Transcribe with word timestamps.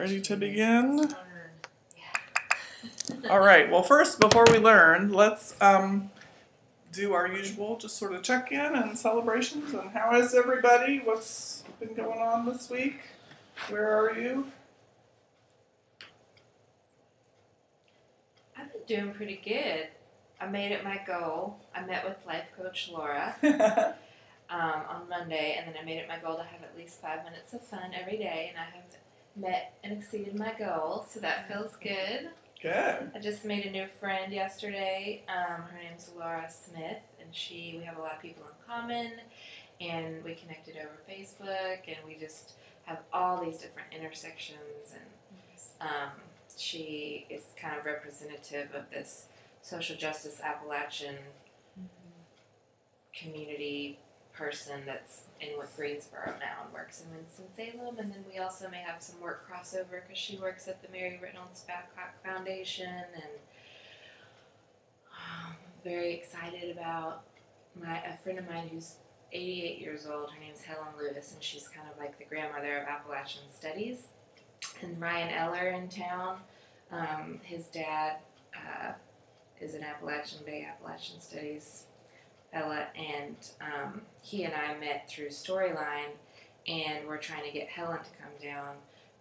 Ready 0.00 0.22
to 0.22 0.36
begin? 0.38 1.14
All 3.28 3.38
right. 3.38 3.70
Well, 3.70 3.82
first, 3.82 4.18
before 4.18 4.46
we 4.50 4.56
learn, 4.56 5.12
let's 5.12 5.54
um, 5.60 6.10
do 6.90 7.12
our 7.12 7.28
usual, 7.28 7.76
just 7.76 7.98
sort 7.98 8.14
of 8.14 8.22
check 8.22 8.50
in 8.50 8.76
and 8.76 8.98
celebrations. 8.98 9.74
And 9.74 9.90
how 9.90 10.18
is 10.18 10.34
everybody? 10.34 11.02
What's 11.04 11.64
been 11.78 11.92
going 11.92 12.18
on 12.18 12.46
this 12.46 12.70
week? 12.70 12.98
Where 13.68 13.94
are 13.94 14.18
you? 14.18 14.46
I've 18.56 18.72
been 18.72 19.02
doing 19.02 19.12
pretty 19.12 19.38
good. 19.44 19.88
I 20.40 20.46
made 20.46 20.72
it 20.72 20.82
my 20.82 20.98
goal. 21.06 21.58
I 21.74 21.84
met 21.84 22.06
with 22.06 22.16
life 22.26 22.46
coach 22.56 22.88
Laura 22.90 23.36
um, 24.48 24.82
on 24.88 25.10
Monday, 25.10 25.58
and 25.58 25.68
then 25.68 25.74
I 25.78 25.84
made 25.84 25.98
it 25.98 26.08
my 26.08 26.18
goal 26.18 26.36
to 26.36 26.42
have 26.42 26.62
at 26.62 26.74
least 26.74 27.02
five 27.02 27.22
minutes 27.22 27.52
of 27.52 27.60
fun 27.60 27.90
every 27.94 28.16
day, 28.16 28.46
and 28.48 28.58
I 28.58 28.64
have 28.74 28.84
met 29.36 29.74
and 29.84 29.92
exceeded 29.92 30.38
my 30.38 30.52
goal, 30.58 31.06
so 31.08 31.20
that 31.20 31.48
feels 31.48 31.76
good. 31.76 32.30
Good. 32.62 33.10
I 33.14 33.18
just 33.20 33.44
made 33.44 33.64
a 33.64 33.70
new 33.70 33.86
friend 33.98 34.32
yesterday. 34.32 35.22
Um, 35.28 35.62
her 35.62 35.78
name's 35.82 36.10
Laura 36.16 36.50
Smith, 36.50 37.02
and 37.20 37.34
she 37.34 37.76
we 37.78 37.84
have 37.84 37.96
a 37.96 38.00
lot 38.00 38.16
of 38.16 38.22
people 38.22 38.44
in 38.44 38.66
common, 38.66 39.12
and 39.80 40.22
we 40.22 40.34
connected 40.34 40.76
over 40.76 40.90
Facebook, 41.08 41.78
and 41.88 41.96
we 42.06 42.16
just 42.16 42.52
have 42.84 42.98
all 43.12 43.42
these 43.42 43.58
different 43.58 43.88
intersections, 43.96 44.92
and 44.92 45.88
um, 45.88 46.10
she 46.56 47.26
is 47.30 47.44
kind 47.56 47.78
of 47.78 47.86
representative 47.86 48.68
of 48.74 48.90
this 48.90 49.26
social 49.62 49.96
justice 49.96 50.40
Appalachian 50.42 51.16
community 53.14 53.98
person 54.40 54.80
that's 54.86 55.24
in 55.40 55.58
with 55.58 55.76
Greensboro 55.76 56.34
now 56.40 56.64
and 56.64 56.72
works 56.72 57.02
in 57.02 57.14
Winston-Salem. 57.14 57.98
And 57.98 58.10
then 58.10 58.24
we 58.32 58.38
also 58.38 58.70
may 58.70 58.78
have 58.78 59.02
some 59.02 59.20
work 59.20 59.46
crossover 59.46 60.00
because 60.02 60.16
she 60.16 60.38
works 60.38 60.66
at 60.66 60.82
the 60.82 60.88
Mary 60.90 61.20
Reynolds 61.22 61.62
Babcock 61.68 62.14
Foundation. 62.24 62.88
And 63.14 63.32
um, 65.12 65.54
very 65.84 66.14
excited 66.14 66.74
about 66.74 67.24
my 67.80 68.02
a 68.02 68.16
friend 68.16 68.38
of 68.38 68.48
mine 68.48 68.70
who's 68.72 68.94
88 69.30 69.78
years 69.78 70.06
old. 70.06 70.30
Her 70.30 70.40
name's 70.40 70.62
Helen 70.62 70.88
Lewis, 70.98 71.34
and 71.34 71.42
she's 71.42 71.68
kind 71.68 71.86
of 71.92 71.98
like 71.98 72.18
the 72.18 72.24
grandmother 72.24 72.78
of 72.78 72.88
Appalachian 72.88 73.42
Studies. 73.54 74.08
And 74.82 74.98
Ryan 75.00 75.28
Eller 75.34 75.68
in 75.68 75.88
town, 75.88 76.38
um, 76.90 77.40
his 77.42 77.66
dad 77.66 78.16
uh, 78.54 78.92
is 79.60 79.74
an 79.74 79.82
Appalachian 79.82 80.40
Bay 80.46 80.66
Appalachian 80.68 81.20
Studies 81.20 81.84
fella, 82.52 82.86
and 82.96 83.36
um, 83.60 84.02
he 84.22 84.44
and 84.44 84.54
I 84.54 84.78
met 84.78 85.08
through 85.08 85.28
Storyline, 85.28 86.12
and 86.66 87.06
we're 87.06 87.18
trying 87.18 87.44
to 87.44 87.50
get 87.50 87.68
Helen 87.68 87.98
to 87.98 88.10
come 88.22 88.32
down, 88.42 88.76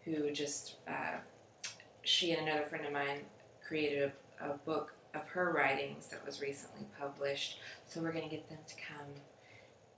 who 0.05 0.31
just 0.31 0.75
uh, 0.87 1.17
she 2.03 2.31
and 2.31 2.47
another 2.47 2.65
friend 2.65 2.85
of 2.85 2.93
mine 2.93 3.21
created 3.65 4.11
a, 4.41 4.49
a 4.49 4.57
book 4.57 4.93
of 5.15 5.27
her 5.27 5.51
writings 5.51 6.07
that 6.07 6.25
was 6.25 6.41
recently 6.41 6.85
published. 6.99 7.59
So 7.87 8.01
we're 8.01 8.11
gonna 8.11 8.29
get 8.29 8.47
them 8.49 8.59
to 8.67 8.75
come 8.75 9.07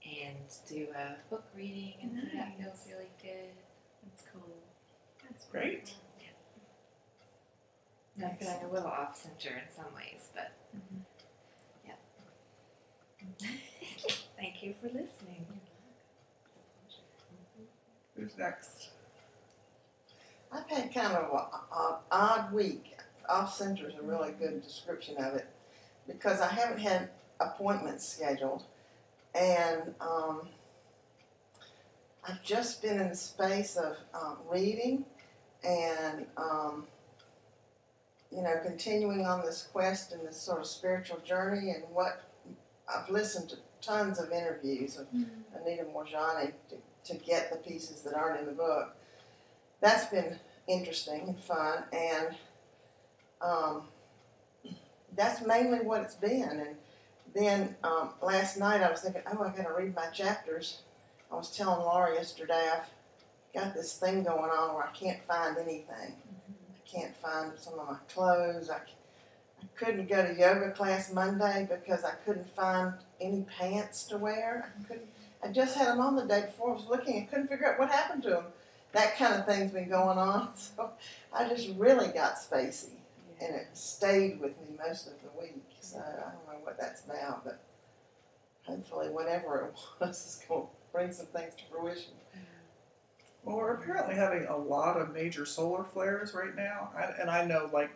and 0.04 0.36
do 0.68 0.88
a 0.96 1.30
book 1.30 1.44
reading, 1.56 1.94
and 2.02 2.16
that 2.34 2.58
feels 2.58 2.86
really 2.88 3.10
good. 3.22 3.54
That's 4.04 4.24
cool. 4.32 4.42
That's 5.22 5.44
Great. 5.46 5.94
And 8.16 8.26
I 8.26 8.34
feel 8.34 8.48
like 8.48 8.62
a 8.62 8.72
little 8.72 8.88
off 8.88 9.16
center 9.16 9.56
in 9.56 9.74
some 9.74 9.94
ways, 9.94 10.28
but 10.34 10.52
yeah. 10.74 10.98
Thank 14.36 14.62
you 14.62 14.74
for 14.80 14.86
listening. 14.86 15.46
Who's 18.16 18.36
next? 18.38 18.90
I've 20.52 20.68
had 20.68 20.92
kind 20.92 21.14
of 21.14 21.32
an 21.32 21.96
odd 22.10 22.52
week. 22.52 22.96
Off 23.28 23.54
center 23.54 23.88
is 23.88 23.94
a 23.94 24.02
really 24.02 24.32
good 24.32 24.62
description 24.62 25.16
of 25.16 25.34
it 25.34 25.46
because 26.06 26.40
I 26.40 26.48
haven't 26.48 26.80
had 26.80 27.10
appointments 27.40 28.06
scheduled, 28.06 28.64
and 29.34 29.94
um, 30.00 30.48
I've 32.28 32.42
just 32.42 32.82
been 32.82 33.00
in 33.00 33.08
the 33.08 33.16
space 33.16 33.76
of 33.76 33.96
um, 34.12 34.38
reading 34.50 35.04
and 35.64 36.26
um, 36.36 36.86
you 38.30 38.42
know 38.42 38.56
continuing 38.62 39.24
on 39.24 39.42
this 39.42 39.68
quest 39.72 40.12
and 40.12 40.26
this 40.26 40.36
sort 40.36 40.60
of 40.60 40.66
spiritual 40.66 41.18
journey. 41.20 41.70
And 41.70 41.84
what 41.92 42.22
I've 42.94 43.10
listened 43.10 43.50
to 43.50 43.56
tons 43.80 44.18
of 44.20 44.30
interviews 44.30 44.98
of 44.98 45.06
Anita 45.12 45.84
Moorjani 45.84 46.52
to, 46.70 46.76
to 47.12 47.18
get 47.24 47.50
the 47.50 47.56
pieces 47.58 48.02
that 48.02 48.14
aren't 48.14 48.40
in 48.40 48.46
the 48.46 48.52
book. 48.52 48.94
That's 49.80 50.06
been 50.06 50.38
interesting 50.68 51.22
and 51.26 51.38
fun, 51.38 51.84
and 51.92 52.34
um, 53.40 53.82
that's 55.16 55.44
mainly 55.44 55.78
what 55.80 56.02
it's 56.02 56.14
been. 56.14 56.42
And 56.42 56.76
then 57.34 57.74
um, 57.82 58.10
last 58.22 58.58
night 58.58 58.82
I 58.82 58.90
was 58.90 59.00
thinking, 59.00 59.22
oh, 59.32 59.42
I 59.42 59.48
got 59.56 59.66
to 59.66 59.74
read 59.76 59.94
my 59.94 60.06
chapters. 60.06 60.78
I 61.30 61.34
was 61.36 61.54
telling 61.56 61.80
Laura 61.80 62.14
yesterday 62.14 62.68
I've 62.72 62.88
got 63.54 63.74
this 63.74 63.94
thing 63.94 64.22
going 64.22 64.50
on 64.50 64.74
where 64.74 64.84
I 64.84 64.90
can't 64.92 65.22
find 65.24 65.56
anything. 65.58 66.14
I 66.14 66.88
can't 66.88 67.16
find 67.16 67.52
some 67.56 67.78
of 67.78 67.88
my 67.88 67.96
clothes. 68.12 68.70
I, 68.70 68.78
c- 68.78 68.92
I 68.94 69.01
couldn't 69.76 70.08
go 70.08 70.26
to 70.26 70.34
yoga 70.38 70.70
class 70.70 71.12
Monday 71.12 71.68
because 71.68 72.04
I 72.04 72.12
couldn't 72.24 72.48
find 72.48 72.94
any 73.20 73.46
pants 73.58 74.04
to 74.04 74.18
wear. 74.18 74.72
I 74.78 74.84
couldn't. 74.84 75.08
I 75.42 75.48
just 75.48 75.76
had 75.76 75.88
them 75.88 76.00
on 76.00 76.16
the 76.16 76.24
day 76.24 76.42
before. 76.42 76.70
I 76.70 76.74
was 76.74 76.86
looking 76.86 77.22
I 77.22 77.26
couldn't 77.26 77.48
figure 77.48 77.66
out 77.66 77.78
what 77.78 77.90
happened 77.90 78.22
to 78.24 78.30
them. 78.30 78.44
That 78.92 79.16
kind 79.16 79.34
of 79.34 79.46
thing's 79.46 79.72
been 79.72 79.88
going 79.88 80.18
on. 80.18 80.50
So 80.56 80.90
I 81.32 81.48
just 81.48 81.70
really 81.76 82.08
got 82.08 82.36
spacey, 82.36 82.90
and 83.40 83.54
it 83.54 83.68
stayed 83.72 84.40
with 84.40 84.52
me 84.60 84.76
most 84.86 85.06
of 85.06 85.14
the 85.22 85.40
week. 85.40 85.62
So 85.80 85.98
I 85.98 86.20
don't 86.20 86.46
know 86.46 86.60
what 86.62 86.78
that's 86.78 87.04
about, 87.04 87.44
but 87.44 87.60
hopefully 88.64 89.08
whatever 89.08 89.66
it 89.66 89.80
was 90.00 90.16
is 90.16 90.44
going 90.48 90.62
to 90.62 90.68
bring 90.92 91.12
some 91.12 91.26
things 91.26 91.54
to 91.56 91.62
fruition. 91.70 92.12
Well, 93.44 93.56
we're 93.56 93.74
apparently 93.74 94.14
having 94.14 94.46
a 94.46 94.56
lot 94.56 95.00
of 95.00 95.12
major 95.12 95.44
solar 95.44 95.82
flares 95.82 96.32
right 96.32 96.54
now, 96.54 96.90
I, 96.96 97.20
and 97.20 97.28
I 97.28 97.44
know 97.44 97.68
like 97.72 97.90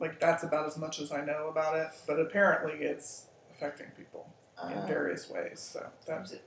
like 0.00 0.18
that's 0.18 0.42
about 0.42 0.66
as 0.66 0.76
much 0.76 0.98
as 1.00 1.12
I 1.12 1.24
know 1.24 1.48
about 1.48 1.76
it. 1.76 1.88
But 2.06 2.18
apparently, 2.18 2.84
it's 2.84 3.26
affecting 3.54 3.86
people 3.96 4.32
in 4.70 4.78
Uh, 4.78 4.86
various 4.86 5.28
ways. 5.30 5.60
So 5.60 5.88
that's 6.06 6.32
it 6.32 6.42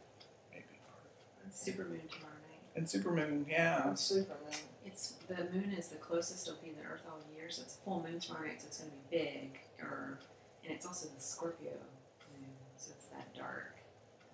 maybe 0.52 0.66
part 0.88 1.06
of 1.48 1.52
supermoon 1.54 2.10
tomorrow 2.12 2.34
night? 2.50 2.62
And 2.76 2.86
supermoon, 2.86 3.50
yeah. 3.50 3.94
Superman. 3.96 4.38
It's 4.86 5.14
the 5.28 5.36
moon 5.54 5.74
is 5.78 5.88
the 5.88 5.96
closest 5.98 6.48
it'll 6.48 6.60
be 6.62 6.70
to 6.70 6.76
the 6.76 6.82
Earth 6.84 7.02
all 7.10 7.20
year, 7.34 7.50
so 7.50 7.62
it's 7.64 7.78
full 7.86 8.04
moon 8.04 8.20
tomorrow 8.20 8.48
night, 8.48 8.62
so 8.62 8.68
it's 8.68 8.80
going 8.80 8.92
to 8.92 8.98
be 8.98 9.18
big. 9.18 9.60
Or 9.82 10.20
and 10.64 10.74
it's 10.74 10.86
also 10.86 11.08
the 11.16 11.22
Scorpio 11.22 11.72
moon, 11.72 12.50
so 12.78 12.92
it's 12.96 13.06
that 13.08 13.34
dark, 13.36 13.78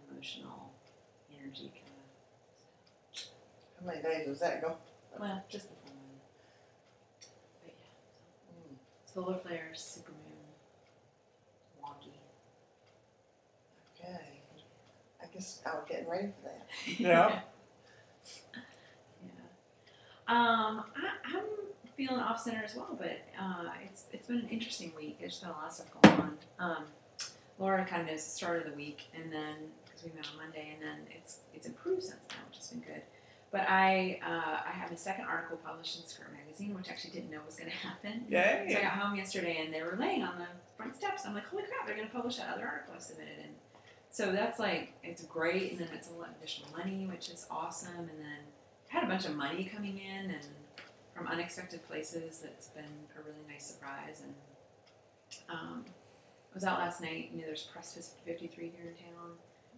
emotional 0.09 0.71
energy 1.39 1.71
kind 1.73 1.85
of. 1.87 3.19
So. 3.19 3.29
How 3.79 3.85
many 3.87 4.01
days 4.01 4.27
was 4.27 4.39
that 4.39 4.61
go? 4.61 4.77
Well, 5.19 5.43
just 5.49 5.69
the 5.69 5.75
full 5.75 5.93
moon. 5.95 6.19
But 7.63 7.73
yeah, 7.77 8.63
Mm, 8.69 8.75
solar 9.19 9.37
flares, 9.37 10.01
supermoon, 10.01 10.53
wonky. 11.83 12.11
Okay. 13.95 14.41
I 15.21 15.25
guess 15.33 15.61
I 15.65 15.75
was 15.75 15.83
getting 15.89 16.09
ready 16.09 16.27
for 16.27 16.49
that. 16.49 16.67
Yeah. 16.99 17.41
Yeah. 19.23 19.29
Um, 20.27 20.83
I, 20.95 21.35
I'm 21.35 21.43
feeling 21.97 22.19
off 22.19 22.41
center 22.41 22.63
as 22.63 22.75
well, 22.75 22.95
but 22.97 23.19
uh, 23.39 23.69
it's 23.83 24.05
it's 24.13 24.27
been 24.27 24.37
an 24.37 24.49
interesting 24.49 24.93
week. 24.95 25.19
There's 25.19 25.39
been 25.39 25.49
a 25.49 25.53
lot 25.53 25.67
of 25.67 25.73
stuff 25.73 25.87
going 26.01 26.15
on. 26.19 26.37
Um, 26.59 26.83
Laura 27.57 27.85
kind 27.85 28.03
of 28.03 28.07
knows 28.07 28.23
the 28.23 28.31
start 28.31 28.65
of 28.65 28.71
the 28.71 28.77
week, 28.77 29.09
and 29.13 29.33
then 29.33 29.55
because 29.85 30.03
we 30.03 30.11
met 30.15 30.27
on 30.31 30.37
Monday, 30.37 30.69
and 30.73 30.81
then 30.81 31.07
it's 31.15 31.39
it's 31.53 31.65
improved 31.65 32.03
since 32.03 32.21
then, 32.29 32.37
which 32.47 32.57
has 32.57 32.67
been 32.67 32.81
good. 32.81 33.01
But 33.51 33.61
I 33.61 34.19
uh, 34.23 34.67
I 34.67 34.71
have 34.71 34.91
a 34.91 34.97
second 34.97 35.25
article 35.25 35.57
published 35.57 35.99
in 35.99 36.07
Skirt 36.07 36.31
Magazine, 36.31 36.75
which 36.75 36.89
I 36.89 36.91
actually 36.91 37.11
didn't 37.11 37.31
know 37.31 37.39
was 37.45 37.55
going 37.55 37.71
to 37.71 37.75
happen. 37.75 38.25
Yay! 38.29 38.69
So 38.71 38.77
I 38.77 38.81
got 38.83 38.91
home 38.93 39.15
yesterday 39.15 39.61
and 39.63 39.73
they 39.73 39.81
were 39.81 39.97
laying 39.99 40.21
on 40.21 40.37
the 40.37 40.45
front 40.77 40.95
steps. 40.95 41.25
I'm 41.25 41.33
like, 41.33 41.45
holy 41.47 41.63
crap, 41.63 41.85
they're 41.87 41.95
going 41.95 42.07
to 42.07 42.13
publish 42.13 42.37
that 42.37 42.53
other 42.53 42.65
article 42.65 42.93
I 42.95 42.99
submitted. 42.99 43.39
And 43.43 43.53
so 44.11 44.31
that's 44.31 44.59
like, 44.59 44.93
it's 45.03 45.23
great. 45.23 45.71
And 45.71 45.81
then 45.81 45.89
it's 45.93 46.09
a 46.09 46.13
lot 46.13 46.29
of 46.29 46.35
additional 46.37 46.69
money, 46.77 47.07
which 47.11 47.29
is 47.29 47.47
awesome. 47.49 47.97
And 47.97 48.19
then 48.19 48.39
I 48.89 48.93
had 48.93 49.03
a 49.03 49.07
bunch 49.07 49.25
of 49.25 49.35
money 49.35 49.69
coming 49.73 49.99
in 49.99 50.31
and 50.31 50.45
from 51.13 51.27
unexpected 51.27 51.85
places. 51.87 52.39
That's 52.39 52.67
been 52.67 52.85
a 53.17 53.21
really 53.21 53.43
nice 53.51 53.65
surprise. 53.65 54.21
And 54.23 54.33
um, 55.49 55.85
I 55.87 56.55
was 56.55 56.63
out 56.63 56.79
last 56.79 57.01
night. 57.01 57.29
You 57.33 57.39
know, 57.39 57.47
there's 57.47 57.63
Press 57.63 58.15
53 58.25 58.71
here 58.75 58.85
in 58.87 58.93
town. 58.93 59.31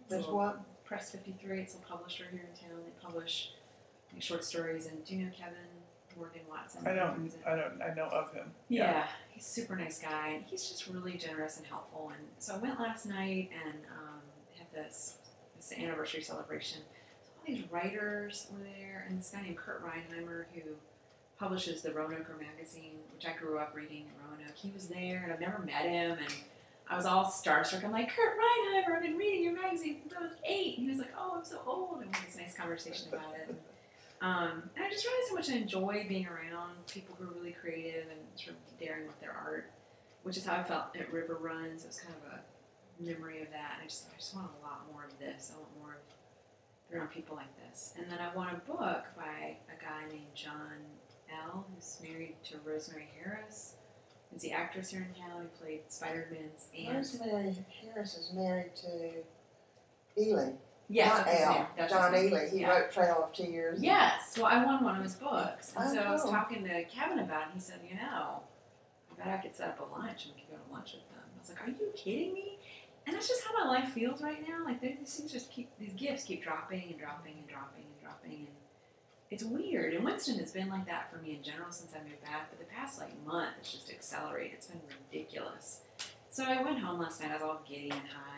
There's 0.08 0.26
what? 0.26 0.60
Press 0.84 1.10
53. 1.10 1.60
It's 1.60 1.74
a 1.74 1.78
publisher 1.78 2.24
here 2.30 2.46
in 2.48 2.68
town. 2.68 2.78
They 2.84 2.92
publish 3.02 3.50
like, 3.54 3.61
short 4.20 4.44
stories. 4.44 4.86
And 4.86 5.04
do 5.04 5.14
you 5.14 5.24
know 5.24 5.30
Kevin 5.36 5.54
Morgan 6.16 6.42
Watson? 6.48 6.86
I 6.86 6.92
don't. 6.94 7.22
He's 7.22 7.36
I 7.46 7.56
don't. 7.56 7.80
I 7.82 7.94
know 7.94 8.06
of 8.06 8.32
him. 8.32 8.50
yeah, 8.68 9.06
he's 9.30 9.44
a 9.44 9.48
super 9.48 9.76
nice 9.76 10.00
guy, 10.00 10.30
and 10.34 10.44
he's 10.46 10.68
just 10.68 10.86
really 10.88 11.14
generous 11.14 11.56
and 11.56 11.66
helpful. 11.66 12.10
And 12.16 12.26
so 12.38 12.54
I 12.54 12.58
went 12.58 12.78
last 12.80 13.06
night 13.06 13.50
and 13.64 13.74
um, 13.90 14.20
had 14.58 14.66
this 14.74 15.16
this 15.56 15.72
anniversary 15.72 16.22
celebration. 16.22 16.80
So 17.22 17.30
all 17.38 17.54
these 17.54 17.64
writers 17.70 18.46
were 18.52 18.58
there, 18.78 19.06
and 19.08 19.18
this 19.18 19.30
guy 19.30 19.42
named 19.42 19.56
Kurt 19.56 19.84
Rheinheimer 19.84 20.44
who 20.54 20.60
publishes 21.38 21.82
the 21.82 21.92
Roanoke 21.92 22.28
magazine, 22.40 22.98
which 23.12 23.26
I 23.26 23.32
grew 23.36 23.58
up 23.58 23.74
reading 23.74 24.04
in 24.06 24.30
Roanoke. 24.30 24.56
He 24.56 24.70
was 24.72 24.88
there, 24.88 25.22
and 25.24 25.32
I've 25.32 25.40
never 25.40 25.58
met 25.60 25.86
him, 25.86 26.18
and 26.18 26.34
I 26.88 26.96
was 26.96 27.04
all 27.06 27.24
starstruck. 27.24 27.84
I'm 27.84 27.90
like, 27.90 28.10
Kurt 28.10 28.36
Rheinheimer, 28.38 28.96
I've 28.96 29.02
been 29.02 29.16
reading 29.16 29.42
your 29.44 29.54
magazine 29.54 29.96
since 30.00 30.12
I 30.16 30.22
was 30.22 30.32
eight. 30.44 30.76
And 30.78 30.84
he 30.86 30.90
was 30.90 30.98
like, 31.00 31.12
Oh, 31.18 31.34
I'm 31.38 31.44
so 31.44 31.60
old, 31.66 32.02
and 32.02 32.10
we 32.10 32.16
had 32.16 32.28
this 32.28 32.36
nice 32.36 32.54
conversation 32.54 33.08
about 33.08 33.34
it. 33.34 33.54
Um, 34.22 34.70
and 34.76 34.84
I 34.84 34.88
just 34.88 35.04
realized 35.04 35.30
how 35.30 35.34
much 35.34 35.50
I 35.50 35.54
enjoy 35.54 36.06
being 36.08 36.28
around 36.28 36.86
people 36.86 37.16
who 37.18 37.24
are 37.24 37.34
really 37.34 37.52
creative 37.52 38.04
and 38.08 38.20
sort 38.36 38.54
of 38.56 38.78
daring 38.78 39.08
with 39.08 39.20
their 39.20 39.32
art, 39.32 39.72
which 40.22 40.36
is 40.36 40.46
how 40.46 40.54
I 40.54 40.62
felt 40.62 40.96
at 40.96 41.12
River 41.12 41.38
Runs. 41.40 41.82
It 41.82 41.88
was 41.88 41.98
kind 41.98 42.14
of 42.24 42.38
a 42.38 43.02
memory 43.02 43.42
of 43.42 43.50
that. 43.50 43.72
And 43.74 43.82
I 43.82 43.86
just, 43.88 44.06
I 44.14 44.16
just 44.16 44.32
want 44.32 44.48
a 44.60 44.64
lot 44.64 44.86
more 44.92 45.04
of 45.04 45.18
this. 45.18 45.50
I 45.52 45.58
want 45.58 45.76
more 45.76 45.98
of 45.98 46.94
around 46.94 47.08
people 47.08 47.34
like 47.34 47.50
this. 47.68 47.94
And 47.98 48.06
then 48.08 48.18
I 48.20 48.34
want 48.34 48.52
a 48.52 48.70
book 48.70 49.06
by 49.16 49.56
a 49.66 49.82
guy 49.82 50.08
named 50.08 50.34
John 50.34 50.78
L., 51.28 51.66
who's 51.74 51.98
married 52.00 52.36
to 52.50 52.58
Rosemary 52.64 53.08
Harris. 53.18 53.74
Is 54.34 54.42
the 54.42 54.52
actress 54.52 54.90
here 54.90 55.06
in 55.08 55.20
town 55.20 55.42
who 55.42 55.64
played 55.64 55.80
Spider 55.88 56.28
Man's 56.30 56.68
aunt. 56.78 56.96
Rosemary 56.96 57.56
Harris 57.82 58.16
is 58.16 58.32
married 58.32 58.74
to 58.76 60.20
Ehle. 60.20 60.54
Yes, 60.92 61.16
Not 61.16 61.28
Al. 61.28 61.68
That's 61.76 61.92
John 61.92 62.12
his 62.12 62.22
name. 62.24 62.32
Ehle. 62.34 62.50
He 62.50 62.60
Yeah. 62.60 62.68
wrote 62.70 62.92
Trail 62.92 63.24
of 63.24 63.32
Tears. 63.32 63.82
Yes. 63.82 64.36
Well, 64.36 64.46
I 64.46 64.62
won 64.64 64.84
one 64.84 64.96
of 64.96 65.02
his 65.02 65.14
books, 65.14 65.72
and 65.74 65.88
Oh, 65.88 65.94
so 65.94 66.00
I 66.02 66.10
was 66.10 66.20
oh, 66.20 66.24
cool. 66.24 66.32
talking 66.32 66.64
to 66.64 66.84
Kevin 66.84 67.18
about 67.20 67.42
it. 67.42 67.44
And 67.46 67.54
he 67.54 67.60
said, 67.60 67.80
"You 67.88 67.94
know, 67.96 68.42
I 69.10 69.14
bet 69.16 69.26
I 69.28 69.38
could 69.38 69.56
set 69.56 69.70
up 69.70 69.80
a 69.80 69.84
lunch 69.98 70.26
and 70.26 70.34
we 70.34 70.42
could 70.42 70.50
go 70.50 70.56
to 70.58 70.72
lunch 70.72 70.92
with 70.92 71.08
them." 71.08 71.24
I 71.34 71.38
was 71.38 71.48
like, 71.48 71.62
"Are 71.66 71.70
you 71.70 71.92
kidding 71.96 72.34
me?" 72.34 72.58
And 73.06 73.16
that's 73.16 73.26
just 73.26 73.42
how 73.44 73.52
my 73.64 73.68
life 73.78 73.88
feels 73.90 74.20
right 74.22 74.46
now. 74.46 74.64
Like 74.64 74.80
these 74.80 75.14
things 75.16 75.32
just 75.32 75.50
keep 75.50 75.70
these 75.78 75.94
gifts 75.94 76.24
keep 76.24 76.42
dropping 76.44 76.90
and 76.90 76.98
dropping 76.98 77.38
and 77.38 77.48
dropping 77.48 77.84
and 77.84 78.00
dropping, 78.00 78.32
and 78.46 78.56
it's 79.30 79.42
weird. 79.44 79.94
And 79.94 80.04
Winston 80.04 80.38
has 80.40 80.52
been 80.52 80.68
like 80.68 80.84
that 80.86 81.10
for 81.10 81.16
me 81.18 81.36
in 81.36 81.42
general 81.42 81.72
since 81.72 81.94
I 81.96 82.00
moved 82.06 82.22
back. 82.22 82.50
But 82.50 82.58
the 82.58 82.66
past 82.66 83.00
like 83.00 83.18
month, 83.24 83.54
it's 83.60 83.72
just 83.72 83.90
accelerated. 83.90 84.52
It's 84.54 84.66
been 84.66 84.82
ridiculous. 85.10 85.80
So 86.28 86.44
I 86.44 86.62
went 86.62 86.78
home 86.78 87.00
last 87.00 87.20
night. 87.20 87.30
I 87.30 87.34
was 87.34 87.42
all 87.42 87.60
giddy 87.68 87.90
and 87.90 88.08
high, 88.08 88.31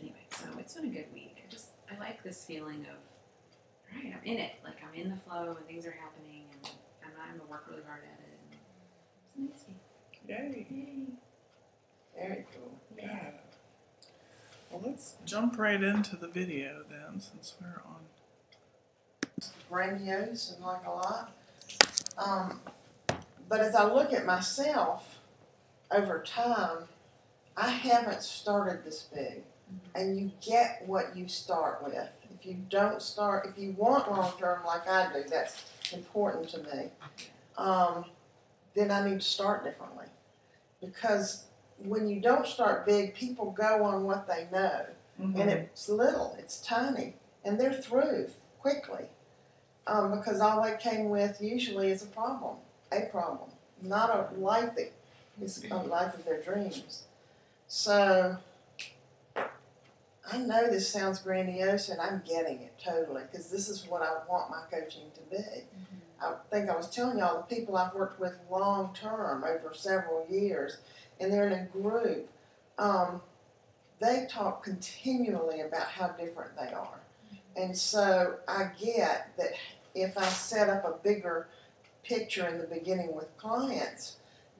anyway, 0.00 0.26
so 0.30 0.46
it's 0.58 0.74
been 0.74 0.86
a 0.86 0.88
good 0.88 1.06
week. 1.14 1.36
I 1.46 1.50
just 1.50 1.68
I 1.94 1.98
like 1.98 2.22
this 2.22 2.44
feeling 2.44 2.86
of 2.90 2.96
right, 3.94 4.14
I'm 4.14 4.24
in 4.24 4.38
it. 4.38 4.52
Like 4.64 4.76
I'm 4.86 4.94
in 4.98 5.10
the 5.10 5.16
flow 5.28 5.56
and 5.56 5.66
things 5.66 5.86
are 5.86 5.92
happening 5.92 6.44
and 6.52 6.72
I'm 7.04 7.16
not 7.16 7.28
gonna 7.38 7.50
work 7.50 7.64
really 7.68 7.82
hard 7.86 8.02
at 8.02 8.20
it. 8.20 8.58
And 9.36 9.48
it's 9.50 9.64
nice. 9.68 9.76
Yay. 10.28 10.66
Yay. 10.70 11.06
Very 12.16 12.46
cool. 12.54 12.78
Yeah. 12.96 13.30
Well, 14.70 14.82
let's 14.84 15.14
jump 15.24 15.58
right 15.58 15.82
into 15.82 16.16
the 16.16 16.28
video 16.28 16.82
then, 16.88 17.20
since 17.20 17.54
we're 17.60 17.80
on. 17.86 18.00
grandiose 19.70 20.52
and 20.56 20.64
like 20.64 20.86
a 20.86 20.90
lot. 20.90 21.32
Um, 22.18 22.60
but 23.48 23.60
as 23.60 23.74
I 23.74 23.84
look 23.92 24.12
at 24.12 24.24
myself 24.24 25.20
over 25.90 26.22
time, 26.22 26.88
I 27.56 27.70
haven't 27.70 28.22
started 28.22 28.84
this 28.84 29.02
big. 29.14 29.42
And 29.94 30.18
you 30.18 30.30
get 30.40 30.82
what 30.86 31.16
you 31.16 31.28
start 31.28 31.82
with. 31.84 32.08
If 32.38 32.46
you 32.46 32.56
don't 32.68 33.00
start, 33.00 33.46
if 33.46 33.62
you 33.62 33.72
want 33.72 34.10
long 34.10 34.32
term 34.38 34.64
like 34.66 34.88
I 34.88 35.12
do, 35.12 35.24
that's 35.28 35.64
important 35.92 36.48
to 36.50 36.58
me. 36.58 36.90
Um, 37.56 38.04
then 38.74 38.90
I 38.90 39.08
need 39.08 39.20
to 39.20 39.26
start 39.26 39.64
differently. 39.64 40.06
Because 40.80 41.44
when 41.78 42.08
you 42.08 42.20
don't 42.20 42.46
start 42.46 42.86
big, 42.86 43.14
people 43.14 43.50
go 43.52 43.84
on 43.84 44.04
what 44.04 44.26
they 44.26 44.48
know 44.52 44.86
and 45.18 45.50
it's 45.50 45.88
little, 45.88 46.36
it's 46.38 46.60
tiny, 46.60 47.14
and 47.44 47.58
they're 47.58 47.72
through 47.72 48.28
quickly. 48.60 49.06
Um, 49.86 50.16
because 50.16 50.40
all 50.40 50.62
they 50.62 50.76
came 50.78 51.10
with 51.10 51.40
usually 51.40 51.90
is 51.90 52.02
a 52.02 52.06
problem, 52.06 52.56
a 52.90 53.02
problem, 53.02 53.50
not 53.82 54.10
a 54.10 54.34
life 54.40 54.74
that 54.76 54.92
is 55.42 55.64
a 55.70 55.76
life 55.76 56.14
of 56.14 56.24
their 56.24 56.40
dreams. 56.40 57.04
So 57.68 58.38
I 60.30 60.38
know 60.38 60.68
this 60.68 60.88
sounds 60.88 61.18
grandiose, 61.18 61.88
and 61.88 62.00
I'm 62.00 62.22
getting 62.26 62.60
it 62.60 62.74
totally 62.82 63.22
because 63.30 63.50
this 63.50 63.68
is 63.68 63.86
what 63.86 64.02
I 64.02 64.12
want 64.28 64.50
my 64.50 64.62
coaching 64.70 65.10
to 65.14 65.36
be. 65.36 65.44
I 66.20 66.34
think 66.50 66.70
I 66.70 66.76
was 66.76 66.88
telling 66.88 67.18
y'all 67.18 67.44
the 67.48 67.54
people 67.54 67.76
I've 67.76 67.94
worked 67.94 68.18
with 68.18 68.38
long 68.50 68.94
term 68.94 69.44
over 69.44 69.74
several 69.74 70.26
years, 70.30 70.78
and 71.20 71.32
they're 71.32 71.46
in 71.46 71.52
a 71.52 71.64
group. 71.66 72.30
Um, 72.78 73.20
they 74.00 74.26
talk 74.28 74.64
continually 74.64 75.60
about 75.60 75.88
how 75.88 76.08
different 76.08 76.56
they 76.56 76.72
are. 76.72 77.00
And 77.56 77.76
so 77.76 78.36
I 78.48 78.70
get 78.80 79.30
that 79.36 79.52
if 79.94 80.18
I 80.18 80.24
set 80.24 80.68
up 80.68 80.84
a 80.84 81.02
bigger 81.02 81.48
picture 82.02 82.46
in 82.48 82.58
the 82.58 82.66
beginning 82.66 83.14
with 83.14 83.36
clients, 83.36 84.16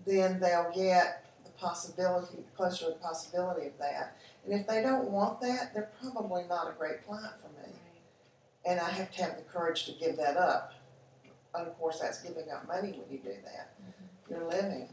then 0.06 0.38
they'll 0.40 0.70
get 0.74 1.26
the 1.44 1.50
possibility, 1.52 2.44
closer 2.56 2.86
to 2.86 2.90
the 2.92 2.98
possibility 2.98 3.66
of 3.66 3.78
that. 3.78 4.16
And 4.44 4.60
if 4.60 4.66
they 4.66 4.82
don't 4.82 5.10
want 5.10 5.40
that, 5.40 5.72
they're 5.74 5.90
probably 6.02 6.44
not 6.48 6.68
a 6.68 6.72
great 6.78 7.06
client 7.06 7.32
for 7.40 7.48
me. 7.48 7.72
And 8.66 8.80
I 8.80 8.90
have 8.90 9.10
to 9.12 9.22
have 9.22 9.36
the 9.36 9.42
courage 9.42 9.86
to 9.86 9.92
give 9.92 10.16
that 10.16 10.36
up. 10.36 10.74
And 11.54 11.66
of 11.66 11.78
course, 11.78 12.00
that's 12.00 12.20
giving 12.22 12.50
up 12.50 12.66
money 12.66 12.92
when 12.92 13.10
you 13.10 13.18
do 13.18 13.34
that. 13.44 13.74
Mm-hmm. 13.80 14.32
You're 14.34 14.50
living. 14.50 14.88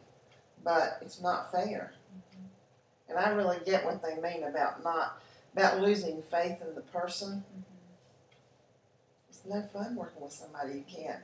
But 0.63 0.99
it's 1.01 1.21
not 1.21 1.51
fair. 1.51 1.93
Mm-hmm. 2.15 3.09
And 3.09 3.19
I 3.19 3.29
really 3.29 3.57
get 3.65 3.83
what 3.83 4.01
they 4.01 4.15
mean 4.21 4.43
about 4.43 4.83
not, 4.83 5.21
about 5.53 5.81
losing 5.81 6.21
faith 6.21 6.61
in 6.61 6.75
the 6.75 6.81
person. 6.81 7.43
Mm-hmm. 7.51 7.61
It's 9.29 9.41
no 9.45 9.61
fun 9.61 9.95
working 9.95 10.21
with 10.21 10.33
somebody 10.33 10.73
you 10.73 10.83
can't 10.87 11.21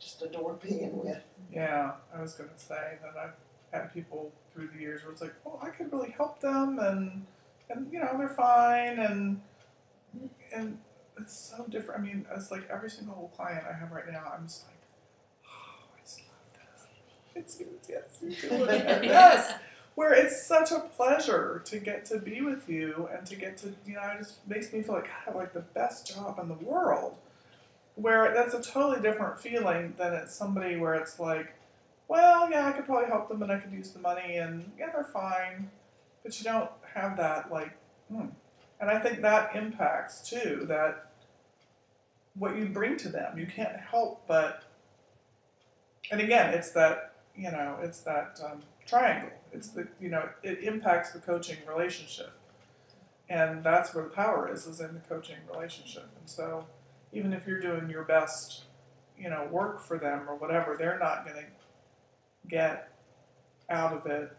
just 0.00 0.22
adore 0.22 0.54
being 0.54 0.98
with. 1.04 1.22
Yeah, 1.52 1.92
I 2.14 2.20
was 2.20 2.32
gonna 2.32 2.50
say 2.56 2.98
that 3.02 3.14
I've 3.22 3.34
had 3.70 3.92
people 3.92 4.32
through 4.52 4.70
the 4.74 4.80
years 4.80 5.02
where 5.02 5.12
it's 5.12 5.20
like, 5.20 5.34
well, 5.44 5.60
I 5.62 5.68
could 5.68 5.92
really 5.92 6.10
help 6.10 6.40
them, 6.40 6.78
and 6.78 7.26
and 7.70 7.92
you 7.92 7.98
know 7.98 8.16
they're 8.18 8.28
fine, 8.28 8.98
and 8.98 9.40
and 10.52 10.78
it's 11.18 11.54
so 11.56 11.64
different. 11.68 12.00
I 12.00 12.04
mean, 12.04 12.26
it's 12.34 12.50
like 12.50 12.68
every 12.70 12.90
single 12.90 13.32
client 13.36 13.64
I 13.68 13.76
have 13.78 13.92
right 13.92 14.10
now, 14.10 14.32
I'm 14.36 14.46
just 14.46 14.64
like, 14.66 14.76
oh, 15.46 15.96
I 15.96 16.00
just 16.02 16.20
love 16.20 16.52
this. 16.54 16.86
It's 17.34 17.88
yes, 17.88 18.18
you 18.22 18.48
do 18.48 18.64
it. 18.64 19.04
yes. 19.04 19.54
Where 19.96 20.12
it's 20.14 20.46
such 20.46 20.70
a 20.70 20.80
pleasure 20.80 21.62
to 21.66 21.78
get 21.78 22.06
to 22.06 22.18
be 22.18 22.40
with 22.40 22.68
you 22.68 23.08
and 23.12 23.26
to 23.26 23.36
get 23.36 23.56
to, 23.58 23.74
you 23.84 23.94
know, 23.94 24.02
it 24.14 24.18
just 24.18 24.46
makes 24.48 24.72
me 24.72 24.82
feel 24.82 24.94
like 24.94 25.08
I 25.08 25.24
have 25.26 25.36
like 25.36 25.52
the 25.52 25.60
best 25.60 26.06
job 26.06 26.38
in 26.40 26.48
the 26.48 26.54
world 26.54 27.16
where 27.96 28.32
that's 28.32 28.54
a 28.54 28.62
totally 28.62 29.02
different 29.02 29.38
feeling 29.40 29.94
than 29.98 30.14
it's 30.14 30.34
somebody 30.34 30.76
where 30.76 30.94
it's 30.94 31.18
like, 31.20 31.54
well, 32.08 32.50
yeah, 32.50 32.66
I 32.66 32.72
could 32.72 32.86
probably 32.86 33.08
help 33.08 33.28
them 33.28 33.42
and 33.42 33.52
I 33.52 33.58
could 33.58 33.72
use 33.72 33.90
the 33.90 33.98
money 33.98 34.36
and 34.36 34.70
yeah, 34.78 34.90
they're 34.92 35.04
fine. 35.04 35.70
But 36.22 36.38
you 36.38 36.44
don't 36.44 36.70
have 36.94 37.16
that 37.16 37.50
like, 37.50 37.76
hmm. 38.08 38.26
And 38.80 38.90
I 38.90 38.98
think 38.98 39.20
that 39.20 39.54
impacts 39.54 40.28
too, 40.28 40.64
that 40.68 41.12
what 42.34 42.56
you 42.56 42.66
bring 42.66 42.96
to 42.98 43.08
them. 43.08 43.38
You 43.38 43.46
can't 43.46 43.78
help 43.78 44.26
but, 44.26 44.64
and 46.10 46.20
again, 46.20 46.54
it's 46.54 46.70
that, 46.70 47.14
you 47.36 47.50
know, 47.50 47.76
it's 47.82 48.00
that 48.00 48.40
um, 48.44 48.62
triangle. 48.86 49.30
It's 49.52 49.68
the, 49.68 49.86
you 50.00 50.08
know, 50.08 50.28
it 50.42 50.62
impacts 50.62 51.12
the 51.12 51.18
coaching 51.18 51.58
relationship. 51.68 52.32
And 53.28 53.62
that's 53.62 53.94
where 53.94 54.04
the 54.04 54.10
power 54.10 54.52
is, 54.52 54.66
is 54.66 54.80
in 54.80 54.94
the 54.94 55.00
coaching 55.00 55.36
relationship. 55.52 56.08
And 56.18 56.28
so, 56.28 56.66
even 57.12 57.32
if 57.32 57.46
you're 57.46 57.60
doing 57.60 57.88
your 57.88 58.02
best, 58.02 58.64
you 59.18 59.30
know, 59.30 59.48
work 59.50 59.80
for 59.80 59.98
them 59.98 60.28
or 60.28 60.34
whatever, 60.34 60.76
they're 60.76 60.98
not 60.98 61.24
going 61.24 61.36
to 61.36 62.48
get 62.48 62.92
out 63.68 63.92
of 63.92 64.06
it 64.06 64.36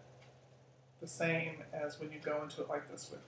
the 1.01 1.08
same 1.08 1.63
as 1.74 2.00
when 2.00 2.12
you 2.12 2.20
go 2.24 2.41
into 2.43 2.62
it 2.62 2.70
like 2.70 2.89
this 2.89 3.10
with 3.12 3.22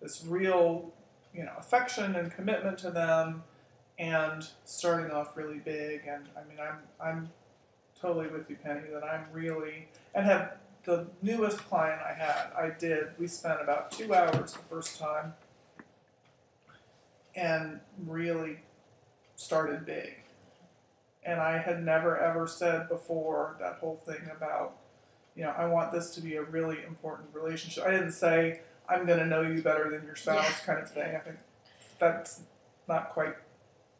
this 0.00 0.24
real, 0.26 0.92
you 1.34 1.44
know, 1.44 1.52
affection 1.58 2.16
and 2.16 2.32
commitment 2.32 2.78
to 2.78 2.90
them 2.90 3.44
and 3.98 4.48
starting 4.64 5.10
off 5.12 5.36
really 5.36 5.58
big 5.58 6.02
and 6.08 6.28
I 6.36 6.48
mean 6.48 6.58
I'm 6.58 6.78
I'm 7.00 7.30
totally 8.00 8.26
with 8.26 8.50
you 8.50 8.56
Penny 8.56 8.88
that 8.92 9.04
I'm 9.04 9.26
really 9.32 9.88
and 10.14 10.26
have 10.26 10.56
the 10.84 11.06
newest 11.22 11.58
client 11.58 12.00
I 12.02 12.12
had 12.12 12.52
I 12.56 12.70
did 12.76 13.08
we 13.18 13.28
spent 13.28 13.60
about 13.60 13.92
2 13.92 14.12
hours 14.12 14.54
the 14.54 14.58
first 14.68 14.98
time 14.98 15.34
and 17.34 17.80
really 18.06 18.58
started 19.36 19.84
big. 19.84 20.14
And 21.24 21.40
I 21.40 21.58
had 21.58 21.82
never 21.82 22.18
ever 22.18 22.46
said 22.46 22.88
before 22.88 23.56
that 23.60 23.78
whole 23.80 24.00
thing 24.04 24.30
about, 24.34 24.76
you 25.36 25.42
know, 25.44 25.50
I 25.56 25.66
want 25.66 25.92
this 25.92 26.14
to 26.14 26.20
be 26.20 26.36
a 26.36 26.42
really 26.42 26.82
important 26.84 27.28
relationship. 27.32 27.84
I 27.86 27.90
didn't 27.90 28.12
say 28.12 28.60
I'm 28.88 29.06
going 29.06 29.18
to 29.18 29.26
know 29.26 29.42
you 29.42 29.62
better 29.62 29.90
than 29.90 30.04
your 30.04 30.16
spouse 30.16 30.44
Yeah. 30.44 30.66
kind 30.66 30.78
of 30.78 30.90
thing. 30.90 31.16
I 31.16 31.18
think 31.18 31.36
that's 31.98 32.40
not 32.88 33.10
quite 33.10 33.34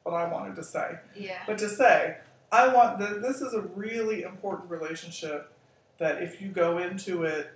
what 0.03 0.14
I 0.14 0.31
wanted 0.31 0.57
to 0.57 0.64
say. 0.64 0.99
Yeah. 1.17 1.38
But 1.47 1.59
to 1.59 1.69
say, 1.69 2.19
I 2.53 2.69
want 2.69 2.99
the, 2.99 3.19
this 3.21 3.41
is 3.41 3.55
a 3.55 3.62
really 3.62 4.23
important 4.23 4.71
relationship 4.71 5.50
that 5.99 6.23
if 6.23 6.41
you 6.41 6.49
go 6.49 6.79
into 6.79 7.25
it 7.25 7.50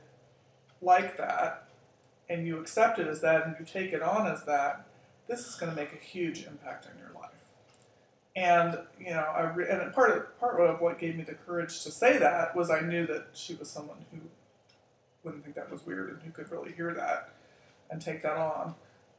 like 0.81 1.17
that 1.19 1.69
and 2.29 2.47
you 2.47 2.59
accept 2.59 2.99
it 2.99 3.07
as 3.07 3.21
that 3.21 3.47
and 3.47 3.57
you 3.59 3.67
take 3.67 3.93
it 3.93 4.03
on 4.03 4.27
as 4.27 4.45
that, 4.45 4.87
this 5.29 5.47
is 5.47 5.55
going 5.57 5.71
to 5.71 5.77
make 5.77 5.93
a 5.93 6.03
huge 6.03 6.45
impact 6.47 6.87
on 6.87 6.93
your 6.99 7.11
life. 7.15 7.18
And 8.39 8.79
you 9.01 9.11
know, 9.11 9.25
I 9.37 9.53
re- 9.53 9.69
and 9.69 9.93
part 9.93 10.17
of 10.17 10.39
part 10.39 10.61
of 10.61 10.81
what 10.81 11.01
gave 11.01 11.17
me 11.17 11.25
the 11.25 11.35
courage 11.35 11.83
to 11.83 11.91
say 11.91 12.19
that 12.19 12.55
was 12.55 12.71
I 12.71 12.81
knew 12.81 13.05
that 13.09 13.31
she 13.33 13.57
was 13.57 13.69
someone 13.69 14.05
who 14.13 14.19
wouldn't 15.25 15.43
think 15.43 15.57
that 15.57 15.73
was 15.73 15.85
weird 15.85 16.11
and 16.11 16.23
who 16.23 16.31
could 16.31 16.49
really 16.53 16.71
hear 16.71 16.95
that 16.95 17.31
and 17.91 18.01
take 18.01 18.23
that 18.23 18.37
on. 18.37 18.77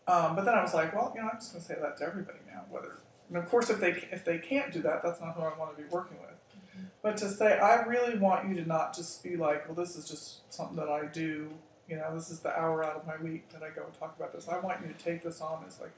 Um, 0.07 0.38
but 0.38 0.45
then 0.45 0.55
I 0.55 0.61
was 0.61 0.73
like, 0.73 0.95
well, 0.95 1.11
you 1.13 1.21
know, 1.21 1.27
I'm 1.27 1.38
just 1.38 1.51
going 1.51 1.61
to 1.61 1.67
say 1.67 1.75
that 1.81 1.97
to 1.97 2.05
everybody 2.05 2.39
now. 2.47 2.63
Whether 2.69 2.99
and 3.27 3.38
of 3.38 3.49
course, 3.49 3.69
if 3.69 3.81
they 3.81 4.07
if 4.09 4.23
they 4.23 4.38
can't 4.38 4.71
do 4.71 4.81
that, 4.83 5.03
that's 5.03 5.19
not 5.19 5.35
who 5.35 5.41
I 5.41 5.57
want 5.57 5.75
to 5.75 5.83
be 5.83 5.89
working 5.89 6.17
with. 6.21 6.38
But 7.01 7.17
to 7.17 7.29
say, 7.29 7.59
I 7.59 7.83
really 7.83 8.17
want 8.17 8.47
you 8.47 8.55
to 8.55 8.65
not 8.65 8.95
just 8.95 9.21
be 9.21 9.35
like, 9.35 9.67
well, 9.67 9.75
this 9.75 9.97
is 9.97 10.07
just 10.07 10.53
something 10.53 10.77
that 10.77 10.88
I 10.88 11.07
do. 11.07 11.49
You 11.89 11.97
know, 11.97 12.15
this 12.15 12.29
is 12.29 12.39
the 12.39 12.57
hour 12.57 12.85
out 12.85 12.95
of 12.95 13.05
my 13.05 13.17
week 13.17 13.49
that 13.49 13.63
I 13.63 13.69
go 13.69 13.83
and 13.83 13.93
talk 13.99 14.15
about 14.15 14.31
this. 14.31 14.47
I 14.47 14.59
want 14.59 14.79
you 14.81 14.88
to 14.93 15.03
take 15.03 15.23
this 15.23 15.41
on 15.41 15.65
as 15.67 15.81
like 15.81 15.91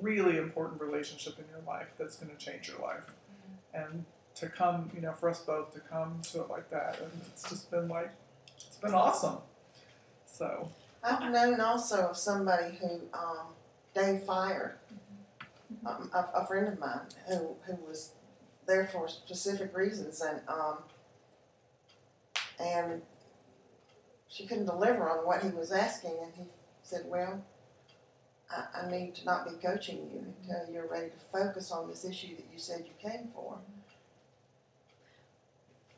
really 0.00 0.36
important 0.36 0.80
relationship 0.80 1.38
in 1.38 1.44
your 1.50 1.62
life 1.66 1.88
that's 1.98 2.16
going 2.16 2.34
to 2.34 2.44
change 2.44 2.68
your 2.68 2.78
life. 2.80 3.12
And 3.72 4.04
to 4.36 4.48
come, 4.48 4.90
you 4.94 5.00
know, 5.00 5.12
for 5.12 5.28
us 5.28 5.40
both 5.40 5.72
to 5.74 5.80
come 5.80 6.20
to 6.32 6.42
it 6.42 6.50
like 6.50 6.70
that, 6.70 6.98
and 7.00 7.10
it's 7.26 7.48
just 7.48 7.70
been 7.70 7.88
like, 7.88 8.10
it's 8.56 8.76
been 8.76 8.94
awesome. 8.94 9.38
So, 10.26 10.70
I've 11.02 11.30
known 11.32 11.60
also 11.60 12.08
of 12.08 12.16
somebody 12.16 12.76
who 12.76 13.00
um, 13.12 13.46
Dave 13.94 14.22
fired, 14.22 14.74
um, 15.84 16.10
a, 16.14 16.26
a 16.34 16.46
friend 16.46 16.68
of 16.68 16.78
mine 16.78 17.00
who 17.26 17.56
who 17.66 17.74
was 17.86 18.12
there 18.66 18.86
for 18.86 19.08
specific 19.08 19.76
reasons, 19.76 20.20
and 20.20 20.40
um, 20.48 20.78
and 22.60 23.02
she 24.28 24.46
couldn't 24.46 24.66
deliver 24.66 25.08
on 25.08 25.26
what 25.26 25.42
he 25.42 25.48
was 25.48 25.72
asking, 25.72 26.14
and 26.22 26.32
he 26.36 26.44
said, 26.82 27.02
"Well, 27.06 27.42
I, 28.50 28.82
I 28.82 28.90
need 28.90 29.14
to 29.16 29.24
not 29.24 29.46
be 29.46 29.52
coaching 29.66 30.08
you 30.12 30.34
until 30.42 30.72
you're 30.72 30.86
ready 30.88 31.10
to 31.10 31.18
focus 31.32 31.70
on 31.70 31.88
this 31.88 32.04
issue 32.04 32.36
that 32.36 32.46
you 32.52 32.58
said 32.58 32.84
you 32.86 33.10
came 33.10 33.28
for." 33.34 33.58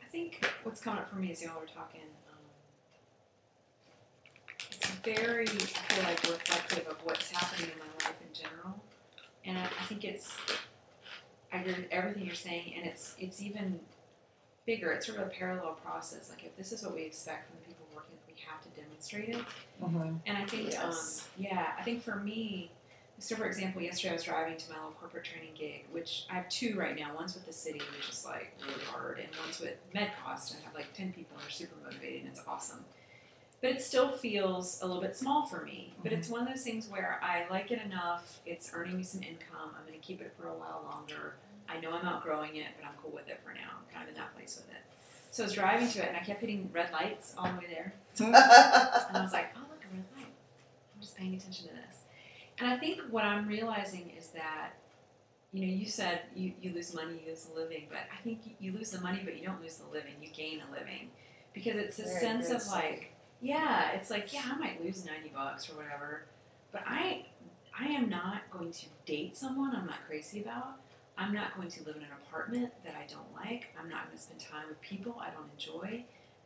I 0.02 0.06
think 0.10 0.44
what's 0.64 0.80
coming 0.80 1.00
up 1.00 1.10
for 1.10 1.16
me 1.16 1.30
as 1.30 1.40
y'all 1.42 1.52
are 1.62 1.66
talking, 1.66 2.00
um, 2.32 2.38
it's 4.72 4.90
very, 5.04 5.46
I 5.46 5.48
feel 5.48 6.04
like, 6.04 6.22
reflective 6.22 6.88
of 6.88 6.96
what's 7.04 7.30
happening 7.30 7.70
in 7.70 7.78
my 7.78 8.04
life 8.04 8.16
in 8.20 8.34
general. 8.34 8.80
And 9.44 9.56
I, 9.56 9.62
I 9.64 9.84
think 9.86 10.04
it's, 10.04 10.36
I 11.52 11.58
agree 11.60 11.74
with 11.74 11.86
everything 11.92 12.26
you're 12.26 12.34
saying, 12.34 12.74
and 12.76 12.86
it's 12.86 13.14
it's 13.18 13.40
even 13.40 13.80
bigger. 14.66 14.92
It's 14.92 15.06
sort 15.06 15.18
of 15.20 15.28
a 15.28 15.30
parallel 15.30 15.74
process. 15.84 16.28
Like 16.30 16.44
if 16.44 16.56
this 16.56 16.72
is 16.72 16.82
what 16.82 16.94
we 16.94 17.02
expect 17.02 17.48
from 17.48 17.58
the 17.60 17.66
people 17.68 17.86
working, 17.94 18.16
we 18.26 18.34
have 18.52 18.62
to 18.62 18.80
demonstrate 18.80 19.28
it. 19.30 19.44
And 20.26 20.36
I 20.38 20.44
think, 20.46 20.70
Yes. 20.72 21.26
um, 21.36 21.42
yeah, 21.44 21.72
I 21.78 21.82
think 21.82 22.02
for 22.02 22.16
me, 22.16 22.70
so 23.18 23.36
for 23.36 23.44
example, 23.46 23.82
yesterday 23.82 24.10
I 24.10 24.14
was 24.14 24.22
driving 24.24 24.56
to 24.56 24.70
my 24.70 24.76
little 24.76 24.92
corporate 24.92 25.24
training 25.24 25.52
gig, 25.54 25.84
which 25.90 26.24
I 26.30 26.34
have 26.34 26.48
two 26.48 26.76
right 26.78 26.96
now. 26.98 27.14
One's 27.14 27.34
with 27.34 27.46
the 27.46 27.52
city, 27.52 27.80
which 27.96 28.08
is 28.08 28.24
like 28.24 28.54
really 28.66 28.82
hard, 28.84 29.18
and 29.18 29.28
one's 29.44 29.60
with 29.60 29.76
MedCost. 29.94 30.52
and 30.52 30.60
I 30.62 30.64
have 30.66 30.74
like 30.74 30.92
10 30.94 31.12
people 31.12 31.36
and 31.36 31.42
they're 31.44 31.50
super 31.50 31.74
motivated, 31.84 32.20
and 32.22 32.28
it's 32.30 32.42
awesome. 32.46 32.84
But 33.60 33.72
it 33.72 33.82
still 33.82 34.10
feels 34.12 34.80
a 34.80 34.86
little 34.86 35.02
bit 35.02 35.14
small 35.16 35.44
for 35.44 35.62
me. 35.64 35.92
But 36.02 36.12
it's 36.14 36.30
one 36.30 36.40
of 36.40 36.48
those 36.48 36.62
things 36.62 36.88
where 36.88 37.20
I 37.22 37.44
like 37.50 37.70
it 37.70 37.80
enough, 37.84 38.40
it's 38.46 38.70
earning 38.72 38.96
me 38.96 39.02
some 39.02 39.22
income, 39.22 39.74
I'm 39.78 39.86
going 39.86 40.00
to 40.00 40.06
keep 40.06 40.22
it 40.22 40.32
for 40.38 40.48
a 40.48 40.54
while 40.54 40.82
longer. 40.90 41.34
I 41.68 41.78
know 41.78 41.92
I'm 41.92 42.06
outgrowing 42.06 42.56
it, 42.56 42.68
but 42.80 42.86
I'm 42.88 42.94
cool 43.02 43.12
with 43.12 43.28
it 43.28 43.38
for 43.44 43.52
now. 43.52 43.68
I'm 43.78 43.94
kind 43.94 44.04
of 44.08 44.14
in 44.14 44.20
that 44.20 44.34
place 44.34 44.56
with 44.56 44.70
it. 44.74 44.80
So 45.30 45.44
I 45.44 45.46
was 45.46 45.54
driving 45.54 45.88
to 45.88 46.02
it, 46.02 46.08
and 46.08 46.16
I 46.16 46.20
kept 46.20 46.40
hitting 46.40 46.70
red 46.72 46.90
lights 46.92 47.34
all 47.38 47.50
the 47.52 47.58
way 47.58 47.66
there. 47.70 47.94
And 48.20 48.34
I 48.34 49.22
was 49.22 49.32
like, 49.32 49.54
oh, 49.56 49.60
look, 49.70 49.82
a 49.84 49.94
red 49.94 50.04
light. 50.16 50.26
I'm 50.94 51.00
just 51.00 51.16
paying 51.16 51.34
attention 51.34 51.68
to 51.68 51.74
this. 51.74 52.02
And 52.58 52.68
I 52.70 52.76
think 52.76 53.00
what 53.10 53.24
I'm 53.24 53.46
realizing 53.46 54.12
is 54.18 54.28
that, 54.28 54.72
you 55.52 55.66
know, 55.66 55.72
you 55.72 55.86
said 55.86 56.20
you, 56.34 56.52
you 56.60 56.72
lose 56.74 56.92
money, 56.94 57.22
you 57.24 57.30
lose 57.30 57.44
the 57.44 57.54
living, 57.58 57.86
but 57.88 58.00
I 58.12 58.22
think 58.22 58.40
you, 58.44 58.52
you 58.58 58.78
lose 58.78 58.90
the 58.90 59.00
money, 59.00 59.22
but 59.24 59.38
you 59.38 59.46
don't 59.46 59.62
lose 59.62 59.76
the 59.76 59.90
living. 59.90 60.14
You 60.20 60.28
gain 60.30 60.60
a 60.68 60.70
living. 60.72 61.10
Because 61.54 61.76
it's 61.76 61.98
a 61.98 62.02
Very 62.02 62.20
sense 62.20 62.50
of 62.50 62.66
like, 62.72 63.12
yeah, 63.40 63.92
it's 63.92 64.10
like, 64.10 64.32
yeah, 64.32 64.42
I 64.52 64.56
might 64.58 64.84
lose 64.84 65.04
90 65.04 65.30
bucks 65.34 65.70
or 65.70 65.74
whatever, 65.74 66.24
but 66.70 66.82
I, 66.86 67.26
I 67.78 67.86
am 67.86 68.08
not 68.08 68.42
going 68.50 68.70
to 68.72 68.86
date 69.06 69.36
someone 69.36 69.74
I'm 69.74 69.86
not 69.86 70.06
crazy 70.06 70.42
about. 70.42 70.76
I'm 71.20 71.34
not 71.34 71.54
going 71.54 71.68
to 71.68 71.84
live 71.84 71.96
in 71.96 72.02
an 72.02 72.08
apartment 72.26 72.72
that 72.82 72.94
I 72.94 73.04
don't 73.06 73.34
like. 73.34 73.74
I'm 73.78 73.90
not 73.90 74.06
going 74.06 74.16
to 74.16 74.22
spend 74.22 74.40
time 74.40 74.64
with 74.68 74.80
people 74.80 75.20
I 75.20 75.28
don't 75.28 75.50
enjoy. 75.52 76.04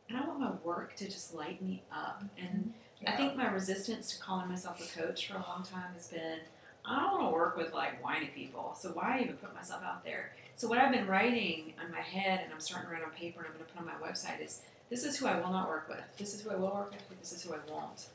And 0.08 0.18
I 0.18 0.26
want 0.26 0.40
my 0.40 0.50
work 0.64 0.96
to 0.96 1.04
just 1.04 1.32
light 1.32 1.62
me 1.62 1.84
up. 1.92 2.24
And 2.36 2.74
mm-hmm. 2.74 3.08
I 3.08 3.16
think 3.16 3.36
my 3.36 3.50
resistance 3.50 4.10
to 4.10 4.22
calling 4.22 4.48
myself 4.48 4.80
a 4.80 5.00
coach 5.00 5.28
for 5.28 5.34
a 5.34 5.42
long 5.42 5.62
time 5.62 5.94
has 5.94 6.08
been 6.08 6.40
I 6.84 7.00
don't 7.00 7.12
want 7.12 7.30
to 7.30 7.34
work 7.34 7.56
with 7.56 7.72
like 7.72 8.04
whiny 8.04 8.26
people, 8.26 8.76
so 8.78 8.90
why 8.90 9.20
even 9.22 9.36
put 9.36 9.54
myself 9.54 9.82
out 9.82 10.04
there? 10.04 10.32
So 10.56 10.68
what 10.68 10.78
I've 10.78 10.92
been 10.92 11.06
writing 11.06 11.72
on 11.82 11.90
my 11.90 12.02
head 12.02 12.40
and 12.44 12.52
I'm 12.52 12.60
starting 12.60 12.88
to 12.88 12.94
write 12.94 13.02
on 13.02 13.10
paper 13.10 13.40
and 13.40 13.48
I'm 13.48 13.54
going 13.54 13.64
to 13.64 13.72
put 13.72 13.80
on 13.80 13.86
my 13.86 14.06
website 14.06 14.44
is 14.44 14.60
this 14.90 15.02
is 15.02 15.16
who 15.16 15.26
I 15.26 15.40
will 15.40 15.50
not 15.50 15.68
work 15.68 15.88
with. 15.88 16.04
This 16.18 16.34
is 16.34 16.42
who 16.42 16.50
I 16.50 16.56
will 16.56 16.74
work 16.74 16.90
with. 16.90 17.18
This 17.20 17.32
is 17.32 17.42
who 17.42 17.54
I 17.54 17.58
won't. 17.70 18.08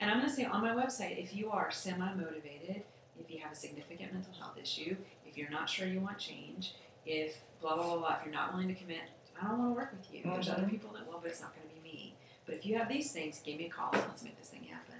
And 0.00 0.10
I'm 0.10 0.18
going 0.18 0.28
to 0.28 0.36
say 0.36 0.44
on 0.44 0.60
my 0.60 0.74
website 0.74 1.22
if 1.22 1.34
you 1.34 1.50
are 1.50 1.70
semi 1.70 2.12
motivated, 2.14 2.82
if 3.18 3.30
you 3.30 3.38
have 3.38 3.52
a 3.52 3.56
significant 3.56 4.12
mental 4.12 4.34
health 4.34 4.58
issue, 4.60 4.96
if 5.30 5.38
you're 5.38 5.50
not 5.50 5.68
sure 5.68 5.86
you 5.86 6.00
want 6.00 6.18
change, 6.18 6.74
if 7.06 7.36
blah 7.60 7.76
blah 7.76 7.84
blah 7.84 7.98
blah, 7.98 8.16
if 8.18 8.24
you're 8.24 8.34
not 8.34 8.52
willing 8.52 8.68
to 8.68 8.74
commit, 8.74 9.02
I 9.40 9.48
don't 9.48 9.58
want 9.58 9.70
to 9.70 9.74
work 9.74 9.92
with 9.92 10.12
you. 10.14 10.22
There's 10.24 10.48
other 10.48 10.66
people 10.66 10.90
that 10.94 11.06
will, 11.06 11.20
but 11.22 11.30
it's 11.30 11.40
not 11.40 11.54
going 11.54 11.68
to 11.68 11.74
be 11.74 11.88
me. 11.88 12.14
But 12.46 12.56
if 12.56 12.66
you 12.66 12.76
have 12.76 12.88
these 12.88 13.12
things, 13.12 13.40
give 13.44 13.58
me 13.58 13.66
a 13.66 13.70
call. 13.70 13.90
Let's 13.92 14.22
make 14.22 14.38
this 14.38 14.48
thing 14.48 14.64
happen. 14.64 14.96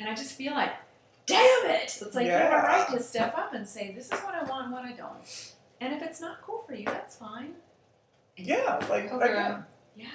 And 0.00 0.08
I 0.08 0.14
just 0.14 0.32
feel 0.34 0.52
like, 0.52 0.72
damn 1.26 1.66
it! 1.66 1.84
It's 1.84 2.14
like 2.14 2.26
you 2.26 2.32
have 2.32 2.52
a 2.52 2.66
right 2.66 2.88
to 2.90 3.00
step 3.02 3.38
up 3.38 3.54
and 3.54 3.66
say, 3.66 3.92
this 3.94 4.06
is 4.06 4.20
what 4.20 4.34
I 4.34 4.42
want 4.44 4.64
and 4.64 4.72
what 4.72 4.84
I 4.84 4.92
don't. 4.92 5.54
And 5.80 5.94
if 5.94 6.02
it's 6.02 6.20
not 6.20 6.42
cool 6.42 6.64
for 6.66 6.74
you, 6.74 6.84
that's 6.84 7.16
fine. 7.16 7.54
And 8.36 8.46
yeah, 8.46 8.84
like 8.90 9.12
Okay. 9.12 9.32
again, 9.32 9.64
Yeah. 9.96 10.06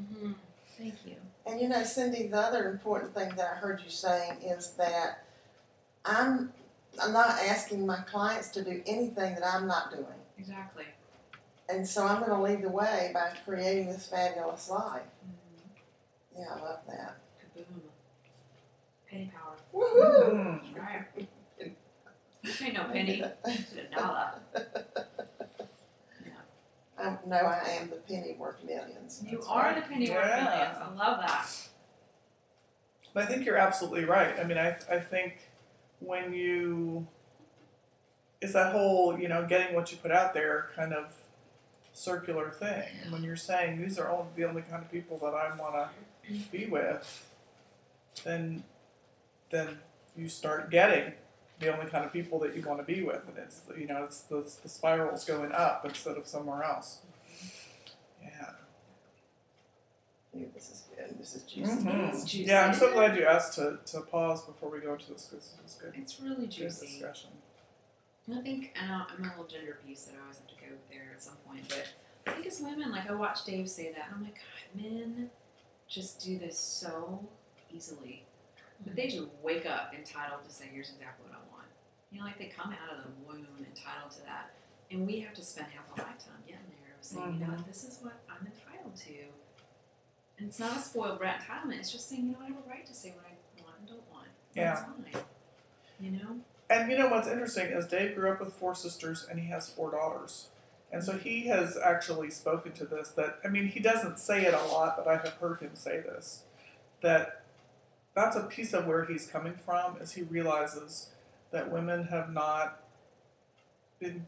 Mm-hmm. 0.00 0.32
Thank 0.78 0.94
you. 1.06 1.14
And 1.46 1.60
you 1.60 1.68
know, 1.68 1.84
Cindy, 1.84 2.26
the 2.26 2.38
other 2.38 2.70
important 2.70 3.14
thing 3.14 3.30
that 3.36 3.46
I 3.52 3.54
heard 3.56 3.80
you 3.84 3.90
saying 3.90 4.42
is 4.42 4.72
that 4.72 5.24
I'm 6.04 6.52
I'm 7.02 7.12
not 7.12 7.30
asking 7.30 7.86
my 7.86 7.98
clients 7.98 8.48
to 8.50 8.64
do 8.64 8.82
anything 8.86 9.34
that 9.34 9.44
I'm 9.46 9.66
not 9.66 9.90
doing. 9.90 10.06
Exactly. 10.38 10.84
And 11.68 11.86
so 11.86 12.06
I'm 12.06 12.20
going 12.20 12.30
to 12.30 12.40
lead 12.40 12.62
the 12.62 12.68
way 12.68 13.10
by 13.12 13.32
creating 13.44 13.88
this 13.88 14.06
fabulous 14.06 14.70
life. 14.70 15.02
Mm-hmm. 15.26 16.40
Yeah, 16.40 16.46
I 16.54 16.62
love 16.62 16.78
that. 16.88 17.16
Kaboom. 17.56 17.80
Penny 19.10 19.32
power. 19.34 19.56
Woohoo! 19.74 20.32
mm, 20.32 20.78
Right. 20.78 21.28
Ain't 22.62 22.74
no 22.74 22.84
penny. 22.84 23.22
It's 23.46 23.72
a 23.72 23.94
dollar. 23.94 24.30
I 26.98 27.16
know 27.26 27.36
I 27.36 27.78
am 27.80 27.90
the 27.90 27.96
penny 27.96 28.34
worth 28.38 28.62
millions. 28.64 29.22
You 29.24 29.32
That's 29.38 29.46
are 29.48 29.62
right. 29.64 29.74
the 29.76 29.82
penny 29.82 30.08
worth 30.10 30.24
Yeah. 30.26 30.44
millions. 30.44 30.78
I 30.80 30.88
love 30.94 31.20
that. 31.20 31.46
But 33.12 33.24
I 33.24 33.26
think 33.26 33.44
you're 33.44 33.56
absolutely 33.58 34.04
right. 34.04 34.38
I 34.38 34.44
mean, 34.44 34.56
I, 34.58 34.76
I 34.90 34.98
think 35.00 35.45
when 36.00 36.32
you, 36.32 37.06
it's 38.40 38.52
that 38.52 38.72
whole, 38.72 39.18
you 39.18 39.28
know, 39.28 39.46
getting 39.46 39.74
what 39.74 39.90
you 39.90 39.98
put 39.98 40.10
out 40.10 40.34
there 40.34 40.70
kind 40.76 40.92
of 40.92 41.12
circular 41.92 42.50
thing. 42.50 42.84
And 43.02 43.12
when 43.12 43.22
you're 43.22 43.36
saying 43.36 43.80
these 43.80 43.98
are 43.98 44.08
all 44.08 44.30
the 44.36 44.44
only 44.44 44.62
kind 44.62 44.82
of 44.82 44.92
people 44.92 45.18
that 45.18 45.34
I 45.34 45.56
want 45.56 45.74
to 45.74 46.32
be 46.52 46.66
with, 46.66 47.26
then, 48.24 48.64
then 49.50 49.78
you 50.16 50.28
start 50.28 50.70
getting 50.70 51.12
the 51.58 51.72
only 51.72 51.90
kind 51.90 52.04
of 52.04 52.12
people 52.12 52.38
that 52.40 52.54
you 52.54 52.62
want 52.62 52.78
to 52.78 52.84
be 52.84 53.02
with. 53.02 53.22
And 53.28 53.38
it's, 53.38 53.62
you 53.78 53.86
know, 53.86 54.04
it's 54.04 54.20
the, 54.20 54.46
the 54.62 54.68
spirals 54.68 55.24
going 55.24 55.52
up 55.52 55.84
instead 55.84 56.16
of 56.16 56.26
somewhere 56.26 56.62
else. 56.62 57.00
Yeah. 58.22 58.50
This 60.54 60.70
is 60.70 60.82
good. 61.08 61.18
This 61.18 61.34
is 61.36 61.42
juicy. 61.44 61.72
Mhm. 61.84 62.08
It's 62.12 62.24
juicy. 62.24 62.44
Yeah, 62.50 62.66
I'm 62.66 62.74
so 62.74 62.92
glad 62.92 63.16
you 63.16 63.24
asked 63.24 63.54
to, 63.54 63.78
to 63.86 64.00
pause 64.02 64.42
before 64.44 64.70
we 64.70 64.80
go 64.80 64.94
into 64.94 65.12
this 65.12 65.26
because 65.26 65.54
it 65.58 65.62
was 65.62 65.74
good, 65.74 65.94
It's 65.96 66.20
really 66.20 66.36
good 66.42 66.50
juicy. 66.50 66.86
discussion. 66.86 67.30
I 68.32 68.40
think 68.42 68.72
I- 68.80 69.06
I'm 69.08 69.24
a 69.24 69.28
little 69.28 69.44
gender 69.46 69.78
piece 69.86 70.04
that 70.06 70.16
I 70.16 70.22
always 70.22 70.38
have 70.38 70.48
to 70.48 70.54
go 70.56 70.66
there 70.90 71.10
at 71.14 71.22
some 71.22 71.36
point, 71.46 71.68
but 71.68 71.86
I 72.26 72.32
think 72.34 72.46
as 72.46 72.60
women, 72.60 72.90
like 72.90 73.08
I 73.08 73.12
watch 73.14 73.44
Dave 73.44 73.70
say 73.70 73.92
that, 73.92 74.06
and 74.06 74.14
I'm 74.16 74.24
like, 74.24 74.34
God, 74.34 74.82
men 74.82 75.30
just 75.88 76.20
do 76.20 76.38
this 76.38 76.58
so 76.58 77.24
easily. 77.70 78.24
But 78.84 78.96
they 78.96 79.06
just 79.08 79.28
wake 79.42 79.64
up 79.64 79.94
entitled 79.94 80.44
to 80.44 80.50
say, 80.50 80.66
here's 80.72 80.90
exactly 80.90 81.24
what 81.30 81.34
I 81.38 81.42
want. 81.52 81.66
You 82.10 82.18
know, 82.18 82.26
like 82.26 82.38
they 82.38 82.46
come 82.46 82.72
out 82.72 82.98
of 82.98 83.04
the 83.04 83.10
womb 83.26 83.46
entitled 83.64 84.10
to 84.12 84.20
that. 84.24 84.50
And 84.90 85.06
we 85.06 85.20
have 85.20 85.34
to 85.34 85.44
spend 85.44 85.68
half 85.70 85.88
a 85.96 86.02
lifetime 86.02 86.42
getting 86.46 86.66
there 86.82 86.94
of 86.98 87.04
saying, 87.04 87.40
you 87.40 87.46
know, 87.46 87.56
this 87.66 87.84
is 87.84 88.00
what 88.02 88.14
I'm 88.28 88.46
entitled 88.46 88.96
to. 88.96 89.14
And 90.38 90.48
it's 90.48 90.58
not 90.58 90.76
a 90.76 90.80
spoiled 90.80 91.18
brat 91.18 91.42
entitlement, 91.42 91.78
it's 91.78 91.90
just 91.90 92.08
saying, 92.08 92.26
you 92.26 92.32
know, 92.32 92.38
I 92.42 92.46
have 92.46 92.56
a 92.56 92.68
right 92.68 92.86
to 92.86 92.94
say 92.94 93.10
what 93.10 93.24
I 93.24 93.62
want 93.62 93.76
and 93.80 93.88
don't 93.88 94.12
want. 94.12 94.26
That's 94.54 94.82
fine. 94.82 95.22
You 95.98 96.10
know? 96.10 96.36
And 96.68 96.90
you 96.90 96.98
know 96.98 97.08
what's 97.08 97.28
interesting 97.28 97.66
is 97.66 97.86
Dave 97.86 98.14
grew 98.14 98.30
up 98.30 98.40
with 98.40 98.52
four 98.52 98.74
sisters 98.74 99.26
and 99.30 99.38
he 99.38 99.48
has 99.48 99.68
four 99.68 99.90
daughters. 99.90 100.48
And 100.92 101.02
so 101.02 101.16
he 101.18 101.46
has 101.46 101.76
actually 101.76 102.30
spoken 102.30 102.72
to 102.72 102.84
this 102.84 103.08
that 103.10 103.38
I 103.44 103.48
mean 103.48 103.68
he 103.68 103.80
doesn't 103.80 104.18
say 104.18 104.44
it 104.44 104.54
a 104.54 104.64
lot, 104.72 104.96
but 104.96 105.06
I 105.06 105.16
have 105.16 105.34
heard 105.34 105.60
him 105.60 105.74
say 105.74 106.00
this. 106.00 106.42
That 107.02 107.42
that's 108.14 108.36
a 108.36 108.44
piece 108.44 108.72
of 108.72 108.86
where 108.86 109.04
he's 109.04 109.26
coming 109.26 109.54
from 109.54 109.96
is 110.00 110.12
he 110.12 110.22
realizes 110.22 111.10
that 111.50 111.70
women 111.70 112.04
have 112.04 112.32
not 112.32 112.82
been 113.98 114.26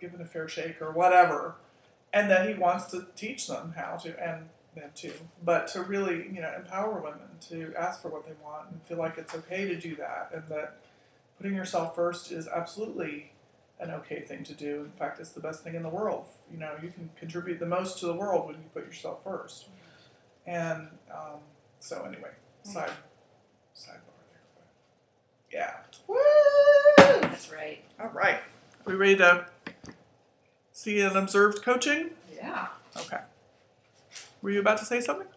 given 0.00 0.20
a 0.20 0.24
fair 0.24 0.48
shake 0.48 0.82
or 0.82 0.90
whatever, 0.90 1.54
and 2.12 2.30
that 2.30 2.48
he 2.48 2.54
wants 2.54 2.86
to 2.86 3.06
teach 3.16 3.46
them 3.46 3.74
how 3.76 3.96
to 3.96 4.18
and 4.22 4.48
them 4.74 4.90
too, 4.94 5.12
but 5.44 5.68
to 5.68 5.82
really 5.82 6.28
you 6.32 6.40
know 6.40 6.52
empower 6.56 7.00
women 7.00 7.28
to 7.48 7.74
ask 7.78 8.00
for 8.00 8.08
what 8.08 8.26
they 8.26 8.32
want 8.42 8.70
and 8.70 8.82
feel 8.82 8.98
like 8.98 9.18
it's 9.18 9.34
okay 9.34 9.66
to 9.66 9.76
do 9.78 9.96
that, 9.96 10.30
and 10.34 10.44
that 10.48 10.76
putting 11.36 11.54
yourself 11.54 11.94
first 11.94 12.30
is 12.30 12.48
absolutely 12.48 13.32
an 13.80 13.90
okay 13.90 14.20
thing 14.20 14.44
to 14.44 14.54
do. 14.54 14.84
In 14.84 14.92
fact, 14.92 15.18
it's 15.18 15.30
the 15.30 15.40
best 15.40 15.64
thing 15.64 15.74
in 15.74 15.82
the 15.82 15.88
world. 15.88 16.26
You 16.50 16.58
know, 16.58 16.72
you 16.82 16.90
can 16.90 17.10
contribute 17.18 17.58
the 17.58 17.66
most 17.66 17.98
to 18.00 18.06
the 18.06 18.14
world 18.14 18.46
when 18.46 18.56
you 18.56 18.64
put 18.72 18.86
yourself 18.86 19.24
first. 19.24 19.66
And 20.46 20.88
um, 21.12 21.40
so 21.78 22.04
anyway, 22.04 22.30
side 22.62 22.90
sidebar 23.74 24.14
there. 24.30 24.42
But 24.54 24.66
yeah. 25.52 25.74
Woo! 26.06 26.16
That's 27.22 27.50
right. 27.50 27.82
All 28.00 28.10
right. 28.10 28.38
We 28.84 28.94
ready 28.94 29.16
to 29.16 29.46
see 30.82 31.00
an 31.00 31.16
observed 31.16 31.62
coaching? 31.62 32.10
Yeah. 32.34 32.66
Okay. 32.96 33.20
Were 34.42 34.50
you 34.50 34.58
about 34.58 34.78
to 34.78 34.84
say 34.84 35.00
something? 35.00 35.28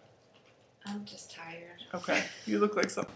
I'm 0.88 1.06
just 1.06 1.32
tired. 1.32 1.84
Okay. 1.94 2.24
You 2.48 2.58
look 2.58 2.76
like 2.76 2.90
something. 2.90 3.16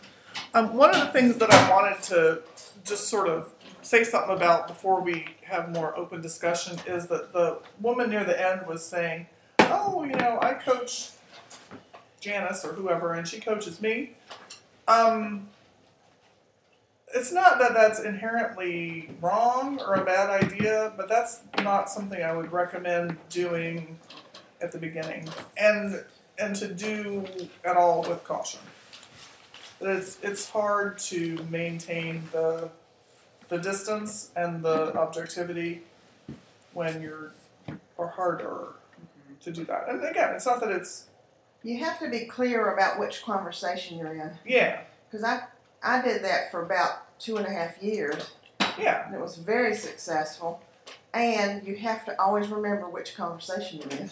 Um, 0.53 0.75
one 0.75 0.91
of 0.91 0.99
the 0.99 1.07
things 1.07 1.37
that 1.37 1.51
I 1.51 1.69
wanted 1.71 2.03
to 2.03 2.41
just 2.85 3.07
sort 3.07 3.27
of 3.27 3.51
say 3.81 4.03
something 4.03 4.35
about 4.35 4.67
before 4.67 5.01
we 5.01 5.25
have 5.41 5.73
more 5.73 5.97
open 5.97 6.21
discussion 6.21 6.77
is 6.85 7.07
that 7.07 7.33
the 7.33 7.59
woman 7.81 8.11
near 8.11 8.23
the 8.23 8.39
end 8.39 8.67
was 8.67 8.85
saying, 8.85 9.25
"Oh, 9.59 10.03
you 10.03 10.15
know, 10.15 10.37
I 10.39 10.53
coach 10.53 11.09
Janice 12.19 12.63
or 12.63 12.73
whoever, 12.73 13.13
and 13.13 13.27
she 13.27 13.39
coaches 13.39 13.81
me." 13.81 14.13
Um, 14.87 15.49
it's 17.13 17.31
not 17.31 17.59
that 17.59 17.73
that's 17.73 17.99
inherently 17.99 19.09
wrong 19.21 19.79
or 19.81 19.95
a 19.95 20.05
bad 20.05 20.29
idea, 20.29 20.93
but 20.95 21.09
that's 21.09 21.41
not 21.63 21.89
something 21.89 22.21
I 22.21 22.33
would 22.33 22.51
recommend 22.51 23.17
doing 23.29 23.97
at 24.61 24.71
the 24.71 24.77
beginning, 24.77 25.27
and 25.57 26.03
and 26.37 26.55
to 26.55 26.67
do 26.73 27.25
at 27.65 27.75
all 27.75 28.01
with 28.03 28.23
caution. 28.23 28.59
It's 29.81 30.17
it's 30.21 30.49
hard 30.49 30.97
to 30.99 31.45
maintain 31.49 32.23
the 32.31 32.69
the 33.47 33.57
distance 33.57 34.31
and 34.35 34.63
the 34.63 34.95
objectivity 34.95 35.81
when 36.73 37.01
you're 37.01 37.31
or 37.97 38.07
harder 38.07 38.45
mm-hmm. 38.45 39.33
to 39.41 39.51
do 39.51 39.65
that. 39.65 39.89
And 39.89 40.03
again, 40.03 40.33
it's 40.35 40.45
not 40.45 40.59
that 40.61 40.71
it's 40.71 41.07
You 41.63 41.79
have 41.83 41.99
to 41.99 42.09
be 42.09 42.25
clear 42.25 42.73
about 42.73 42.99
which 42.99 43.23
conversation 43.23 43.97
you're 43.97 44.13
in. 44.13 44.31
yeah 44.45 44.81
Because 45.09 45.23
I, 45.23 45.43
I 45.83 46.01
did 46.01 46.23
that 46.23 46.51
for 46.51 46.63
about 46.63 47.19
two 47.19 47.37
and 47.37 47.45
a 47.45 47.51
half 47.51 47.81
years, 47.81 48.31
yeah 48.77 49.05
and 49.05 49.15
it 49.15 49.21
was 49.21 49.37
very 49.37 49.75
successful. 49.75 50.61
And 51.13 51.65
you 51.65 51.75
have 51.77 52.05
to 52.05 52.21
always 52.21 52.49
remember 52.49 52.87
which 52.87 53.15
conversation 53.15 53.79
you're 53.79 53.99
in, 53.99 54.11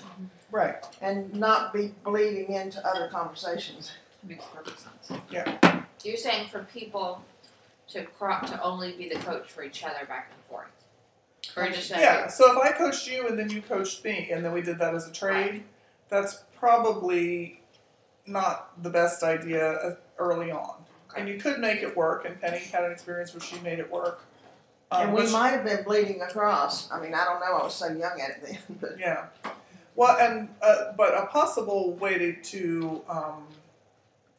right 0.52 0.84
and 1.02 1.32
not 1.34 1.72
be 1.72 1.94
bleeding 2.04 2.54
into 2.54 2.86
other 2.86 3.08
conversations. 3.08 3.92
Makes 4.24 4.46
perfect 4.46 4.80
sense. 4.80 5.22
Yeah. 5.32 5.84
You're 6.04 6.18
saying 6.18 6.50
for 6.50 6.64
people 6.64 7.24
to 7.90 8.04
cro- 8.04 8.42
to 8.48 8.62
only 8.62 8.94
be 8.94 9.10
the 9.10 9.20
coach 9.20 9.50
for 9.50 9.64
each 9.64 9.84
other 9.84 10.06
back 10.08 10.32
and 10.34 10.44
forth, 10.50 10.68
or 11.56 11.70
just 11.70 11.92
like 11.92 12.02
yeah. 12.02 12.28
So 12.28 12.52
if 12.52 12.58
I 12.58 12.76
coached 12.76 13.08
you 13.08 13.28
and 13.28 13.38
then 13.38 13.50
you 13.50 13.62
coached 13.62 14.04
me 14.04 14.30
and 14.32 14.44
then 14.44 14.52
we 14.54 14.62
did 14.62 14.80
that 14.80 14.96
as 14.96 15.08
a 15.08 15.12
trade, 15.12 15.64
that's 16.10 16.44
probably 16.58 17.62
not 18.26 18.82
the 18.84 18.90
best 18.90 19.24
idea 19.24 19.72
uh, 19.72 19.96
early 20.18 20.52
on. 20.52 20.77
And 21.20 21.28
you 21.28 21.38
could 21.38 21.60
make 21.60 21.82
it 21.82 21.96
work. 21.96 22.26
And 22.26 22.40
Penny 22.40 22.60
had 22.60 22.84
an 22.84 22.92
experience 22.92 23.34
where 23.34 23.42
she 23.42 23.60
made 23.60 23.80
it 23.80 23.92
work. 23.92 24.24
Um, 24.92 25.08
and 25.08 25.14
we 25.14 25.30
might 25.32 25.50
have 25.50 25.66
been 25.66 25.84
bleeding 25.84 26.22
across. 26.22 26.90
I 26.92 27.02
mean, 27.02 27.14
I 27.14 27.26
don't 27.26 27.40
know. 27.40 27.58
I 27.58 27.64
was 27.64 27.76
so 27.76 27.88
young 27.88 28.22
at 28.22 28.30
it 28.30 28.44
then, 28.44 28.58
but 28.82 29.00
Yeah. 29.00 29.26
Well, 29.96 30.16
and 30.20 30.50
uh, 30.62 30.94
but 30.96 31.18
a 31.18 31.26
possible 31.26 31.94
way 31.94 32.20
to 32.20 32.34
to, 32.34 33.02
um, 33.10 33.48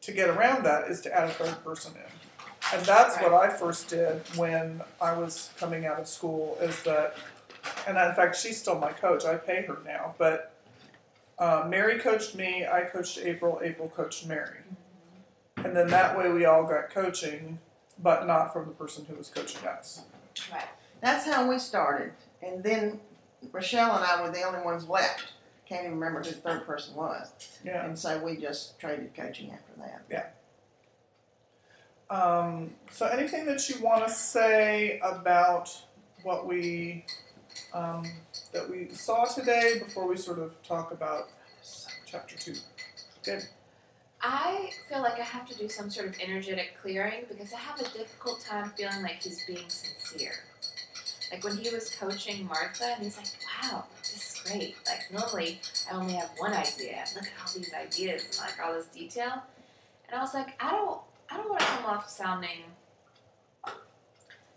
to 0.01 0.13
get 0.13 0.29
around 0.29 0.63
that 0.63 0.89
is 0.89 1.01
to 1.01 1.13
add 1.13 1.25
a 1.25 1.31
third 1.33 1.61
person 1.65 1.93
in, 1.95 2.77
and 2.77 2.85
that's 2.85 3.17
what 3.17 3.33
I 3.33 3.49
first 3.49 3.89
did 3.89 4.21
when 4.37 4.81
I 5.01 5.11
was 5.11 5.49
coming 5.59 5.85
out 5.85 5.99
of 5.99 6.07
school. 6.07 6.57
Is 6.61 6.81
that, 6.83 7.17
and 7.85 7.97
in 7.97 8.15
fact, 8.15 8.37
she's 8.37 8.57
still 8.57 8.79
my 8.79 8.93
coach. 8.93 9.25
I 9.25 9.35
pay 9.35 9.63
her 9.63 9.79
now, 9.85 10.15
but 10.17 10.53
uh, 11.39 11.65
Mary 11.67 11.99
coached 11.99 12.35
me. 12.35 12.65
I 12.65 12.83
coached 12.83 13.17
April. 13.17 13.59
April 13.61 13.89
coached 13.89 14.25
Mary, 14.27 14.59
and 15.65 15.75
then 15.75 15.87
that 15.87 16.17
way 16.17 16.31
we 16.31 16.45
all 16.45 16.63
got 16.63 16.89
coaching, 16.89 17.59
but 18.01 18.25
not 18.27 18.53
from 18.53 18.65
the 18.65 18.73
person 18.73 19.05
who 19.05 19.15
was 19.15 19.29
coaching 19.29 19.67
us. 19.67 20.01
right. 20.51 20.63
that's 21.01 21.25
how 21.25 21.49
we 21.49 21.59
started. 21.59 22.13
And 22.41 22.63
then 22.63 22.99
Rochelle 23.51 23.95
and 23.95 24.03
I 24.03 24.21
were 24.21 24.31
the 24.31 24.43
only 24.43 24.61
ones 24.61 24.87
left. 24.87 25.33
Can't 25.67 25.85
even 25.85 25.99
remember 25.99 26.23
who 26.23 26.31
the 26.31 26.37
third 26.37 26.65
person 26.65 26.95
was. 26.95 27.31
Yeah. 27.63 27.85
And 27.85 27.97
so 27.97 28.17
we 28.23 28.37
just 28.37 28.79
traded 28.79 29.13
coaching 29.15 29.51
after 29.51 29.73
that. 29.79 30.35
Um, 32.09 32.71
so 32.91 33.05
anything 33.05 33.45
that 33.45 33.69
you 33.69 33.79
want 33.81 34.07
to 34.07 34.11
say 34.11 34.99
about 35.03 35.75
what 36.23 36.47
we 36.47 37.05
um, 37.73 38.03
that 38.51 38.69
we 38.69 38.89
saw 38.89 39.25
today 39.25 39.79
before 39.83 40.07
we 40.07 40.17
sort 40.17 40.39
of 40.39 40.61
talk 40.63 40.91
about 40.91 41.29
chapter 42.05 42.35
two? 42.35 42.55
Good. 43.23 43.43
Feel 44.87 45.01
like 45.01 45.19
I 45.19 45.23
have 45.23 45.47
to 45.49 45.57
do 45.57 45.69
some 45.69 45.89
sort 45.89 46.07
of 46.07 46.15
energetic 46.19 46.77
clearing 46.81 47.25
because 47.27 47.53
I 47.53 47.57
have 47.57 47.79
a 47.79 47.83
difficult 47.83 48.41
time 48.41 48.71
feeling 48.77 49.01
like 49.03 49.23
he's 49.23 49.45
being 49.45 49.69
sincere. 49.69 50.33
Like 51.31 51.43
when 51.43 51.57
he 51.57 51.69
was 51.69 51.95
coaching 51.95 52.47
Martha, 52.47 52.85
and 52.95 53.03
he's 53.03 53.17
like, 53.17 53.27
"Wow, 53.63 53.85
this 53.99 54.15
is 54.15 54.41
great." 54.43 54.75
Like 54.87 55.11
normally 55.11 55.59
I 55.89 55.95
only 55.95 56.13
have 56.13 56.31
one 56.37 56.53
idea. 56.53 57.03
Look 57.15 57.25
at 57.25 57.31
all 57.39 57.53
these 57.53 57.71
ideas 57.73 58.25
and 58.25 58.37
like 58.37 58.59
all 58.65 58.73
this 58.73 58.87
detail, 58.87 59.43
and 60.07 60.17
I 60.17 60.21
was 60.21 60.33
like, 60.33 60.55
I 60.59 60.71
don't, 60.71 61.01
I 61.29 61.37
don't 61.37 61.49
want 61.49 61.59
to 61.59 61.65
come 61.67 61.85
off 61.85 62.09
sounding. 62.09 62.63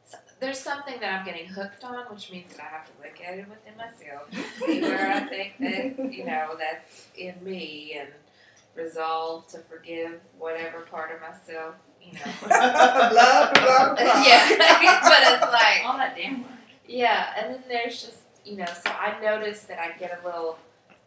So, 0.07 0.17
there's 0.41 0.59
something 0.59 0.99
that 1.01 1.21
I'm 1.21 1.27
getting 1.27 1.47
hooked 1.47 1.85
on, 1.85 2.05
which 2.07 2.31
means 2.31 2.55
that 2.55 2.63
I 2.63 2.69
have 2.69 2.87
to 2.87 2.93
look 3.03 3.21
at 3.21 3.39
it 3.39 3.47
within 3.49 3.77
myself, 3.77 4.29
see 4.59 4.81
where 4.81 5.11
I 5.11 5.21
think 5.21 5.59
that 5.59 6.13
you 6.13 6.25
know 6.25 6.57
that's 6.59 7.09
in 7.17 7.35
me, 7.45 7.99
and 8.01 8.09
resolve 8.75 9.47
to 9.49 9.59
forgive 9.59 10.21
whatever 10.39 10.81
part 10.83 11.11
of 11.15 11.21
myself, 11.21 11.75
you 12.01 12.13
know. 12.15 12.21
blah 12.43 13.53
blah 13.53 13.95
blah. 13.95 14.23
yeah, 14.25 14.49
but 15.03 15.23
it's 15.33 15.53
like 15.53 15.85
All 15.85 15.97
that 15.99 16.15
damn 16.17 16.43
word. 16.43 16.53
yeah, 16.87 17.33
and 17.39 17.55
then 17.55 17.63
there's 17.69 18.03
just 18.03 18.19
you 18.45 18.57
know, 18.57 18.65
so 18.67 18.91
I 18.91 19.21
noticed 19.23 19.69
that 19.69 19.79
I 19.79 19.97
get 19.99 20.19
a 20.21 20.27
little 20.27 20.59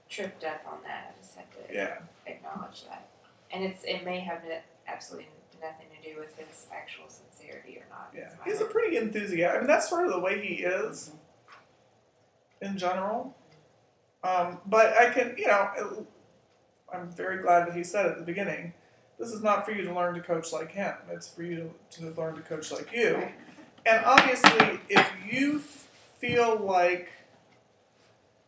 tripped 0.10 0.44
up 0.46 0.62
on 0.72 0.78
that. 0.84 1.14
I 1.18 1.22
just 1.22 1.36
have 1.36 1.50
to 1.52 1.74
Yeah. 1.74 1.98
acknowledge 2.26 2.86
that, 2.86 3.08
and 3.52 3.64
it's 3.64 3.84
it 3.84 4.06
may 4.06 4.20
have 4.22 4.44
no- 4.48 4.60
absolutely 4.88 5.28
nothing 5.62 5.88
to 6.02 6.14
do 6.14 6.20
with 6.20 6.36
his 6.38 6.68
actual 6.72 7.06
sincerity 7.10 7.78
or 7.78 7.86
not. 7.90 8.12
Yeah. 8.16 8.30
He's 8.46 8.62
a 8.62 8.66
pretty 8.66 8.98
enthusiastic. 8.98 9.56
I 9.56 9.58
mean, 9.60 9.68
that's 9.68 9.90
sort 9.90 10.06
of 10.06 10.12
the 10.14 10.20
way 10.20 10.40
he 10.46 10.64
is 10.64 11.12
in 12.62 12.78
general. 12.78 13.36
Um, 14.24 14.60
but 14.66 14.98
I 14.98 15.10
can, 15.10 15.36
you 15.38 15.48
know, 15.48 16.08
I'm 16.94 17.12
very 17.12 17.42
glad 17.42 17.68
that 17.68 17.76
he 17.76 17.84
said 17.84 18.06
at 18.06 18.18
the 18.18 18.24
beginning. 18.24 18.74
This 19.18 19.32
is 19.32 19.42
not 19.42 19.66
for 19.66 19.72
you 19.72 19.84
to 19.86 19.94
learn 19.94 20.14
to 20.16 20.22
coach 20.22 20.52
like 20.52 20.72
him. 20.72 20.94
It's 21.10 21.28
for 21.28 21.44
you 21.44 21.74
to, 21.92 22.00
to 22.02 22.20
learn 22.20 22.36
to 22.36 22.42
coach 22.42 22.72
like 22.72 22.92
you. 22.92 23.30
And 23.86 24.04
obviously, 24.06 24.80
if 24.90 25.12
you 25.30 25.60
feel 25.60 26.58
like, 26.58 27.12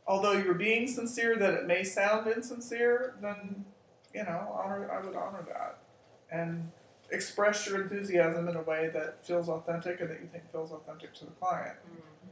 although 0.05 0.33
you're 0.33 0.53
being 0.53 0.87
sincere, 0.87 1.37
that 1.37 1.53
it 1.53 1.65
may 1.67 1.83
sound 1.83 2.27
insincere, 2.27 3.15
then 3.21 3.65
you 4.13 4.23
know, 4.23 4.59
honor. 4.63 4.89
I 4.91 5.05
would 5.05 5.15
honor 5.15 5.45
that, 5.47 5.77
and 6.31 6.71
express 7.11 7.67
your 7.67 7.83
enthusiasm 7.83 8.47
in 8.47 8.55
a 8.55 8.61
way 8.61 8.89
that 8.93 9.25
feels 9.25 9.47
authentic 9.47 10.01
and 10.01 10.09
that 10.09 10.19
you 10.19 10.27
think 10.31 10.51
feels 10.51 10.71
authentic 10.71 11.13
to 11.15 11.25
the 11.25 11.31
client. 11.31 11.77
Mm-hmm. 11.85 12.29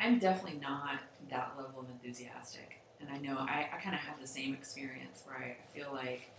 I'm 0.00 0.18
definitely 0.18 0.60
not 0.60 1.00
that 1.30 1.54
level 1.56 1.80
of 1.80 1.88
enthusiastic, 1.90 2.77
and 3.00 3.10
I 3.10 3.18
know 3.18 3.36
I, 3.38 3.68
I 3.72 3.80
kind 3.82 3.94
of 3.94 4.00
have 4.00 4.20
the 4.20 4.26
same 4.26 4.54
experience 4.54 5.22
where 5.26 5.36
I 5.36 5.56
feel 5.76 5.90
like 5.92 6.30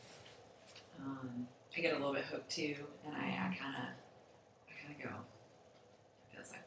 um, 0.99 1.47
I 1.75 1.81
get 1.81 1.93
a 1.93 1.97
little 1.97 2.13
bit 2.13 2.25
hooked 2.25 2.49
too, 2.51 2.75
and 3.05 3.15
I, 3.15 3.55
kind 3.59 3.75
of 3.75 3.89
I 4.67 4.81
kind 4.81 4.95
of 4.95 5.03
go 5.03 5.09
it 5.09 6.35
feels 6.35 6.51
like 6.51 6.65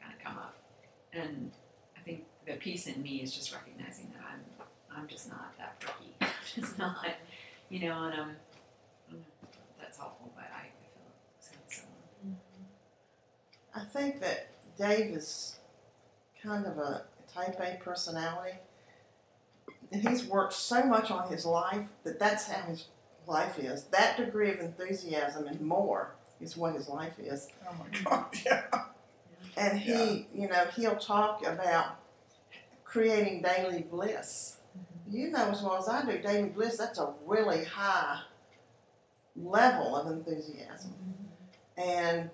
kind 0.00 0.14
of 0.14 0.24
come 0.24 0.38
up, 0.38 0.56
and 1.12 1.50
I 1.96 2.00
think 2.00 2.24
the 2.46 2.54
piece 2.54 2.86
in 2.86 3.02
me 3.02 3.22
is 3.22 3.34
just 3.34 3.52
recognizing 3.52 4.12
that 4.12 4.24
I'm 4.32 4.98
I'm 4.98 5.08
just 5.08 5.28
not 5.28 5.56
that 5.58 5.82
freaky, 5.82 6.14
just 6.54 6.78
not 6.78 7.06
you 7.68 7.88
know, 7.88 8.04
and 8.04 8.20
um, 8.20 8.30
I 9.08 9.12
don't 9.12 9.24
that's 9.78 9.98
helpful, 9.98 10.32
but 10.34 10.44
I, 10.54 10.68
feel 11.40 11.58
so. 11.68 11.82
I 13.74 13.84
think 13.84 14.20
that 14.20 14.48
Dave 14.78 15.14
is 15.14 15.56
kind 16.42 16.66
of 16.66 16.78
a 16.78 17.04
type 17.32 17.60
A 17.60 17.78
personality. 17.82 18.56
And 19.92 20.06
he's 20.06 20.24
worked 20.24 20.52
so 20.52 20.84
much 20.84 21.10
on 21.10 21.28
his 21.28 21.46
life 21.46 21.86
that 22.04 22.18
that's 22.18 22.48
how 22.48 22.62
his 22.62 22.88
life 23.26 23.58
is. 23.58 23.84
That 23.84 24.16
degree 24.16 24.50
of 24.50 24.60
enthusiasm 24.60 25.46
and 25.46 25.60
more 25.60 26.14
is 26.40 26.56
what 26.56 26.74
his 26.74 26.88
life 26.88 27.18
is. 27.18 27.48
Oh 27.68 27.74
my 27.78 27.98
god, 28.04 28.26
yeah. 28.44 28.64
and 29.56 29.78
he, 29.78 30.26
you 30.34 30.48
know, 30.48 30.66
he'll 30.74 30.96
talk 30.96 31.46
about 31.46 31.98
creating 32.84 33.42
daily 33.42 33.82
bliss. 33.82 34.58
Mm-hmm. 34.76 35.16
You 35.16 35.30
know 35.30 35.50
as 35.50 35.62
well 35.62 35.76
as 35.76 35.88
I 35.88 36.04
do, 36.04 36.18
daily 36.18 36.48
bliss. 36.48 36.78
That's 36.78 36.98
a 36.98 37.12
really 37.26 37.64
high 37.64 38.20
level 39.34 39.96
of 39.96 40.12
enthusiasm, 40.12 40.92
mm-hmm. 40.92 41.90
and 41.90 42.30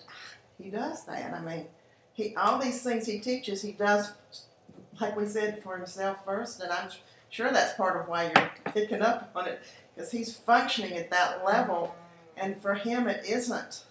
he 0.59 0.71
does 0.71 1.05
that. 1.07 1.35
I 1.35 1.41
mean, 1.43 1.67
he 2.13 2.35
all 2.37 2.59
these 2.59 2.83
things 2.83 3.07
he 3.07 3.21
teaches, 3.21 3.63
he 3.63 3.73
does, 3.73 4.13
like 5.01 5.17
we 5.17 5.27
said, 5.27 5.63
for 5.63 5.77
himself 5.77 6.25
first, 6.25 6.61
and 6.61 6.73
I'm 6.73 6.91
sure 7.33 7.51
that's 7.51 7.75
part 7.75 8.01
of 8.01 8.09
why 8.09 8.25
you're 8.25 8.51
picking 8.73 9.03
up 9.03 9.33
on 9.35 9.49
it 9.49 9.61
because 9.95 10.13
he's 10.13 10.37
functioning 10.37 10.97
at 10.97 11.11
that 11.11 11.45
level, 11.45 11.95
and 12.37 12.61
for 12.63 12.75
him, 12.75 13.09
it 13.09 13.25
isn't. 13.27 13.85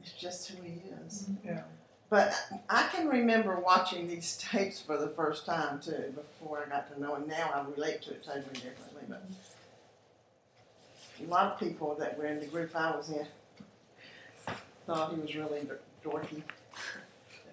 It's 0.00 0.12
just 0.12 0.48
who 0.48 0.62
he 0.62 0.82
is. 1.06 1.24
Mm-hmm. 1.24 1.48
Yeah. 1.48 1.62
But 2.10 2.34
I 2.68 2.88
can 2.92 3.08
remember 3.08 3.58
watching 3.60 4.08
these 4.08 4.36
tapes 4.36 4.80
for 4.80 4.98
the 4.98 5.08
first 5.08 5.46
time 5.46 5.80
too, 5.80 6.12
before 6.14 6.64
I 6.64 6.68
got 6.68 6.92
to 6.92 7.00
know 7.00 7.14
him. 7.14 7.28
Now 7.28 7.50
I 7.54 7.64
relate 7.70 8.02
to 8.02 8.10
it 8.10 8.24
totally 8.24 8.52
differently. 8.54 9.02
But 9.08 9.24
a 11.22 11.30
lot 11.30 11.52
of 11.52 11.60
people 11.60 11.94
that 12.00 12.18
were 12.18 12.26
in 12.26 12.40
the 12.40 12.46
group 12.46 12.74
I 12.74 12.96
was 12.96 13.10
in 13.10 13.26
thought 14.86 15.14
he 15.14 15.20
was 15.20 15.36
really 15.36 15.68
dorky. 16.04 16.42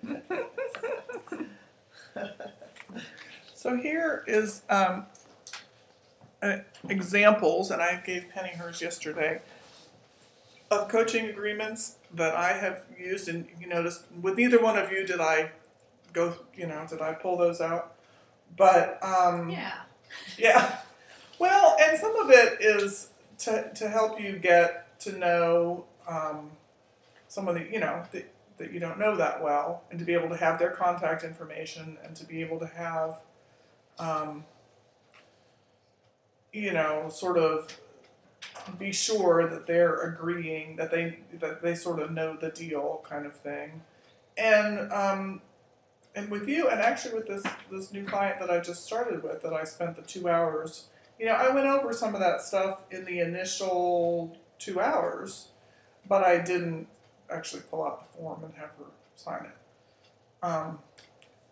So 3.57 3.75
here 3.75 4.23
is 4.27 4.61
um, 4.69 5.07
uh, 6.43 6.57
examples, 6.87 7.71
and 7.71 7.81
I 7.81 7.95
gave 8.05 8.29
Penny 8.29 8.49
hers 8.49 8.83
yesterday, 8.83 9.41
of 10.69 10.89
coaching 10.89 11.25
agreements 11.25 11.95
that 12.13 12.35
I 12.35 12.53
have 12.53 12.83
used. 12.99 13.27
And 13.27 13.47
you 13.59 13.65
notice 13.65 14.03
with 14.21 14.37
neither 14.37 14.61
one 14.61 14.77
of 14.77 14.91
you 14.91 15.03
did 15.07 15.19
I 15.19 15.49
go, 16.13 16.35
you 16.55 16.67
know, 16.67 16.85
did 16.87 17.01
I 17.01 17.13
pull 17.13 17.35
those 17.35 17.59
out? 17.59 17.95
But 18.55 18.99
um, 19.03 19.49
Yeah. 19.49 19.73
yeah. 20.37 20.77
Well, 21.39 21.75
and 21.81 21.97
some 21.97 22.15
of 22.15 22.29
it 22.29 22.61
is 22.61 23.09
to, 23.39 23.71
to 23.73 23.89
help 23.89 24.21
you 24.21 24.37
get 24.37 24.99
to 24.99 25.17
know 25.17 25.85
um, 26.07 26.51
someone 27.27 27.55
that 27.55 27.71
you 27.71 27.79
know 27.79 28.03
that, 28.11 28.31
that 28.59 28.71
you 28.71 28.79
don't 28.79 28.99
know 28.99 29.15
that 29.15 29.41
well, 29.41 29.81
and 29.89 29.97
to 29.97 30.05
be 30.05 30.13
able 30.13 30.29
to 30.29 30.37
have 30.37 30.59
their 30.59 30.69
contact 30.69 31.23
information, 31.23 31.97
and 32.03 32.15
to 32.17 32.23
be 32.23 32.41
able 32.41 32.59
to 32.59 32.67
have, 32.67 33.19
um, 33.99 34.45
you 36.53 36.73
know, 36.73 37.09
sort 37.09 37.37
of 37.37 37.77
be 38.77 38.91
sure 38.91 39.49
that 39.49 39.65
they're 39.65 40.01
agreeing 40.01 40.75
that 40.75 40.91
they 40.91 41.19
that 41.39 41.61
they 41.61 41.75
sort 41.75 41.99
of 41.99 42.11
know 42.11 42.35
the 42.35 42.49
deal, 42.49 43.01
kind 43.07 43.25
of 43.25 43.35
thing, 43.35 43.81
and 44.37 44.91
um, 44.91 45.41
and 46.15 46.29
with 46.29 46.47
you, 46.47 46.67
and 46.67 46.81
actually 46.81 47.13
with 47.13 47.27
this 47.27 47.43
this 47.71 47.91
new 47.91 48.03
client 48.03 48.39
that 48.39 48.49
I 48.49 48.59
just 48.59 48.85
started 48.85 49.23
with, 49.23 49.41
that 49.43 49.53
I 49.53 49.63
spent 49.63 49.95
the 49.95 50.01
two 50.01 50.27
hours, 50.27 50.87
you 51.19 51.25
know, 51.25 51.33
I 51.33 51.53
went 51.53 51.67
over 51.67 51.93
some 51.93 52.13
of 52.13 52.21
that 52.21 52.41
stuff 52.41 52.81
in 52.91 53.05
the 53.05 53.19
initial 53.19 54.37
two 54.59 54.79
hours, 54.79 55.49
but 56.07 56.23
I 56.23 56.39
didn't 56.39 56.87
actually 57.29 57.63
pull 57.69 57.83
out 57.83 57.99
the 57.99 58.17
form 58.17 58.43
and 58.43 58.53
have 58.55 58.69
her 58.77 58.85
sign 59.15 59.45
it. 59.45 60.45
Um, 60.45 60.79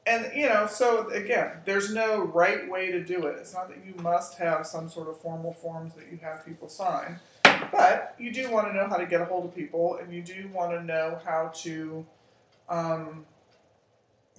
and 0.06 0.32
you 0.36 0.48
know, 0.48 0.68
so 0.68 1.10
again, 1.10 1.58
there's 1.65 1.94
no 1.94 2.24
right 2.24 2.70
way 2.70 2.91
to 2.91 3.04
do 3.04 3.26
it. 3.26 3.38
It's 3.39 3.54
not 3.54 3.70
that 3.70 3.86
you 3.86 3.94
must 4.02 4.38
have 4.38 4.65
some 4.65 4.89
sort 4.89 5.10
of 5.10 5.20
formal 5.20 5.54
forms 5.54 5.94
that 5.96 6.06
you 6.12 6.20
have 6.22 6.46
people 6.46 6.70
sign, 6.70 7.20
but 7.72 8.15
you 8.20 8.32
do 8.32 8.50
want 8.52 8.68
to 8.68 8.74
know 8.74 8.88
how 8.88 8.98
to 8.98 9.06
get 9.06 9.22
a 9.22 9.26
hold 9.26 9.46
of 9.46 9.56
people, 9.56 9.98
and 9.98 10.13
you 10.13 10.22
do 10.22 10.50
want 10.54 10.72
to 10.72 10.84
know 10.84 11.20
how 11.26 11.52
to. 11.56 12.06
Um, 12.68 13.26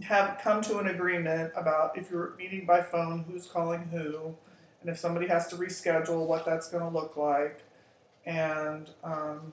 have 0.03 0.39
come 0.43 0.61
to 0.61 0.79
an 0.79 0.89
agreement 0.89 1.53
about 1.57 1.97
if 1.97 2.11
you're 2.11 2.35
meeting 2.37 2.67
by 2.67 2.83
phone, 2.83 3.25
who's 3.27 3.47
calling 3.47 3.83
who, 3.85 4.35
and 4.81 4.91
if 4.91 4.99
somebody 4.99 5.27
has 5.27 5.47
to 5.49 5.57
reschedule, 5.57 6.27
what 6.27 6.45
that's 6.45 6.69
going 6.69 6.83
to 6.83 6.89
look 6.89 7.17
like. 7.17 7.63
And 8.25 8.91
um, 9.03 9.53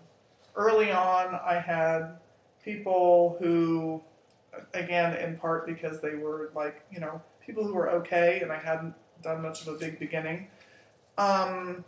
early 0.56 0.92
on, 0.92 1.40
I 1.44 1.60
had 1.60 2.18
people 2.64 3.38
who, 3.40 4.04
again, 4.74 5.16
in 5.18 5.38
part 5.38 5.66
because 5.66 6.00
they 6.02 6.16
were 6.16 6.52
like, 6.56 6.84
you 6.92 7.00
know, 7.00 7.22
people 7.46 7.64
who 7.66 7.74
were 7.74 7.90
okay, 7.90 8.40
and 8.42 8.52
I 8.52 8.58
hadn't 8.60 8.94
done 9.22 9.42
much 9.42 9.62
of 9.62 9.68
a 9.74 9.78
big 9.78 10.00
beginning, 10.00 10.48
um, 11.18 11.84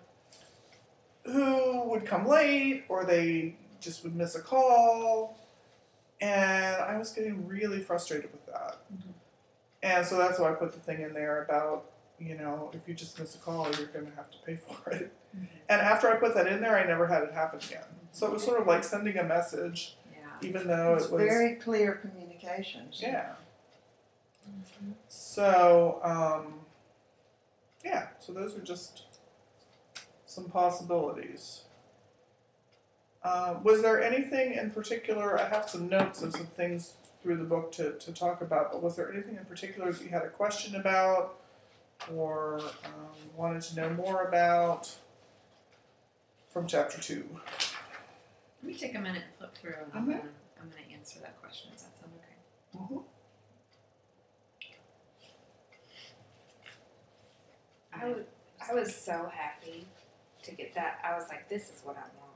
who 1.25 1.83
would 1.89 2.05
come 2.05 2.27
late 2.27 2.85
or 2.87 3.03
they 3.03 3.55
just 3.81 4.03
would 4.03 4.15
miss 4.15 4.35
a 4.35 4.41
call 4.41 5.37
and 6.21 6.75
I 6.81 6.97
was 6.97 7.11
getting 7.11 7.47
really 7.47 7.81
frustrated 7.81 8.31
with 8.31 8.45
that. 8.47 8.77
And 9.83 10.05
so 10.05 10.17
that's 10.17 10.39
why 10.39 10.51
I 10.51 10.53
put 10.53 10.71
the 10.73 10.79
thing 10.79 11.01
in 11.01 11.13
there 11.13 11.43
about, 11.43 11.85
you 12.19 12.37
know, 12.37 12.71
if 12.73 12.87
you 12.87 12.93
just 12.93 13.19
miss 13.19 13.35
a 13.35 13.37
call, 13.39 13.67
you're 13.77 13.87
going 13.87 14.05
to 14.05 14.15
have 14.15 14.31
to 14.31 14.37
pay 14.45 14.55
for 14.83 14.91
it. 14.91 15.11
And 15.67 15.81
after 15.81 16.09
I 16.09 16.15
put 16.15 16.33
that 16.35 16.47
in 16.47 16.61
there, 16.61 16.77
I 16.77 16.85
never 16.85 17.05
had 17.07 17.23
it 17.23 17.33
happen 17.33 17.59
again. 17.59 17.83
So 18.11 18.27
it 18.27 18.31
was 18.33 18.43
sort 18.43 18.61
of 18.61 18.65
like 18.67 18.83
sending 18.83 19.17
a 19.17 19.23
message, 19.23 19.97
Yeah. 20.13 20.47
even 20.47 20.67
though 20.67 20.95
It's 20.95 21.05
it 21.05 21.11
was. 21.11 21.21
very 21.23 21.55
clear 21.55 21.99
communications. 22.45 22.99
Yeah. 23.01 23.33
So, 25.07 25.99
um, 26.03 26.53
yeah, 27.83 28.07
so 28.19 28.33
those 28.33 28.55
are 28.55 28.61
just 28.61 29.03
some 30.25 30.45
possibilities. 30.45 31.61
Uh, 33.23 33.55
was 33.63 33.81
there 33.81 34.01
anything 34.03 34.53
in 34.53 34.69
particular? 34.69 35.39
I 35.39 35.49
have 35.49 35.67
some 35.69 35.89
notes 35.89 36.21
of 36.21 36.31
some 36.33 36.45
things 36.47 36.93
through 37.23 37.37
the 37.37 37.43
book 37.43 37.71
to, 37.73 37.93
to 37.93 38.11
talk 38.13 38.41
about, 38.41 38.71
but 38.71 38.83
was 38.83 38.95
there 38.95 39.11
anything 39.11 39.37
in 39.37 39.45
particular 39.45 39.91
that 39.91 40.03
you 40.03 40.09
had 40.09 40.21
a 40.21 40.29
question 40.29 40.75
about 40.75 41.39
or 42.13 42.59
um, 42.85 42.91
wanted 43.35 43.63
to 43.63 43.75
know 43.75 43.89
more 43.91 44.25
about 44.27 44.93
from 46.51 46.67
chapter 46.67 47.01
two? 47.01 47.25
Let 48.61 48.71
me 48.73 48.77
take 48.77 48.93
a 48.93 48.99
minute 48.99 49.23
and 49.23 49.33
flip 49.39 49.55
through 49.55 49.73
and 49.83 49.91
I'm 49.93 50.03
Mhm. 50.05 50.17
gonna 50.19 50.29
I'm 50.61 50.69
gonna 50.69 50.93
answer 50.93 51.19
that 51.21 51.39
question. 51.41 51.71
That? 52.79 53.03
I 58.01 58.07
was 58.07 58.23
I 58.69 58.73
was 58.73 58.95
so 58.95 59.29
happy 59.33 59.85
to 60.43 60.51
get 60.51 60.73
that. 60.75 60.99
I 61.03 61.17
was 61.17 61.27
like, 61.29 61.49
this 61.49 61.63
is 61.63 61.81
what 61.83 61.97
I 61.97 62.01
want. 62.01 62.31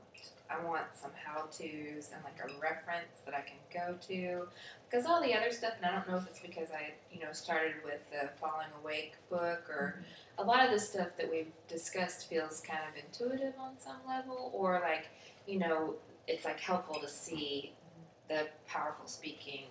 I 0.50 0.64
want 0.64 0.86
some 1.00 1.12
how 1.24 1.42
tos 1.42 2.10
and 2.12 2.24
like 2.24 2.38
a 2.42 2.60
reference 2.60 3.20
that 3.24 3.34
I 3.34 3.42
can 3.42 3.58
go 3.72 3.96
to. 4.08 4.48
Because 4.88 5.06
all 5.06 5.22
the 5.22 5.34
other 5.34 5.52
stuff, 5.52 5.74
and 5.76 5.86
I 5.86 5.94
don't 5.94 6.08
know 6.08 6.16
if 6.16 6.26
it's 6.26 6.40
because 6.40 6.70
I, 6.72 6.94
you 7.12 7.20
know, 7.20 7.32
started 7.32 7.74
with 7.84 8.00
the 8.10 8.30
Falling 8.40 8.66
Awake 8.82 9.14
book 9.28 9.68
or 9.68 9.96
mm-hmm. 9.96 10.42
a 10.42 10.44
lot 10.44 10.64
of 10.64 10.72
the 10.72 10.80
stuff 10.80 11.08
that 11.18 11.30
we've 11.30 11.52
discussed 11.68 12.28
feels 12.28 12.60
kind 12.60 12.80
of 12.88 13.02
intuitive 13.04 13.54
on 13.60 13.78
some 13.78 13.98
level, 14.08 14.50
or 14.52 14.80
like, 14.80 15.08
you 15.46 15.58
know, 15.58 15.94
it's 16.26 16.44
like 16.44 16.58
helpful 16.58 17.00
to 17.00 17.08
see 17.08 17.72
mm-hmm. 17.72 18.34
the 18.34 18.48
powerful 18.66 19.06
speaking 19.06 19.66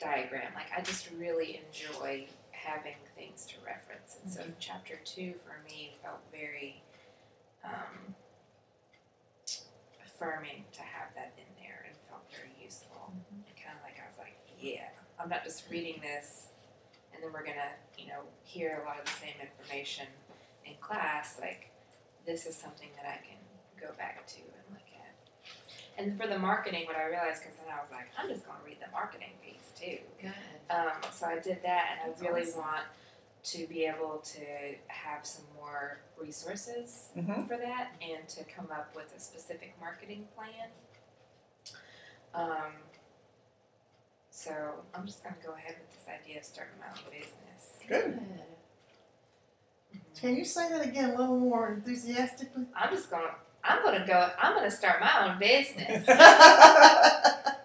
diagram. 0.00 0.52
Like, 0.54 0.70
I 0.76 0.82
just 0.82 1.08
really 1.18 1.60
enjoy 1.66 2.26
having 2.52 2.96
things 3.16 3.46
to 3.46 3.54
reference. 3.64 4.18
And 4.22 4.32
so 4.32 4.42
chapter 4.58 4.98
two 5.04 5.34
for 5.44 5.62
me 5.68 5.96
felt 6.02 6.20
very 6.32 6.82
um, 7.64 8.14
affirming 10.04 10.64
to 10.72 10.82
have 10.82 11.14
that 11.14 11.32
in 11.36 11.48
there 11.62 11.84
and 11.86 11.96
felt 12.08 12.22
very 12.30 12.52
useful. 12.62 13.12
And 13.12 13.44
kind 13.56 13.76
of 13.76 13.82
like 13.84 13.96
I 14.02 14.08
was 14.08 14.18
like, 14.18 14.36
yeah, 14.58 14.88
I'm 15.20 15.28
not 15.28 15.44
just 15.44 15.70
reading 15.70 16.00
this 16.02 16.48
and 17.16 17.24
then 17.24 17.32
we're 17.32 17.44
gonna, 17.44 17.72
you 17.98 18.08
know, 18.08 18.28
hear 18.44 18.82
a 18.84 18.86
lot 18.86 19.00
of 19.00 19.06
the 19.06 19.16
same 19.16 19.40
information 19.40 20.06
in 20.64 20.74
class. 20.80 21.40
Like, 21.40 21.72
this 22.26 22.44
is 22.44 22.54
something 22.54 22.88
that 22.96 23.08
I 23.08 23.24
can 23.24 23.40
go 23.80 23.94
back 23.96 24.26
to 24.26 24.40
and 24.44 24.64
look 24.68 24.88
at. 24.92 25.16
And 25.96 26.20
for 26.20 26.28
the 26.28 26.38
marketing, 26.38 26.84
what 26.84 26.96
I 26.96 27.08
realized, 27.08 27.40
because 27.40 27.56
then 27.56 27.72
I 27.72 27.80
was 27.80 27.88
like, 27.90 28.12
I'm 28.20 28.28
just 28.28 28.44
gonna 28.44 28.60
read 28.64 28.78
the 28.84 28.92
marketing 28.92 29.32
too. 29.76 29.98
Good. 30.20 30.32
Um, 30.70 30.92
so 31.12 31.26
I 31.26 31.38
did 31.38 31.58
that, 31.62 31.98
and 32.02 32.12
That's 32.12 32.22
I 32.22 32.26
really 32.28 32.42
awesome. 32.42 32.60
want 32.60 32.82
to 33.44 33.66
be 33.68 33.84
able 33.84 34.20
to 34.24 34.40
have 34.88 35.24
some 35.24 35.44
more 35.54 36.00
resources 36.20 37.10
Mm-hmm. 37.16 37.44
for 37.46 37.56
that, 37.56 37.94
and 38.02 38.26
to 38.28 38.44
come 38.44 38.66
up 38.72 38.94
with 38.96 39.14
a 39.16 39.20
specific 39.20 39.74
marketing 39.80 40.24
plan. 40.34 40.68
Um, 42.34 42.72
so 44.30 44.52
I'm 44.94 45.06
just 45.06 45.22
gonna 45.22 45.36
go 45.44 45.52
ahead 45.54 45.76
with 45.80 45.90
this 45.96 46.06
idea 46.08 46.38
of 46.40 46.44
starting 46.44 46.74
my 46.80 46.86
own 46.88 47.10
business. 47.10 47.78
Good. 47.88 48.20
Can 50.20 50.36
you 50.36 50.44
say 50.44 50.68
that 50.70 50.84
again 50.86 51.10
a 51.10 51.18
little 51.18 51.38
more 51.38 51.72
enthusiastically? 51.74 52.64
I'm 52.74 52.90
just 52.94 53.10
gonna. 53.10 53.34
I'm 53.64 53.82
gonna 53.84 54.06
go. 54.06 54.30
I'm 54.40 54.54
gonna 54.54 54.70
start 54.70 55.00
my 55.00 55.28
own 55.30 55.38
business. 55.38 56.06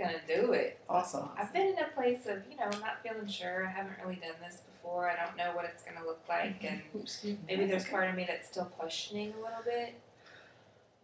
I'm 0.00 0.06
gonna 0.06 0.18
do 0.26 0.52
it. 0.52 0.78
awesome. 0.88 1.28
I've 1.36 1.52
been 1.52 1.68
in 1.68 1.78
a 1.78 1.88
place 1.94 2.26
of, 2.26 2.38
you 2.50 2.56
know, 2.56 2.70
not 2.80 3.02
feeling 3.02 3.26
sure. 3.26 3.66
I 3.66 3.70
haven't 3.70 3.96
really 4.02 4.16
done 4.16 4.34
this 4.42 4.62
before. 4.72 5.10
I 5.10 5.16
don't 5.16 5.36
know 5.36 5.54
what 5.54 5.64
it's 5.64 5.82
going 5.82 5.96
to 5.98 6.04
look 6.04 6.22
like. 6.28 6.62
And 6.64 6.82
maybe 7.48 7.66
there's 7.66 7.84
part 7.86 8.08
of 8.08 8.14
me 8.14 8.24
that's 8.28 8.48
still 8.48 8.66
questioning 8.66 9.32
a 9.38 9.42
little 9.42 9.62
bit. 9.64 9.94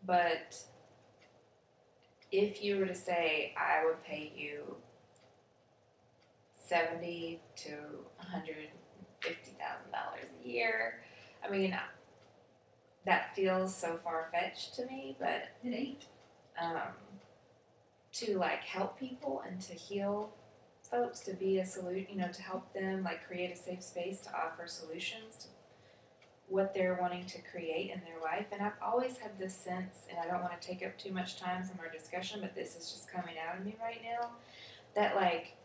But 0.06 0.56
if 2.30 2.62
you 2.62 2.78
were 2.78 2.86
to 2.86 2.94
say 2.94 3.54
I 3.56 3.84
would 3.84 4.02
pay 4.04 4.32
you 4.36 4.76
seventy 6.52 7.40
to 7.56 7.70
one 7.70 8.28
hundred 8.28 8.68
fifty 9.20 9.52
thousand 9.52 9.90
dollars 9.92 10.30
a 10.44 10.48
year, 10.48 11.00
I 11.46 11.50
mean, 11.50 11.76
that 13.06 13.34
feels 13.34 13.74
so 13.74 13.98
far 14.04 14.28
fetched 14.32 14.74
to 14.76 14.86
me. 14.86 15.16
But 15.18 15.48
It 15.64 15.74
ain't. 15.74 16.04
um, 16.60 16.78
to 18.14 18.38
like 18.38 18.62
help 18.62 18.98
people 18.98 19.42
and 19.46 19.60
to 19.60 19.74
heal 19.74 20.32
folks, 20.82 21.20
to 21.20 21.32
be 21.32 21.58
a 21.58 21.66
solution, 21.66 22.06
you 22.10 22.16
know, 22.16 22.30
to 22.30 22.42
help 22.42 22.72
them 22.72 23.02
like 23.02 23.26
create 23.26 23.50
a 23.50 23.56
safe 23.56 23.82
space 23.82 24.20
to 24.20 24.28
offer 24.30 24.66
solutions 24.66 25.36
to 25.40 25.46
what 26.48 26.74
they're 26.74 26.98
wanting 27.00 27.24
to 27.24 27.38
create 27.50 27.90
in 27.90 28.00
their 28.00 28.20
life. 28.22 28.46
And 28.52 28.60
I've 28.62 28.80
always 28.82 29.16
had 29.16 29.38
this 29.38 29.54
sense, 29.54 30.06
and 30.10 30.18
I 30.18 30.26
don't 30.30 30.42
want 30.42 30.60
to 30.60 30.68
take 30.68 30.84
up 30.84 30.96
too 30.98 31.10
much 31.10 31.40
time 31.40 31.64
from 31.64 31.80
our 31.80 31.90
discussion, 31.90 32.40
but 32.40 32.54
this 32.54 32.76
is 32.76 32.92
just 32.92 33.10
coming 33.10 33.34
out 33.48 33.58
of 33.58 33.64
me 33.64 33.76
right 33.82 34.00
now, 34.04 34.28
that 34.94 35.16
like, 35.16 35.56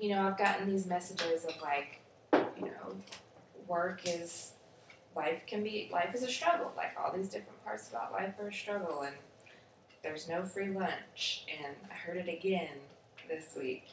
you 0.00 0.08
know, 0.08 0.26
I've 0.26 0.38
gotten 0.38 0.68
these 0.68 0.86
messages 0.86 1.44
of 1.44 1.54
like, 1.60 2.00
you 2.32 2.64
know, 2.66 2.96
work 3.68 4.00
is 4.06 4.52
life 5.14 5.42
can 5.46 5.62
be 5.62 5.90
life 5.92 6.14
is 6.14 6.22
a 6.22 6.28
struggle. 6.28 6.72
Like 6.76 6.92
all 6.98 7.12
these 7.14 7.28
different 7.28 7.62
parts 7.64 7.90
about 7.90 8.12
life 8.12 8.34
are 8.40 8.48
a 8.48 8.52
struggle 8.52 9.02
and 9.02 9.14
there's 10.02 10.28
no 10.28 10.42
free 10.44 10.68
lunch 10.68 11.46
and 11.62 11.74
I 11.90 11.94
heard 11.94 12.16
it 12.16 12.28
again 12.28 12.76
this 13.28 13.56
week. 13.56 13.84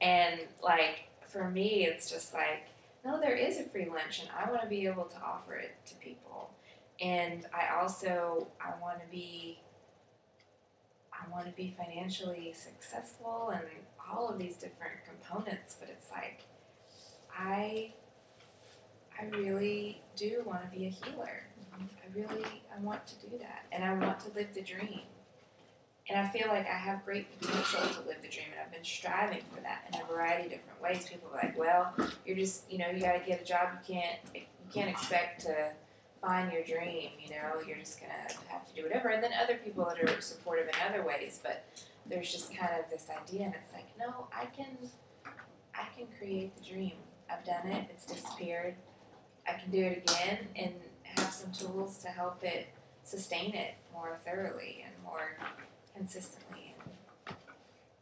And 0.00 0.40
like 0.62 1.08
for 1.28 1.50
me 1.50 1.86
it's 1.86 2.10
just 2.10 2.34
like 2.34 2.68
no 3.04 3.20
there 3.20 3.36
is 3.36 3.58
a 3.58 3.64
free 3.64 3.88
lunch 3.88 4.20
and 4.20 4.28
I 4.36 4.50
want 4.50 4.62
to 4.62 4.68
be 4.68 4.86
able 4.86 5.04
to 5.04 5.16
offer 5.16 5.54
it 5.54 5.74
to 5.86 5.94
people. 5.96 6.50
And 7.00 7.46
I 7.52 7.80
also 7.80 8.48
I 8.60 8.80
want 8.80 9.00
to 9.00 9.06
be 9.10 9.58
I 11.12 11.30
want 11.30 11.46
to 11.46 11.52
be 11.52 11.74
financially 11.76 12.52
successful 12.54 13.50
and 13.54 13.62
all 14.10 14.28
of 14.28 14.38
these 14.38 14.56
different 14.56 14.94
components, 15.06 15.76
but 15.78 15.88
it's 15.88 16.10
like 16.10 16.40
I 17.36 17.92
I 19.20 19.26
really 19.36 20.02
do 20.16 20.42
want 20.46 20.62
to 20.64 20.76
be 20.76 20.86
a 20.86 20.90
healer. 20.90 21.44
Mm-hmm. 21.60 21.84
I 21.84 22.18
really 22.18 22.44
I 22.76 22.80
want 22.80 23.06
to 23.06 23.14
do 23.28 23.38
that 23.38 23.66
and 23.70 23.84
I 23.84 23.92
want 23.94 24.18
to 24.20 24.32
live 24.34 24.48
the 24.54 24.62
dream. 24.62 25.00
And 26.08 26.18
I 26.18 26.28
feel 26.28 26.48
like 26.48 26.66
I 26.66 26.76
have 26.76 27.04
great 27.04 27.38
potential 27.38 27.80
to 27.80 28.08
live 28.08 28.20
the 28.22 28.28
dream 28.28 28.46
and 28.50 28.60
I've 28.64 28.72
been 28.72 28.84
striving 28.84 29.42
for 29.54 29.60
that 29.60 29.84
in 29.92 30.00
a 30.00 30.04
variety 30.04 30.46
of 30.46 30.50
different 30.50 30.82
ways. 30.82 31.08
People 31.08 31.30
are 31.32 31.36
like, 31.36 31.56
Well, 31.56 31.94
you're 32.26 32.36
just 32.36 32.70
you 32.70 32.78
know, 32.78 32.88
you 32.88 33.00
gotta 33.00 33.22
get 33.24 33.40
a 33.40 33.44
job, 33.44 33.68
you 33.72 33.94
can't 33.94 34.18
you 34.34 34.42
can't 34.72 34.90
expect 34.90 35.42
to 35.42 35.72
find 36.20 36.52
your 36.52 36.64
dream, 36.64 37.10
you 37.20 37.30
know, 37.30 37.60
you're 37.66 37.78
just 37.78 38.00
gonna 38.00 38.12
have 38.48 38.66
to 38.68 38.74
do 38.74 38.82
whatever 38.82 39.08
and 39.10 39.22
then 39.22 39.30
other 39.40 39.56
people 39.56 39.84
that 39.84 40.02
are 40.02 40.20
supportive 40.20 40.66
in 40.66 40.74
other 40.88 41.04
ways, 41.06 41.40
but 41.42 41.64
there's 42.06 42.32
just 42.32 42.54
kind 42.56 42.72
of 42.78 42.90
this 42.90 43.06
idea 43.08 43.44
and 43.46 43.54
it's 43.54 43.72
like, 43.72 43.86
No, 43.98 44.26
I 44.36 44.46
can 44.46 44.76
I 45.74 45.86
can 45.96 46.06
create 46.18 46.56
the 46.56 46.64
dream. 46.64 46.92
I've 47.30 47.44
done 47.44 47.66
it, 47.68 47.86
it's 47.90 48.06
disappeared. 48.06 48.74
I 49.48 49.54
can 49.54 49.70
do 49.70 49.82
it 49.82 50.10
again 50.10 50.38
and 50.56 50.74
have 51.04 51.32
some 51.32 51.52
tools 51.52 51.98
to 51.98 52.08
help 52.08 52.42
it 52.42 52.68
sustain 53.04 53.54
it 53.54 53.74
more 53.92 54.18
thoroughly 54.24 54.84
and 54.84 54.94
more 55.04 55.36
consistently. 55.96 56.74
And 57.26 57.36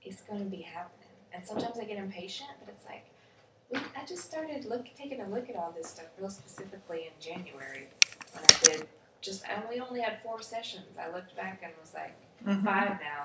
it's 0.02 0.22
going 0.22 0.40
to 0.40 0.50
be 0.50 0.62
happening. 0.62 0.96
And 1.32 1.44
sometimes 1.44 1.78
I 1.78 1.84
get 1.84 1.98
impatient, 1.98 2.50
but 2.64 2.72
it's 2.74 2.84
like, 2.86 3.06
I 3.96 4.04
just 4.04 4.24
started 4.24 4.64
look 4.64 4.86
taking 4.96 5.20
a 5.20 5.28
look 5.28 5.48
at 5.48 5.56
all 5.56 5.72
this 5.76 5.88
stuff 5.90 6.06
real 6.18 6.30
specifically 6.30 7.06
in 7.06 7.12
January 7.20 7.88
when 8.32 8.44
I 8.44 8.52
did 8.64 8.88
just, 9.20 9.44
and 9.48 9.62
we 9.68 9.80
only 9.80 10.00
had 10.00 10.20
four 10.22 10.42
sessions. 10.42 10.96
I 11.00 11.12
looked 11.14 11.36
back 11.36 11.60
and 11.62 11.72
was 11.80 11.94
like, 11.94 12.14
Mhm. 12.44 12.64
five 12.64 12.98
now, 13.00 13.24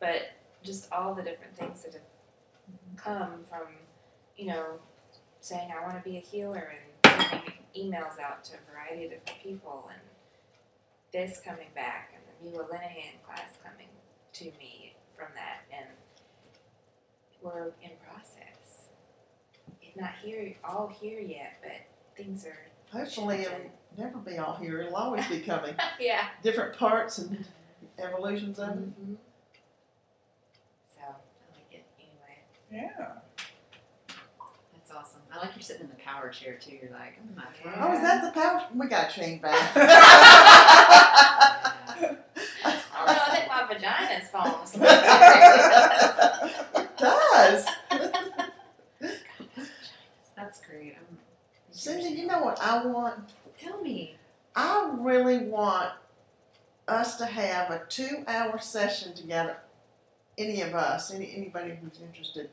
but 0.00 0.30
just 0.62 0.90
all 0.90 1.14
the 1.14 1.22
different 1.22 1.54
things 1.56 1.82
that 1.82 1.92
have 1.92 2.02
come 2.96 3.44
from, 3.44 3.68
you 4.36 4.46
know, 4.46 4.80
saying 5.40 5.70
I 5.70 5.82
want 5.82 5.96
to 5.96 6.02
be 6.02 6.16
a 6.16 6.20
healer 6.20 6.72
and 7.04 7.20
sending 7.30 7.52
emails 7.76 8.18
out 8.18 8.42
to 8.44 8.54
a 8.56 8.72
variety 8.72 9.04
of 9.04 9.10
different 9.12 9.40
people 9.42 9.88
and 9.92 10.00
this 11.12 11.38
coming 11.40 11.68
back 11.74 12.12
and 12.14 12.22
the 12.26 12.50
Mila 12.58 12.64
Linehan 12.66 13.22
class 13.24 13.56
coming 13.62 13.88
to 14.38 14.44
me 14.58 14.94
from 15.16 15.28
that 15.34 15.60
and 15.72 15.86
we're 17.40 17.68
in 17.82 17.90
process. 18.06 18.88
It's 19.82 19.96
not 19.96 20.10
here 20.22 20.54
all 20.62 20.88
here 20.88 21.20
yet, 21.20 21.54
but 21.62 21.72
things 22.16 22.44
are 22.44 22.58
Hopefully, 22.92 23.38
it'll 23.38 23.58
never 23.98 24.18
be 24.18 24.38
all 24.38 24.54
here. 24.56 24.82
It'll 24.82 24.94
always 24.96 25.26
be 25.26 25.40
coming. 25.40 25.74
yeah. 26.00 26.28
Different 26.42 26.76
parts 26.76 27.18
and 27.18 27.44
evolutions 27.98 28.58
of 28.58 28.68
it. 28.68 28.74
Mm-hmm. 28.78 29.14
So 30.94 31.00
I 31.02 31.06
like 31.52 31.72
it 31.72 31.84
anyway. 31.98 32.38
Yeah. 32.70 33.12
That's 34.72 34.90
awesome. 34.92 35.22
I 35.32 35.38
like 35.38 35.50
you're 35.56 35.62
sitting 35.62 35.82
in 35.82 35.88
the 35.88 35.96
power 35.96 36.28
chair 36.28 36.54
too. 36.60 36.76
You're 36.80 36.92
like, 36.92 37.18
I'm 37.20 37.34
not 37.34 37.48
Oh, 37.80 37.92
is 37.94 38.02
that 38.02 38.22
the 38.22 38.30
power? 38.38 38.62
We 38.74 38.86
got 38.86 39.10
to 39.10 39.20
change 39.20 39.42
back. 39.42 39.76
I 42.96 43.04
don't 43.06 43.16
know, 43.16 43.22
I 43.26 43.30
think 43.36 43.48
my 43.48 43.66
vagina's 43.66 44.28
falling 44.30 44.62
asleep. 44.62 44.82
it 46.74 46.98
does. 46.98 47.66
That's 50.36 50.60
great. 50.60 50.94
I'm, 50.98 51.18
Cindy, 51.70 52.20
you 52.20 52.26
know 52.26 52.40
what 52.40 52.60
I 52.60 52.84
want? 52.84 53.30
Tell 53.58 53.80
me. 53.80 54.16
I 54.54 54.92
really 54.98 55.38
want 55.38 55.92
us 56.88 57.16
to 57.16 57.24
have 57.26 57.70
a 57.70 57.75
two-hour 57.88 58.58
session 58.58 59.14
together. 59.14 59.56
Any 60.38 60.60
of 60.62 60.74
us, 60.74 61.12
any 61.12 61.32
anybody 61.34 61.78
who's 61.80 62.00
interested, 62.00 62.50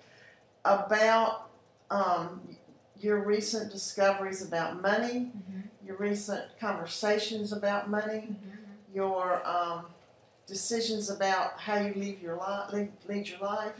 about 0.63 1.49
um, 1.91 2.41
your 2.99 3.19
recent 3.23 3.71
discoveries 3.71 4.41
about 4.41 4.81
money, 4.81 5.31
your 5.85 5.97
recent 5.97 6.43
conversations 6.59 7.51
about 7.51 7.89
money, 7.89 8.35
your 8.93 9.45
um, 9.45 9.85
decisions 10.47 11.09
about 11.09 11.59
how 11.59 11.77
you 11.79 11.93
live 11.93 12.21
your 12.21 12.35
life, 12.37 12.71
lead, 12.71 12.91
lead 13.07 13.27
your 13.27 13.39
life. 13.39 13.73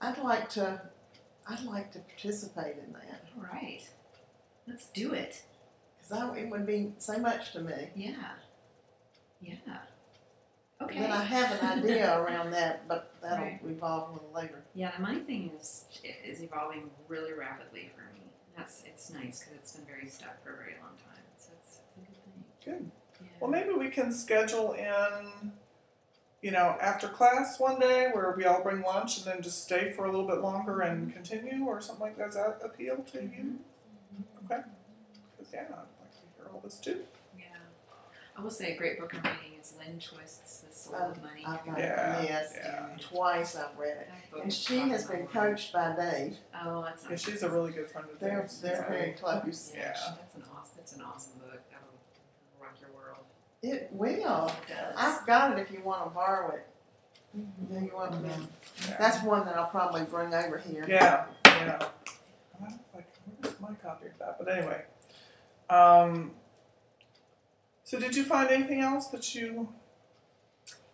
I'd 0.00 0.18
like 0.18 0.48
to, 0.50 0.80
I'd 1.46 1.64
like 1.64 1.92
to 1.92 1.98
participate 2.00 2.76
in 2.86 2.92
that 2.92 3.24
All 3.36 3.44
right. 3.52 3.82
Let's 4.66 4.86
do 4.86 5.12
it. 5.12 5.42
because 5.98 6.36
it 6.36 6.50
would 6.50 6.66
mean 6.66 6.94
so 6.98 7.18
much 7.18 7.52
to 7.52 7.60
me. 7.60 7.90
Yeah. 7.94 8.14
Yeah. 9.40 9.78
Okay. 10.82 11.00
Then 11.00 11.10
I 11.10 11.24
have 11.24 11.62
an 11.62 11.78
idea 11.78 12.20
around 12.20 12.50
that, 12.50 12.86
but 12.86 13.14
that'll 13.22 13.46
Right. 13.46 13.60
evolve 13.64 14.10
a 14.10 14.12
little 14.12 14.32
later. 14.32 14.62
Yeah, 14.74 14.94
the 14.94 15.02
money 15.02 15.20
thing 15.20 15.50
is 15.58 15.86
is 16.24 16.42
evolving 16.42 16.90
really 17.08 17.32
rapidly 17.32 17.90
for 17.94 18.02
me. 18.14 18.20
That's 18.56 18.82
it's 18.84 19.10
nice 19.10 19.40
because 19.40 19.54
it's 19.54 19.72
been 19.72 19.86
very 19.86 20.08
stuck 20.08 20.42
for 20.44 20.52
a 20.52 20.56
very 20.56 20.74
long 20.82 20.96
time. 20.98 21.24
So 21.38 21.52
it's, 21.58 21.78
it's 21.78 21.80
a 21.96 22.00
good 22.00 22.24
thing. 22.24 22.44
Good. 22.64 22.90
Yeah. 23.22 23.28
Well, 23.40 23.50
maybe 23.50 23.72
we 23.72 23.88
can 23.88 24.12
schedule 24.12 24.72
in, 24.74 25.52
you 26.42 26.50
know, 26.50 26.76
after 26.78 27.08
class 27.08 27.58
one 27.58 27.80
day 27.80 28.10
where 28.12 28.34
we 28.36 28.44
all 28.44 28.62
bring 28.62 28.82
lunch 28.82 29.16
and 29.16 29.26
then 29.26 29.42
just 29.42 29.62
stay 29.62 29.90
for 29.92 30.04
a 30.04 30.10
little 30.10 30.26
bit 30.26 30.40
longer 30.40 30.80
and 30.80 31.08
mm-hmm. 31.08 31.12
continue 31.12 31.64
or 31.64 31.80
something 31.80 32.02
like 32.02 32.18
that. 32.18 32.26
Does 32.26 32.34
that 32.34 32.60
appeal 32.62 32.98
to 33.12 33.22
you? 33.22 33.58
Mm-hmm. 34.14 34.52
Okay. 34.52 34.62
Because, 35.38 35.52
yeah, 35.54 35.62
I'd 35.62 35.70
like 35.70 36.12
to 36.12 36.18
hear 36.36 36.46
all 36.52 36.60
this 36.62 36.78
too. 36.78 37.04
Yeah. 38.36 38.40
I 38.40 38.44
will 38.44 38.50
say 38.50 38.74
a 38.74 38.76
great 38.76 38.98
book 39.00 39.12
I'm 39.14 39.22
reading 39.42 39.58
is 39.60 39.74
Lynn 39.78 39.98
Twist's 39.98 40.60
The 40.60 40.72
Soul 40.74 41.10
of 41.10 41.22
Money. 41.22 41.44
I've 41.46 41.64
got 41.64 41.78
Yeah, 41.78 42.22
yes, 42.22 42.54
yeah. 42.56 42.90
and 42.90 43.00
twice 43.00 43.56
I've 43.56 43.76
read 43.78 43.96
it, 43.96 44.08
That 44.08 44.30
book 44.30 44.40
and 44.42 44.52
is 44.52 44.58
she 44.58 44.78
has 44.90 45.04
probably 45.04 45.24
been 45.24 45.34
my 45.34 45.40
one. 45.40 45.50
coached 45.50 45.72
by 45.72 45.96
Dave. 45.96 46.36
Oh, 46.64 46.82
that's 46.82 47.04
Yeah, 47.10 47.16
she's 47.16 47.42
a 47.42 47.50
really 47.50 47.72
good 47.72 47.88
friend 47.88 48.08
of 48.12 48.18
They're 48.20 48.30
theirs. 48.30 48.60
they're 48.60 48.76
so- 48.76 48.88
very 48.88 49.12
close. 49.12 49.72
Yeah, 49.74 49.80
Yeah. 49.80 50.14
That's 50.20 50.34
an 50.36 50.44
awesome. 50.54 50.72
That's 50.76 50.92
an 50.94 51.02
awesome 51.02 51.38
book. 51.40 51.60
That'll 51.70 52.60
rock 52.60 52.74
your 52.80 52.90
world. 52.90 53.24
It 53.62 53.88
will. 53.92 54.46
It 54.48 54.68
does. 54.68 54.94
I've 54.96 55.26
got 55.26 55.52
it 55.52 55.58
if 55.60 55.70
you 55.70 55.82
want 55.82 56.04
to 56.04 56.10
borrow 56.10 56.54
it. 56.54 56.66
Do 57.34 57.74
you 57.84 57.90
want 57.94 58.12
to? 58.12 58.28
Yeah. 58.88 58.96
That's 58.98 59.22
one 59.22 59.44
that 59.46 59.56
I'll 59.56 59.66
probably 59.68 60.04
bring 60.04 60.32
over 60.32 60.56
here. 60.58 60.84
Yeah, 60.88 61.26
yeah. 61.44 61.78
I 62.56 62.68
don't 62.68 62.80
like 62.94 63.06
where's 63.42 63.60
my 63.60 63.68
copy 63.82 64.06
of 64.06 64.18
that? 64.18 64.36
But 64.38 64.48
anyway. 64.56 64.84
Um 65.68 66.30
so 67.86 68.00
did 68.00 68.16
you 68.16 68.24
find 68.24 68.50
anything 68.50 68.80
else 68.80 69.06
that 69.06 69.34
you 69.34 69.68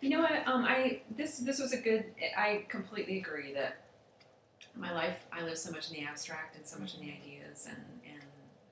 You 0.02 0.10
know 0.10 0.20
what? 0.20 0.46
Um, 0.46 0.64
I 0.64 1.00
this 1.16 1.38
this 1.38 1.58
was 1.58 1.72
a 1.72 1.78
good. 1.78 2.04
I 2.36 2.66
completely 2.68 3.18
agree 3.18 3.52
that 3.54 3.84
my 4.76 4.92
life 4.92 5.16
I 5.32 5.42
live 5.42 5.56
so 5.56 5.70
much 5.70 5.90
in 5.90 5.94
the 5.96 6.04
abstract 6.04 6.56
and 6.56 6.66
so 6.66 6.78
much 6.78 6.94
in 6.94 7.00
the 7.00 7.12
ideas 7.12 7.66
and 7.66 7.82
and 8.04 8.22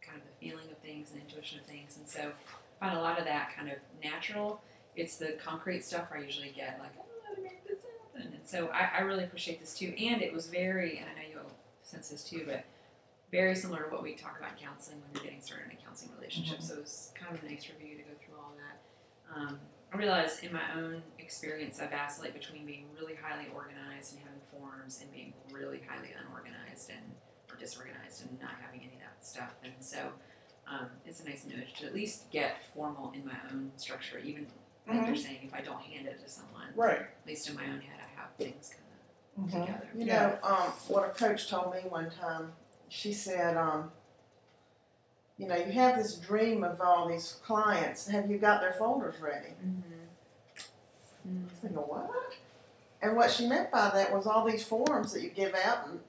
kind 0.03 0.19
of 0.19 0.25
the 0.25 0.37
feeling 0.45 0.69
of 0.71 0.79
things 0.79 1.13
and 1.13 1.23
intuition 1.23 1.61
of 1.61 1.67
things, 1.67 1.97
and 1.97 2.07
so 2.07 2.33
I 2.81 2.87
find 2.87 2.99
a 2.99 3.01
lot 3.01 3.19
of 3.19 3.25
that 3.25 3.57
kind 3.57 3.71
of 3.71 3.79
natural. 4.05 4.61
It's 4.97 5.17
the 5.17 5.39
concrete 5.43 5.83
stuff 5.85 6.09
I 6.15 6.19
usually 6.19 6.51
get 6.51 6.79
like, 6.79 6.93
oh, 6.99 7.05
how 7.27 7.35
to 7.35 7.43
make 7.43 7.67
this 7.67 7.79
happen, 8.13 8.35
and 8.35 8.47
so 8.47 8.69
I, 8.69 8.99
I 8.99 9.01
really 9.01 9.25
appreciate 9.25 9.61
this 9.61 9.73
too. 9.79 9.95
And 9.99 10.21
it 10.21 10.33
was 10.33 10.47
very, 10.47 10.99
I 10.99 11.15
know 11.15 11.29
you'll 11.33 11.53
sense 11.85 12.09
this 12.09 12.25
too, 12.25 12.43
but 12.47 12.65
very 13.31 13.55
similar 13.55 13.85
to 13.85 13.91
what 13.91 14.03
we 14.03 14.15
talk 14.15 14.39
about 14.39 14.53
in 14.59 14.67
counseling 14.67 14.99
when 15.01 15.11
you're 15.15 15.25
getting 15.25 15.41
started 15.41 15.71
in 15.71 15.79
a 15.79 15.81
counseling 15.81 16.11
relationship. 16.19 16.61
So 16.63 16.75
it 16.75 16.81
was 16.83 17.13
kind 17.15 17.35
of 17.37 17.43
a 17.43 17.47
nice 17.47 17.69
review 17.69 17.97
to 17.97 18.03
go 18.03 18.15
through 18.25 18.37
all 18.39 18.53
that. 18.59 18.77
Um, 19.35 19.59
I 19.93 19.97
realize 19.97 20.41
in 20.41 20.53
my 20.53 20.63
own 20.77 21.03
experience, 21.19 21.81
I 21.81 21.87
vacillate 21.87 22.35
between 22.35 22.67
being 22.67 22.87
really 22.99 23.15
highly 23.15 23.47
organized 23.55 24.15
and 24.15 24.23
having 24.23 24.41
forms 24.51 25.01
and 25.01 25.11
being 25.13 25.33
really 25.53 25.81
highly 25.89 26.11
unorganized 26.27 26.91
and 26.91 27.03
or 27.51 27.57
disorganized 27.57 28.23
and 28.27 28.41
not 28.41 28.53
having 28.61 28.81
any 28.81 28.95
of 28.95 29.01
that 29.01 29.25
stuff. 29.25 29.55
And 29.65 29.73
so 29.81 29.99
um, 30.67 30.87
it's 31.05 31.21
a 31.21 31.25
nice 31.29 31.45
nudge 31.45 31.75
to 31.81 31.87
at 31.87 31.95
least 31.95 32.31
get 32.31 32.57
formal 32.75 33.13
in 33.15 33.25
my 33.27 33.35
own 33.51 33.73
structure, 33.77 34.19
even 34.19 34.47
like 34.89 35.07
you're 35.07 35.17
saying, 35.17 35.39
if 35.45 35.55
I 35.55 35.61
don't 35.61 35.81
hand 35.81 36.07
it 36.09 36.21
to 36.25 36.29
someone, 36.29 36.69
Right. 36.75 37.01
at 37.01 37.27
least 37.27 37.49
in 37.49 37.55
my 37.55 37.65
own 37.65 37.81
head, 37.81 37.99
I 38.01 38.21
have 38.21 38.31
things 38.37 38.71
kind 38.75 39.47
of 39.47 39.51
together. 39.53 39.89
You 39.95 40.07
Yeah. 40.07 40.39
know, 40.43 40.49
um, 40.49 40.73
what 40.89 41.09
a 41.09 41.11
coach 41.13 41.49
told 41.49 41.73
me 41.75 41.81
one 41.89 42.11
time, 42.11 42.53
she 42.91 43.13
said, 43.13 43.57
um, 43.57 43.91
you 45.39 45.47
know, 45.47 45.57
you 45.57 45.73
have 45.73 45.97
this 45.97 46.17
dream 46.17 46.63
of 46.63 46.81
all 46.83 47.09
these 47.09 47.41
clients. 47.47 48.07
Have 48.09 48.31
you 48.31 48.37
got 48.37 48.61
their 48.61 48.75
folders 48.75 49.15
ready? 49.23 49.55
Mm-hmm. 51.27 51.67
I 51.67 51.69
go, 51.69 51.81
what? 51.81 52.11
And 53.01 53.17
what 53.17 53.31
she 53.31 53.47
meant 53.47 53.71
by 53.71 53.91
that 53.95 54.13
was 54.13 54.27
all 54.27 54.45
these 54.45 54.65
forms 54.65 55.13
that 55.15 55.23
you 55.23 55.31
give 55.31 55.55
out, 55.55 55.89
and 55.89 56.01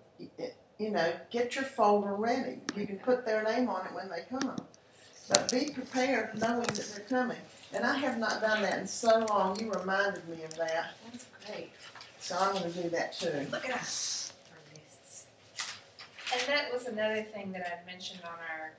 you 0.77 0.89
know, 0.89 1.13
get 1.29 1.55
your 1.55 1.63
folder 1.63 2.13
ready. 2.13 2.57
You 2.75 2.85
can 2.85 2.97
put 2.97 3.25
their 3.25 3.43
name 3.43 3.69
on 3.69 3.85
it 3.85 3.93
when 3.93 4.09
they 4.09 4.23
come, 4.29 4.57
but 5.29 5.49
be 5.51 5.69
prepared, 5.71 6.37
knowing 6.39 6.63
that 6.63 6.93
they're 6.95 7.05
coming. 7.05 7.37
And 7.73 7.85
I 7.85 7.95
have 7.97 8.17
not 8.17 8.41
done 8.41 8.63
that 8.63 8.79
in 8.79 8.87
so 8.87 9.25
long. 9.29 9.57
You 9.59 9.71
reminded 9.71 10.27
me 10.27 10.43
of 10.43 10.55
that, 10.57 10.91
That's 11.09 11.25
great. 11.47 11.69
so 12.19 12.35
I'm 12.37 12.53
going 12.53 12.73
to 12.73 12.81
do 12.81 12.89
that 12.89 13.13
too. 13.13 13.47
Look 13.51 13.69
at 13.69 13.75
us. 13.75 14.20
And 16.33 16.41
that 16.47 16.71
was 16.71 16.87
another 16.87 17.23
thing 17.23 17.51
that 17.51 17.67
I 17.67 17.85
mentioned 17.85 18.21
on 18.23 18.39
our 18.49 18.71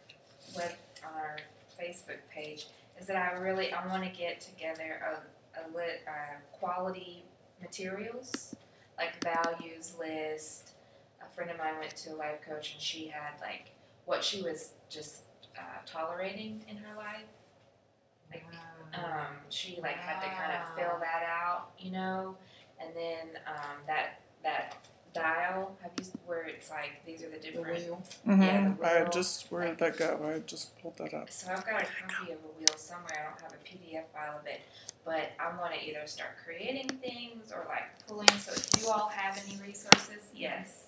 web 0.57 0.73
on 1.05 1.15
our 1.15 1.37
Facebook 1.79 2.19
page 2.31 2.67
is 2.99 3.07
that 3.07 3.17
I 3.17 3.37
really 3.39 3.73
I 3.73 3.87
want 3.87 4.05
to 4.05 4.11
get 4.11 4.41
together 4.41 5.01
a 5.05 5.61
a 5.61 5.63
lit 5.77 6.03
uh, 6.09 6.37
quality 6.53 7.25
materials 7.61 8.55
like 8.97 9.23
values 9.23 9.95
list. 9.99 10.71
A 11.21 11.35
friend 11.35 11.51
of 11.51 11.59
mine 11.59 11.75
went 11.79 11.97
to 11.97 12.15
a 12.15 12.17
life 12.17 12.41
coach 12.47 12.73
and 12.73 12.83
she 12.83 13.09
had 13.09 13.41
like 13.41 13.71
what 14.07 14.25
she 14.25 14.43
was 14.43 14.71
just 14.89 15.23
uh, 15.59 15.81
tolerating 15.87 16.63
in 16.69 16.77
her 16.77 16.97
life. 16.97 17.29
Like 18.31 18.45
um, 18.95 19.27
she 19.51 19.79
like 19.83 19.97
had 19.97 20.21
to 20.21 20.29
kind 20.29 20.53
of 20.53 20.75
fill 20.75 20.99
that 21.01 21.23
out, 21.29 21.71
you 21.79 21.93
know, 21.93 22.37
and 22.81 22.91
then 22.97 23.41
um, 23.47 23.77
that 23.87 24.21
that 24.43 24.77
dial. 25.15 25.77
Have 25.83 25.93
you 26.01 26.07
where 26.27 26.45
it's 26.45 26.71
like 26.71 27.05
these 27.05 27.23
are 27.23 27.29
the 27.29 27.37
The 27.39 27.51
different. 27.51 27.79
wheel. 27.85 28.03
Mhm. 28.27 28.43
Yeah, 28.47 28.75
the 28.79 29.07
I 29.07 29.09
just 29.11 29.51
where 29.51 29.67
did 29.67 29.79
that 29.79 29.97
go? 29.97 30.33
I 30.35 30.39
just 30.41 30.79
pulled 30.81 30.97
that 30.99 31.13
up. 31.15 31.31
So 31.31 31.51
I've 31.53 31.65
got 31.67 31.83
a 31.83 31.87
copy 31.87 32.33
of 32.33 32.39
a 32.39 32.49
wheel 32.59 32.77
somewhere. 32.77 33.19
I 33.21 33.31
don't 33.31 33.41
have 33.43 33.53
a 33.53 33.65
PDF 33.65 34.05
file 34.13 34.39
of 34.39 34.47
it, 34.47 34.61
but 35.05 35.31
I 35.39 35.57
want 35.59 35.75
to 35.75 35.81
either 35.81 36.07
start 36.07 36.31
creating 36.45 36.89
things 36.99 37.53
or 37.53 37.65
like 37.69 37.85
pulling. 38.07 38.29
So 38.39 38.53
if 38.53 38.83
you 38.83 38.89
all 38.91 39.09
have 39.09 39.39
any 39.47 39.57
resources, 39.57 40.23
yes. 40.35 40.87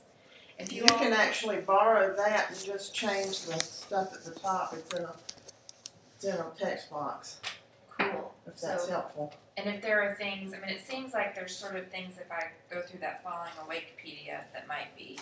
If 0.58 0.72
you, 0.72 0.82
You 0.84 0.86
all 0.92 0.98
can 1.00 1.12
actually 1.12 1.56
borrow 1.56 2.14
that 2.16 2.50
and 2.50 2.64
just 2.64 2.94
change 2.94 3.40
the 3.42 3.58
stuff 3.58 4.14
at 4.14 4.24
the 4.24 4.30
top. 4.38 4.72
It's 4.72 4.94
in 4.94 5.02
a, 5.04 5.12
it's 6.14 6.24
in 6.24 6.34
a 6.36 6.46
text 6.56 6.90
box, 6.90 7.38
cool. 7.98 8.32
if 8.46 8.60
that's 8.60 8.84
So- 8.84 8.90
helpful. 8.90 9.34
And 9.56 9.68
if 9.68 9.82
there 9.82 10.02
are 10.02 10.14
things, 10.14 10.52
I 10.52 10.58
mean, 10.58 10.74
it 10.74 10.84
seems 10.86 11.12
like 11.12 11.34
there's 11.34 11.54
sort 11.56 11.76
of 11.76 11.86
things 11.88 12.18
if 12.18 12.30
I 12.30 12.48
go 12.70 12.82
through 12.82 13.00
that 13.00 13.22
Falling 13.22 13.52
Awake 13.64 13.96
PDF 14.04 14.42
that 14.52 14.66
might 14.66 14.96
be, 14.96 15.18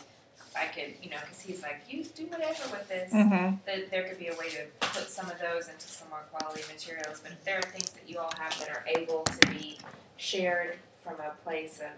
I 0.56 0.66
could, 0.66 0.94
you 1.02 1.10
know, 1.10 1.18
because 1.20 1.40
he's 1.40 1.62
like, 1.62 1.82
you 1.88 2.02
do 2.04 2.24
whatever 2.26 2.62
with 2.70 2.88
this. 2.88 3.12
Mm-hmm. 3.12 3.56
That 3.66 3.90
there 3.90 4.04
could 4.08 4.18
be 4.18 4.28
a 4.28 4.34
way 4.36 4.48
to 4.50 4.64
put 4.80 5.08
some 5.10 5.30
of 5.30 5.38
those 5.38 5.68
into 5.68 5.86
some 5.86 6.08
more 6.08 6.24
quality 6.32 6.62
materials. 6.72 7.20
But 7.22 7.32
if 7.32 7.44
there 7.44 7.58
are 7.58 7.62
things 7.62 7.90
that 7.90 8.08
you 8.08 8.18
all 8.18 8.32
have 8.38 8.58
that 8.60 8.70
are 8.70 8.84
able 8.86 9.22
to 9.24 9.50
be 9.50 9.78
shared 10.16 10.78
from 11.02 11.14
a 11.20 11.32
place 11.44 11.80
of, 11.80 11.90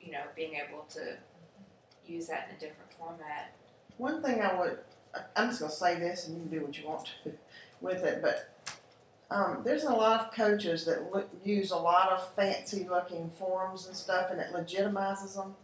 you 0.00 0.12
know, 0.12 0.22
being 0.36 0.54
able 0.54 0.84
to 0.90 1.16
use 2.06 2.26
that 2.26 2.48
in 2.50 2.56
a 2.56 2.58
different 2.58 2.92
format. 2.98 3.52
One 3.96 4.22
thing 4.22 4.42
I 4.42 4.58
would, 4.58 4.78
I- 5.14 5.20
I'm 5.36 5.48
just 5.48 5.60
gonna 5.60 5.72
say 5.72 5.98
this 5.98 6.26
and 6.26 6.36
you 6.36 6.42
can 6.48 6.58
do 6.58 6.66
what 6.66 6.76
you 6.78 6.86
want 6.88 7.08
to 7.24 7.32
with 7.80 8.04
it, 8.04 8.20
but 8.20 8.50
um, 9.32 9.62
there's 9.64 9.84
a 9.84 9.92
lot 9.92 10.20
of 10.20 10.32
coaches 10.34 10.84
that 10.84 11.12
look, 11.12 11.28
use 11.44 11.70
a 11.70 11.76
lot 11.76 12.10
of 12.10 12.28
fancy 12.34 12.86
looking 12.88 13.30
forms 13.30 13.86
and 13.86 13.96
stuff 13.96 14.30
and 14.30 14.40
it 14.40 14.52
legitimizes 14.52 15.34
them. 15.36 15.54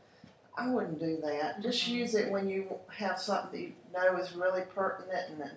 I 0.56 0.68
wouldn't 0.70 0.98
do 0.98 1.18
that. 1.22 1.60
Just 1.60 1.84
Mhm. 1.84 1.88
use 1.88 2.14
it 2.14 2.30
when 2.32 2.48
you 2.48 2.78
have 2.96 3.20
something 3.20 3.76
that 3.92 4.04
you 4.04 4.10
know 4.12 4.18
is 4.18 4.34
really 4.34 4.62
pertinent 4.62 5.30
and 5.30 5.40
then 5.40 5.52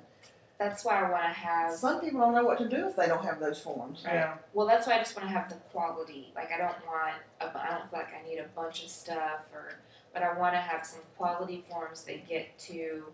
That's 0.57 0.85
why 0.85 0.99
I 1.03 1.09
want 1.09 1.23
to 1.23 1.29
have. 1.29 1.73
some 1.75 1.99
people 2.01 2.19
don't 2.19 2.35
know 2.35 2.45
what 2.45 2.59
to 2.59 2.69
do 2.69 2.87
if 2.87 2.95
they 2.95 3.07
don't 3.07 3.25
have 3.25 3.39
those 3.39 3.59
forms. 3.59 4.03
Yeah. 4.05 4.37
Well, 4.53 4.67
that's 4.67 4.85
why 4.85 4.93
I 4.93 4.97
just 4.99 5.15
want 5.15 5.27
to 5.27 5.33
have 5.33 5.49
the 5.49 5.55
quality. 5.71 6.31
Like 6.35 6.51
I 6.51 6.57
don't 6.59 6.85
want. 6.85 7.15
A, 7.39 7.45
I 7.45 7.69
don't 7.71 7.89
feel 7.89 7.99
like 7.99 8.13
I 8.13 8.21
need 8.29 8.37
a 8.37 8.47
bunch 8.49 8.83
of 8.83 8.89
stuff, 8.91 9.39
or 9.55 9.73
but 10.13 10.21
I 10.21 10.37
want 10.37 10.53
to 10.53 10.59
have 10.59 10.85
some 10.85 11.01
quality 11.17 11.63
forms 11.67 12.03
that 12.03 12.27
get 12.27 12.55
to, 12.59 13.11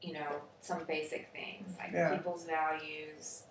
you 0.00 0.12
know, 0.12 0.42
some 0.60 0.84
basic 0.84 1.30
things 1.32 1.76
like 1.76 1.90
Yeah. 1.92 2.14
people's 2.14 2.44
values, 2.44 3.42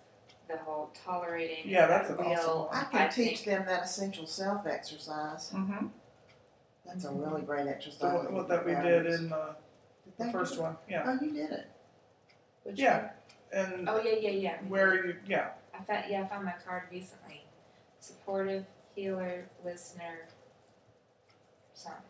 the 0.50 0.58
whole 0.58 0.90
tolerating. 1.04 1.68
Yeah, 1.70 1.86
that's 1.86 2.08
that 2.08 2.18
an 2.18 2.26
awesome 2.26 2.46
real- 2.46 2.68
one. 2.70 2.76
I 2.78 2.84
can 2.84 3.00
I 3.02 3.08
teach 3.08 3.40
think- 3.40 3.44
them 3.58 3.66
that 3.66 3.84
essential 3.84 4.26
self 4.26 4.66
exercise. 4.66 5.50
Mm-hmm. 5.54 5.86
That's 6.86 7.04
a 7.04 7.12
really 7.12 7.42
great 7.42 7.66
exercise. 7.68 8.00
The 8.00 8.08
one 8.08 8.34
what 8.34 8.48
that 8.48 8.64
we 8.66 8.72
did 8.74 9.06
in 9.06 9.28
the, 9.28 9.54
the 10.18 10.24
Did 10.24 10.26
they 10.28 10.32
first 10.32 10.58
one. 10.58 10.76
Yeah. 10.88 11.04
Oh, 11.06 11.24
you 11.24 11.32
did 11.32 11.50
it. 11.52 11.66
Which 12.64 12.78
Yeah. 12.78 13.10
And? 13.52 13.88
Oh 13.88 14.00
yeah, 14.02 14.16
yeah, 14.20 14.30
yeah. 14.30 14.56
where 14.68 15.06
you 15.06 15.16
yeah. 15.26 15.50
I 15.74 15.82
found 15.84 16.04
yeah, 16.10 16.22
I 16.22 16.26
found 16.28 16.44
my 16.44 16.54
card 16.66 16.84
recently. 16.90 17.44
Supportive, 18.00 18.64
healer, 18.94 19.48
listener, 19.64 20.28
something. 21.74 22.00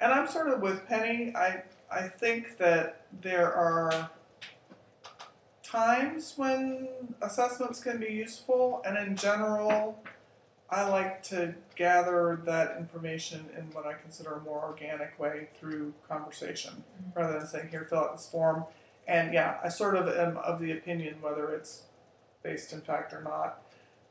And 0.00 0.12
I'm 0.12 0.26
sort 0.26 0.48
of 0.48 0.60
with 0.60 0.86
Penny. 0.86 1.34
I 1.36 1.62
I 1.90 2.08
think 2.08 2.58
that 2.58 3.06
there 3.20 3.52
are 3.52 4.10
times 5.72 6.34
when 6.36 6.88
assessments 7.22 7.80
can 7.82 7.98
be 7.98 8.12
useful, 8.12 8.82
and 8.84 8.98
in 8.98 9.16
general, 9.16 9.98
I 10.68 10.88
like 10.88 11.22
to 11.24 11.54
gather 11.74 12.40
that 12.44 12.76
information 12.76 13.46
in 13.56 13.64
what 13.72 13.86
I 13.86 13.94
consider 13.94 14.34
a 14.34 14.40
more 14.40 14.62
organic 14.62 15.18
way 15.18 15.48
through 15.58 15.94
conversation, 16.06 16.84
mm-hmm. 16.84 17.18
rather 17.18 17.38
than 17.38 17.48
saying, 17.48 17.68
"Here, 17.70 17.86
fill 17.88 18.00
out 18.00 18.16
this 18.16 18.28
form." 18.28 18.64
And 19.08 19.32
yeah, 19.32 19.58
I 19.64 19.68
sort 19.68 19.96
of 19.96 20.08
am 20.08 20.36
of 20.36 20.60
the 20.60 20.72
opinion, 20.72 21.16
whether 21.22 21.50
it's 21.50 21.84
based 22.42 22.72
in 22.72 22.82
fact 22.82 23.12
or 23.12 23.22
not, 23.22 23.62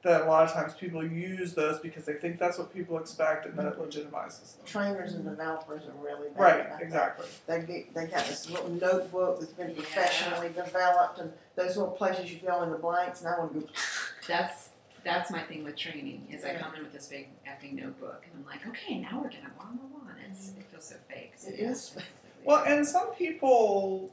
that 0.03 0.21
a 0.21 0.25
lot 0.25 0.43
of 0.43 0.51
times 0.53 0.73
people 0.73 1.05
use 1.05 1.53
those 1.53 1.79
because 1.79 2.05
they 2.05 2.13
think 2.13 2.39
that's 2.39 2.57
what 2.57 2.73
people 2.73 2.97
expect, 2.97 3.45
and 3.45 3.57
then 3.57 3.67
it 3.67 3.77
legitimizes 3.79 4.57
them. 4.57 4.65
Trainers 4.65 5.13
and 5.13 5.23
developers 5.23 5.83
are 5.85 6.03
really 6.03 6.29
bad 6.29 6.39
Right, 6.39 6.59
about 6.65 6.79
that. 6.79 6.81
exactly. 6.85 7.27
They 7.47 7.59
get, 7.61 7.93
they 7.93 8.05
got 8.07 8.25
this 8.25 8.49
little 8.49 8.69
notebook 8.69 9.39
that's 9.39 9.53
been 9.53 9.69
Yeah. 9.69 9.75
professionally 9.75 10.49
developed, 10.49 11.19
and 11.19 11.31
those 11.55 11.77
little 11.77 11.91
places 11.93 12.31
you 12.31 12.39
fill 12.39 12.63
in 12.63 12.71
the 12.71 12.77
blanks. 12.77 13.21
And 13.21 13.29
I 13.29 13.37
want 13.39 13.53
to 13.53 13.59
go. 13.61 13.67
That's 14.27 14.69
that's 15.03 15.31
my 15.31 15.41
thing 15.41 15.63
with 15.63 15.75
training 15.75 16.27
is 16.31 16.45
I 16.45 16.53
come 16.53 16.75
in 16.75 16.83
with 16.83 16.93
this 16.93 17.07
big 17.07 17.29
effing 17.47 17.73
notebook 17.73 18.23
and 18.23 18.33
I'm 18.39 18.45
like, 18.45 18.67
okay, 18.67 18.99
now 18.99 19.15
we're 19.15 19.29
gonna 19.31 19.49
blah 19.57 19.65
blah 19.65 19.99
blah. 19.99 20.11
And 20.11 20.31
it's, 20.31 20.49
it 20.49 20.63
feels 20.69 20.85
so 20.85 20.95
fake. 21.09 21.33
So 21.35 21.49
It 21.49 21.55
yeah, 21.57 21.71
is. 21.71 21.95
I 21.97 22.03
Well, 22.45 22.63
and 22.65 22.85
some 22.85 23.11
people 23.15 24.11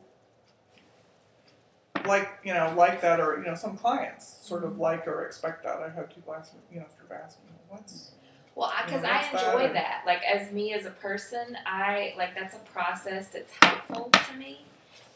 like 2.08 2.28
you 2.44 2.54
know 2.54 2.74
like 2.76 3.00
that, 3.02 3.20
or 3.20 3.38
you 3.38 3.44
know 3.44 3.54
some 3.54 3.76
clients 3.76 4.38
sort 4.42 4.64
of 4.64 4.78
like 4.78 5.06
or 5.06 5.24
expect 5.24 5.62
that. 5.64 5.76
I've 5.78 5.94
had 5.94 6.14
people 6.14 6.34
ask 6.34 6.52
me, 6.54 6.60
you 6.72 6.80
know, 6.80 6.86
sort 6.98 7.10
of 7.10 7.24
ask 7.24 7.38
me, 7.44 7.50
what's 7.68 8.12
Well, 8.54 8.72
because 8.84 9.04
I 9.04 9.16
what's 9.18 9.30
that? 9.32 9.46
enjoy 9.54 9.64
And- 9.66 9.76
that. 9.76 10.02
Like 10.06 10.22
as 10.24 10.50
me 10.52 10.72
as 10.72 10.86
a 10.86 10.90
person, 10.90 11.56
I 11.66 12.14
like 12.16 12.34
that's 12.34 12.54
a 12.56 12.60
process 12.72 13.28
that's 13.28 13.52
helpful 13.62 14.10
to 14.10 14.36
me, 14.36 14.64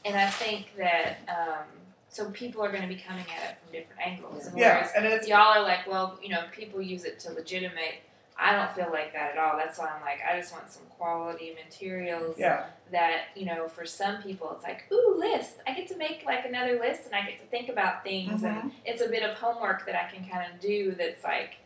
and 0.04 0.16
I 0.16 0.26
think 0.28 0.76
that 0.76 1.18
um, 1.28 1.64
so 2.08 2.30
people 2.30 2.62
are 2.62 2.68
going 2.70 2.82
to 2.82 2.88
be 2.88 2.96
coming 2.96 3.24
at 3.36 3.50
it 3.52 3.56
from 3.62 3.72
different 3.72 4.00
angles. 4.06 4.46
And 4.46 4.58
yeah, 4.58 4.88
and 4.96 5.04
it's 5.06 5.26
y'all 5.26 5.38
are 5.58 5.62
like, 5.62 5.86
well, 5.86 6.18
you 6.22 6.28
know, 6.28 6.42
people 6.52 6.80
use 6.82 7.04
it 7.04 7.18
to 7.20 7.32
legitimate. 7.32 8.02
I 8.38 8.52
don't 8.56 8.72
feel 8.72 8.90
like 8.90 9.12
that 9.12 9.32
at 9.32 9.38
all. 9.38 9.56
That's 9.56 9.78
why 9.78 9.88
I'm 9.94 10.00
like, 10.02 10.20
I 10.28 10.38
just 10.38 10.52
want 10.52 10.70
some 10.70 10.82
quality 10.98 11.54
materials 11.64 12.36
yeah, 12.38 12.66
that 12.90 13.26
you 13.36 13.44
know 13.46 13.68
for 13.68 13.84
some 13.84 14.22
people 14.22 14.50
it's 14.54 14.64
like 14.64 14.84
ooh 14.92 15.16
list. 15.18 15.56
I 15.66 15.74
get 15.74 15.88
to 15.88 15.96
make 15.96 16.22
like 16.24 16.44
another 16.46 16.78
list 16.78 17.06
and 17.06 17.14
i 17.14 17.22
get 17.22 17.40
to 17.40 17.46
think 17.46 17.68
about 17.68 18.04
things 18.04 18.42
and 18.44 18.70
it's 18.84 19.02
a 19.02 19.08
bit 19.08 19.22
of 19.22 19.36
homework 19.36 19.84
that 19.86 19.96
i 19.96 20.10
can 20.14 20.28
kind 20.28 20.44
of 20.52 20.60
do 20.60 20.92
that's 20.92 21.24
like 21.24 21.56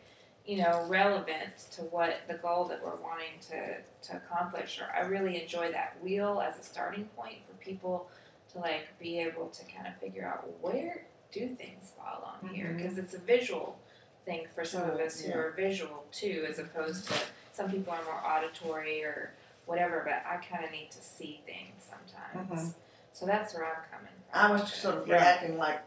you 0.47 0.59
know 0.59 0.85
relevant 0.89 1.57
to 1.73 1.83
what 1.83 2.21
the 2.29 2.35
goal 2.35 2.65
that 2.67 2.83
we're 2.83 2.97
wanting 2.97 3.39
to 3.51 3.77
to 4.09 4.17
accomplish. 4.17 4.81
Or 4.81 4.89
i 4.97 5.01
really 5.01 5.41
enjoy 5.43 5.71
that 5.73 5.97
wheel 6.03 6.41
as 6.47 6.59
a 6.59 6.63
starting 6.63 7.05
point 7.17 7.39
for 7.47 7.55
people 7.63 8.09
to 8.53 8.59
like 8.59 8.87
be 8.99 9.19
able 9.19 9.49
to 9.49 9.65
kind 9.67 9.87
of 9.87 9.97
figure 10.01 10.27
out 10.27 10.49
where 10.63 11.07
do 11.33 11.49
things 11.55 11.93
fall 11.97 12.39
on 12.43 12.49
here. 12.55 12.69
Mhm. 12.69 12.77
because 12.79 12.97
it's 12.99 13.13
a 13.15 13.19
visual 13.19 13.79
thing 14.27 14.47
for 14.55 14.65
some 14.65 14.83
of 14.83 14.99
Oh, 15.01 15.05
us 15.05 15.21
who 15.21 15.31
yeah. 15.31 15.37
are 15.39 15.51
visual 15.53 16.05
too 16.13 16.45
as 16.51 16.59
opposed 16.59 17.09
to 17.09 17.15
some 17.53 17.71
people 17.71 17.93
are 17.95 18.05
more 18.05 18.21
auditory 18.23 19.03
or 19.05 19.31
whatever, 19.65 20.03
but 20.05 20.23
I 20.31 20.37
kind 20.45 20.65
of 20.65 20.71
need 20.73 20.91
to 20.91 21.01
see 21.01 21.41
things 21.47 21.89
sometimes. 21.89 22.51
Mm-hmm. 22.61 22.71
So 23.15 23.25
that's 23.25 23.55
where 23.55 23.65
I'm 23.65 23.83
coming 23.91 24.13
from. 24.31 24.35
I 24.35 24.51
was 24.51 24.71
sort 24.75 24.97
of 24.99 25.09
Yeah. 25.09 25.15
reacting 25.15 25.57
like 25.57 25.81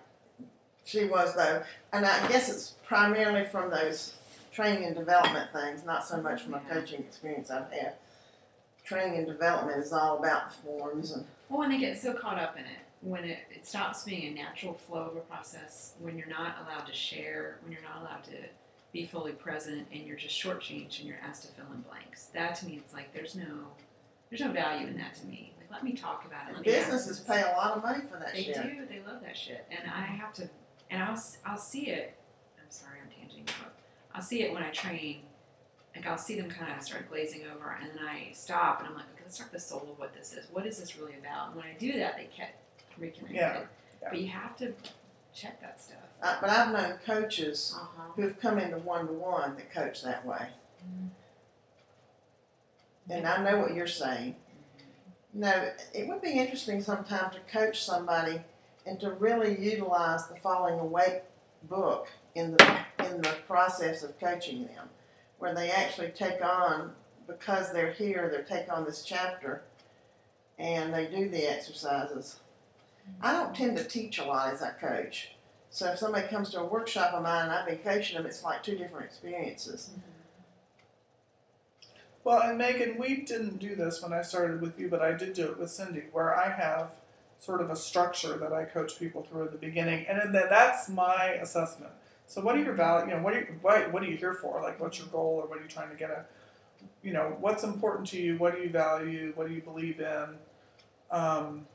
She 0.86 1.06
was 1.06 1.36
though, 1.36 1.62
and 1.94 2.04
I 2.04 2.28
guess 2.30 2.50
it's 2.50 2.72
primarily 2.84 3.46
from 3.46 3.70
those 3.70 4.16
training 4.52 4.86
and 4.86 4.96
development 4.96 5.52
things, 5.52 5.86
not 5.86 6.08
so 6.08 6.20
much 6.20 6.42
from 6.42 6.56
a 6.56 6.60
coaching 6.62 7.02
experience 7.02 7.52
I've 7.52 7.72
had. 7.72 7.94
Training 8.84 9.18
and 9.20 9.28
development 9.28 9.78
is 9.84 9.94
all 9.94 10.18
about 10.18 10.50
the 10.50 10.56
forms 10.64 11.12
and 11.12 11.26
Well, 11.48 11.60
when 11.60 11.70
they 11.70 11.78
get 11.78 12.02
so 12.02 12.14
caught 12.14 12.40
up 12.40 12.58
in 12.58 12.64
it, 12.64 12.80
when 13.02 13.24
it, 13.24 13.40
it 13.50 13.66
stops 13.66 14.04
being 14.04 14.32
a 14.32 14.36
natural 14.36 14.74
flow 14.74 15.02
of 15.12 15.16
a 15.16 15.22
process, 15.22 15.94
when 16.00 16.18
you're 16.18 16.28
not 16.28 16.58
allowed 16.66 16.86
to 16.88 16.94
share, 16.94 17.58
when 17.64 17.72
you're 17.72 17.82
not 17.82 18.02
allowed 18.02 18.24
to 18.26 18.38
be 18.92 19.06
fully 19.06 19.32
present, 19.32 19.88
and 19.94 20.06
you're 20.06 20.18
just 20.18 20.36
shortchanged 20.42 21.00
and 21.00 21.08
you're 21.08 21.20
asked 21.24 21.44
to 21.44 21.48
fill 21.50 21.72
in 21.74 21.82
blanks. 21.82 22.26
That 22.34 22.56
to 22.56 22.66
me, 22.66 22.76
it's 22.84 22.94
like 22.94 23.14
there's 23.14 23.36
no, 23.36 23.68
there's 24.30 24.42
no 24.42 24.52
value 24.52 24.88
in 24.88 24.98
that 24.98 25.16
to 25.16 25.26
me. 25.28 25.54
Like 25.60 25.72
let 25.72 25.84
me 25.84 25.94
talk 25.94 26.26
about 26.26 26.50
it. 26.50 26.56
Let 26.56 26.66
businesses 26.66 27.20
pay 27.20 27.42
a 27.42 27.56
lot 27.56 27.78
of 27.78 27.84
money 27.84 28.04
for 28.12 28.18
that 28.18 28.34
They 28.34 28.44
shit. 28.44 28.56
do. 28.56 28.86
They 28.90 29.02
love 29.08 29.22
that 29.22 29.38
shit, 29.38 29.66
and 29.70 29.90
I 29.90 30.02
have 30.02 30.34
to, 30.34 30.50
and 30.90 31.02
I'll 31.04 31.22
I'll 31.46 31.58
see 31.58 31.88
it. 31.88 32.16
I'm 32.60 32.70
sorry, 32.70 32.98
I'm 33.04 33.10
tanging. 33.12 33.46
But 33.46 33.74
I'll 34.14 34.22
see 34.22 34.42
it 34.44 34.52
when 34.54 34.64
I 34.64 34.72
train. 34.72 35.22
Like 35.96 36.06
I'll 36.08 36.18
see 36.18 36.40
them 36.40 36.50
kind 36.50 36.72
of 36.76 36.84
start 36.84 37.10
glazing 37.10 37.42
over, 37.56 37.78
and 37.82 37.92
then 37.92 38.06
I 38.06 38.32
stop, 38.34 38.80
and 38.80 38.90
I'm 38.90 38.96
like, 38.96 39.06
okay, 39.14 39.24
let's 39.24 39.36
start 39.36 39.52
the 39.52 39.60
soul 39.60 39.88
of 39.92 40.00
what 40.00 40.14
this 40.14 40.34
is. 40.34 40.46
What 40.52 40.66
is 40.66 40.80
this 40.80 40.98
really 40.98 41.16
about? 41.16 41.48
And 41.50 41.56
when 41.58 41.66
I 41.66 41.74
do 41.80 41.98
that, 42.00 42.16
they 42.18 42.28
get 42.36 42.59
reconnected. 43.00 43.36
Yeah, 43.36 43.62
yeah. 44.02 44.10
But 44.10 44.20
you 44.20 44.28
have 44.30 44.56
to 44.58 44.74
check 45.34 45.60
that 45.62 45.82
stuff. 45.82 45.98
Uh, 46.22 46.38
but 46.42 46.50
I've 46.50 46.72
known 46.74 47.00
coaches 47.06 47.76
Uh-huh. 47.78 48.12
who've 48.16 48.40
come 48.40 48.60
into 48.60 48.78
one 48.80 49.08
to 49.08 49.14
one 49.14 49.56
that 49.56 49.72
coach 49.74 50.04
that 50.04 50.26
way, 50.26 50.48
and 53.10 53.28
I 53.28 53.44
know 53.44 53.60
what 53.60 53.74
you're 53.74 53.88
saying. 53.88 54.36
You 55.34 55.42
know, 55.42 55.70
it 55.94 56.08
would 56.08 56.22
be 56.22 56.32
interesting 56.32 56.82
sometime 56.82 57.32
to 57.32 57.40
coach 57.52 57.84
somebody 57.84 58.42
and 58.86 59.00
to 59.00 59.12
really 59.12 59.60
utilize 59.60 60.28
the 60.28 60.36
Falling 60.38 60.80
Awake 60.80 61.24
book 61.64 62.08
in 62.36 62.52
the 62.52 62.78
in 63.00 63.22
the 63.22 63.36
process 63.48 64.04
of 64.04 64.20
coaching 64.20 64.66
them, 64.66 64.90
where 65.38 65.54
they 65.54 65.70
actually 65.72 66.10
take 66.10 66.44
on 66.44 66.94
because 67.28 67.72
they're 67.72 67.92
here, 67.94 68.30
they 68.36 68.44
take 68.56 68.72
on 68.72 68.86
this 68.86 69.04
chapter, 69.04 69.62
and 70.58 70.94
they 70.94 71.06
do 71.08 71.30
the 71.30 71.46
exercises. 71.50 72.40
I 73.22 73.34
don't 73.34 73.56
tend 73.56 73.78
to 73.78 73.84
teach 73.84 74.18
a 74.18 74.26
lot 74.26 74.54
as 74.54 74.62
I 74.62 74.72
coach, 74.72 75.32
so 75.72 75.92
if 75.92 76.00
somebody 76.00 76.28
comes 76.28 76.50
to 76.52 76.62
a 76.62 76.66
workshop 76.66 77.14
of 77.14 77.24
mine 77.24 77.46
and 77.46 77.52
I've 77.52 77.68
been 77.68 77.78
coaching 77.80 78.18
them, 78.18 78.26
it's 78.26 78.44
like 78.44 78.64
two 78.64 78.78
different 78.78 79.06
experiences. 79.06 79.92
Well, 82.24 82.42
and 82.42 82.58
Megan, 82.58 82.98
we 82.98 83.22
didn't 83.22 83.60
do 83.60 83.76
this 83.76 84.02
when 84.02 84.12
I 84.12 84.22
started 84.22 84.62
with 84.62 84.80
you, 84.80 84.90
but 84.90 85.02
I 85.02 85.14
did 85.14 85.34
do 85.34 85.46
it 85.46 85.60
with 85.60 85.70
Cindy, 85.70 86.04
where 86.12 86.36
I 86.36 86.52
have 86.52 86.92
sort 87.40 87.62
of 87.62 87.70
a 87.70 87.76
structure 87.76 88.38
that 88.38 88.52
I 88.52 88.66
coach 88.66 89.00
people 89.00 89.24
through 89.24 89.46
at 89.46 89.52
the 89.52 89.58
beginning, 89.58 90.06
and 90.08 90.34
then 90.34 90.48
that's 90.50 90.90
my 90.90 91.38
assessment. 91.42 91.92
So, 92.28 92.42
what 92.42 92.56
are 92.56 92.62
your 92.62 92.74
value? 92.74 93.10
You 93.10 93.18
know, 93.18 93.24
what 93.24 93.34
are 93.34 93.40
you, 93.40 93.48
what, 93.62 93.94
what 93.94 94.04
are 94.04 94.06
you 94.06 94.18
here 94.18 94.34
for? 94.34 94.62
Like, 94.62 94.80
what's 94.80 95.00
your 95.00 95.08
goal, 95.08 95.42
or 95.42 95.48
what 95.48 95.60
are 95.60 95.62
you 95.62 95.68
trying 95.68 95.90
to 95.90 95.96
get 95.96 96.12
at? 96.12 96.30
You 97.02 97.14
know, 97.14 97.38
what's 97.40 97.64
important 97.64 98.08
to 98.10 98.22
you? 98.22 98.38
What 98.38 98.56
do 98.56 98.62
you 98.62 98.70
value? 98.70 99.32
What 99.36 99.48
do 99.48 99.54
you 99.54 99.62
believe 99.62 100.00
in? 100.00 100.26
Um, 101.10 101.66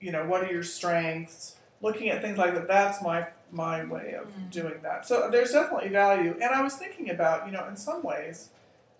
you 0.00 0.12
know, 0.12 0.26
what 0.26 0.42
are 0.42 0.52
your 0.52 0.62
strengths? 0.62 1.56
Looking 1.80 2.08
at 2.08 2.22
things 2.22 2.38
like 2.38 2.54
that. 2.54 2.68
That's 2.68 3.02
my 3.02 3.28
my 3.52 3.84
way 3.84 4.14
of 4.20 4.26
Mhm. 4.28 4.50
doing 4.50 4.80
that. 4.82 5.06
So 5.06 5.30
there's 5.30 5.52
definitely 5.52 5.88
value. 5.90 6.32
And 6.42 6.52
I 6.52 6.62
was 6.62 6.74
thinking 6.76 7.10
about, 7.10 7.46
you 7.46 7.52
know, 7.52 7.64
in 7.68 7.76
some 7.76 8.02
ways, 8.02 8.50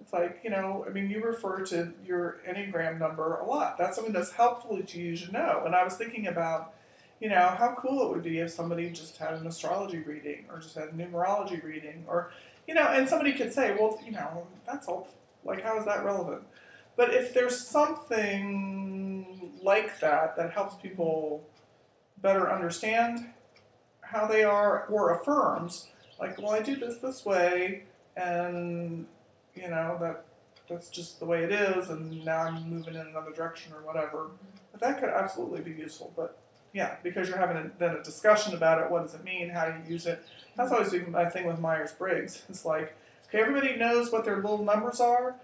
it's 0.01 0.13
like, 0.13 0.39
you 0.45 0.51
know, 0.51 0.85
I 0.87 0.91
mean, 0.91 1.11
you 1.11 1.21
refer 1.23 1.65
to 1.67 1.93
your 2.05 2.37
Enneagram 2.49 2.99
number 2.99 3.35
a 3.37 3.45
lot. 3.45 3.77
That's 3.77 3.97
something 3.97 4.13
that's 4.13 4.33
helpful 4.33 4.81
to 4.81 4.99
you 5.01 5.17
to 5.17 5.33
know. 5.33 5.63
And 5.67 5.75
I 5.75 5.83
was 5.83 5.97
thinking 5.97 6.29
about, 6.29 6.75
you 7.19 7.29
know, 7.29 7.49
how 7.59 7.75
cool 7.77 8.03
it 8.05 8.11
would 8.15 8.23
be 8.23 8.39
if 8.39 8.51
somebody 8.51 8.89
just 8.91 9.17
had 9.17 9.33
an 9.35 9.47
astrology 9.49 9.99
reading 9.99 10.45
or 10.51 10.59
just 10.61 10.77
had 10.77 10.89
a 10.89 10.93
numerology 10.93 11.63
reading 11.63 12.05
or, 12.07 12.31
you 12.69 12.75
know, 12.75 12.87
and 12.87 13.09
somebody 13.09 13.33
could 13.33 13.53
say, 13.53 13.75
well, 13.79 13.99
you 14.05 14.13
know, 14.13 14.47
that's 14.65 14.87
all, 14.87 15.09
like, 15.45 15.63
how 15.63 15.77
is 15.79 15.85
that 15.87 16.05
relevant? 16.05 16.43
But 16.95 17.13
if 17.13 17.35
there's 17.35 17.59
something 17.67 18.96
like 19.67 20.01
that 20.01 20.37
that 20.37 20.53
helps 20.53 20.77
people 20.77 21.45
better 22.23 22.51
understand 22.51 23.27
how 24.01 24.27
they 24.27 24.45
are 24.45 24.87
or 24.87 25.13
affirms, 25.13 25.89
like, 26.19 26.39
well, 26.39 26.53
I 26.53 26.63
do 26.63 26.77
this 26.77 26.99
this 26.99 27.25
way, 27.27 27.83
and 28.17 29.07
you 29.55 29.69
know 29.69 29.99
that 30.01 30.25
that's 30.69 30.89
just 30.89 31.19
the 31.19 31.27
way 31.27 31.45
it 31.45 31.53
is, 31.53 31.91
and 31.91 32.25
now 32.25 32.39
I'm 32.39 32.71
moving 32.71 32.95
in 32.95 33.01
another 33.01 33.33
direction 33.33 33.73
or 33.73 33.83
whatever. 33.83 34.29
But 34.73 34.81
that 34.81 35.01
could 35.01 35.11
absolutely 35.11 35.61
be 35.61 35.73
useful. 35.73 36.13
But 36.17 36.39
yeah, 36.73 36.97
because 37.03 37.29
you're 37.29 37.39
having 37.39 37.57
a, 37.57 37.71
then 37.79 37.97
a 37.97 38.03
discussion 38.03 38.55
about 38.55 38.83
it. 38.83 38.91
What 38.91 39.03
does 39.03 39.15
it 39.15 39.25
mean? 39.25 39.51
How 39.51 39.67
do 39.67 39.79
you 39.79 39.93
use 39.93 40.07
it? 40.07 40.23
That's 40.57 40.73
always 40.73 40.91
been 40.91 41.11
my 41.11 41.29
thing 41.29 41.47
with 41.47 41.59
Myers 41.59 41.93
Briggs. 41.93 42.43
It's 42.49 42.65
like, 42.65 42.97
okay, 43.29 43.41
everybody 43.41 43.77
knows 43.77 44.11
what 44.11 44.25
their 44.25 44.37
little 44.37 44.65
numbers 44.65 45.01
are, 45.01 45.37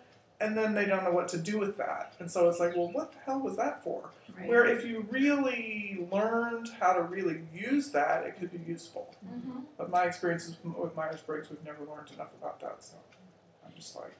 and 0.43 0.57
then 0.57 0.75
they 0.75 0.85
don't 0.85 1.05
know 1.05 1.13
what 1.13 1.29
to 1.29 1.39
do 1.39 1.59
with 1.59 1.77
that. 1.79 2.15
And 2.19 2.31
so 2.31 2.49
it's 2.49 2.59
like, 2.59 2.77
well, 2.77 2.91
what 2.91 3.13
the 3.13 3.19
hell 3.25 3.41
was 3.41 3.57
that 3.57 3.83
for? 3.85 4.11
Right. 4.37 4.49
Where 4.49 4.67
if 4.67 4.85
you 4.85 5.07
really 5.11 6.07
learned 6.11 6.69
how 6.81 6.93
to 6.95 7.03
really 7.03 7.43
use 7.55 7.91
that, 7.91 8.25
it 8.25 8.37
could 8.39 8.51
be 8.51 8.61
useful. 8.71 9.15
Mm-hmm. 9.25 9.61
But 9.79 9.91
my 9.91 10.05
experiences 10.05 10.57
with 10.65 10.97
Myers 10.97 11.21
Briggs, 11.21 11.49
we've 11.51 11.65
never 11.65 11.85
learned 11.85 12.11
enough 12.15 12.33
about 12.41 12.61
that. 12.61 12.83
So 12.83 12.97
I'm 13.65 13.73
just 13.77 13.95
like, 13.95 14.17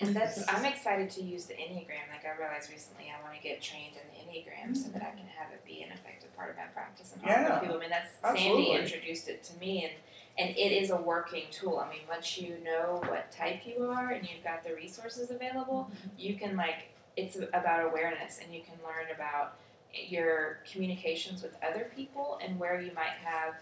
And 0.00 0.14
that's 0.14 0.46
I'm 0.48 0.64
excited 0.64 1.10
to 1.10 1.22
use 1.22 1.46
the 1.46 1.54
Enneagram. 1.54 2.06
Like 2.12 2.24
I 2.24 2.38
realized 2.38 2.70
recently 2.70 3.06
I 3.10 3.22
want 3.22 3.34
to 3.34 3.42
get 3.42 3.62
trained 3.62 3.94
in 3.96 4.04
the 4.12 4.16
Enneagram 4.22 4.76
so 4.76 4.90
that 4.90 5.02
I 5.02 5.10
can 5.16 5.26
have 5.38 5.52
it 5.52 5.64
be 5.64 5.82
an 5.82 5.90
effective 5.92 6.34
part 6.36 6.50
of 6.50 6.56
my 6.56 6.64
practice 6.64 7.14
and 7.14 7.22
help 7.24 7.48
Yeah. 7.48 7.58
people. 7.58 7.76
I 7.76 7.80
mean 7.80 7.90
that's 7.90 8.12
Absolutely. 8.22 8.66
Sandy 8.66 8.82
introduced 8.82 9.28
it 9.28 9.42
to 9.44 9.58
me 9.58 9.84
and 9.84 9.94
and 10.38 10.50
it 10.50 10.72
is 10.72 10.90
a 10.90 10.96
working 10.96 11.44
tool. 11.50 11.78
I 11.78 11.88
mean 11.90 12.00
once 12.08 12.38
you 12.38 12.56
know 12.64 13.00
what 13.08 13.30
type 13.32 13.62
you 13.66 13.84
are 13.90 14.10
and 14.10 14.28
you've 14.28 14.44
got 14.44 14.64
the 14.64 14.74
resources 14.74 15.30
available, 15.30 15.90
you 16.18 16.34
can 16.34 16.56
like 16.56 16.90
it's 17.16 17.36
about 17.54 17.84
awareness 17.86 18.40
and 18.44 18.52
you 18.54 18.60
can 18.60 18.74
learn 18.84 19.06
about 19.14 19.56
your 19.94 20.58
communications 20.70 21.42
with 21.42 21.54
other 21.66 21.90
people 21.96 22.38
and 22.42 22.58
where 22.58 22.80
you 22.80 22.90
might 22.94 23.16
have 23.24 23.54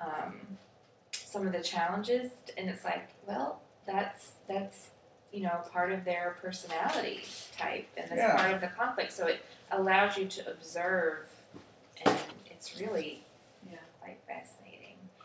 um, 0.00 0.34
some 1.12 1.46
of 1.46 1.52
the 1.52 1.60
challenges 1.62 2.30
and 2.56 2.70
it's 2.70 2.84
like 2.84 3.08
well 3.28 3.60
that's 3.86 4.32
that's 4.48 4.88
you 5.32 5.42
know 5.42 5.60
part 5.72 5.92
of 5.92 6.04
their 6.04 6.36
personality 6.40 7.22
type 7.58 7.86
and 7.98 8.06
that's 8.10 8.18
Yeah. 8.18 8.36
part 8.36 8.54
of 8.54 8.60
the 8.62 8.68
conflict 8.68 9.12
so 9.12 9.26
it 9.26 9.44
allows 9.70 10.16
you 10.16 10.26
to 10.26 10.50
observe 10.50 11.28
and 12.06 12.16
it's 12.50 12.80
really 12.80 13.24
Yeah. 13.70 13.76
quite 14.00 14.18
fascinating 14.26 14.53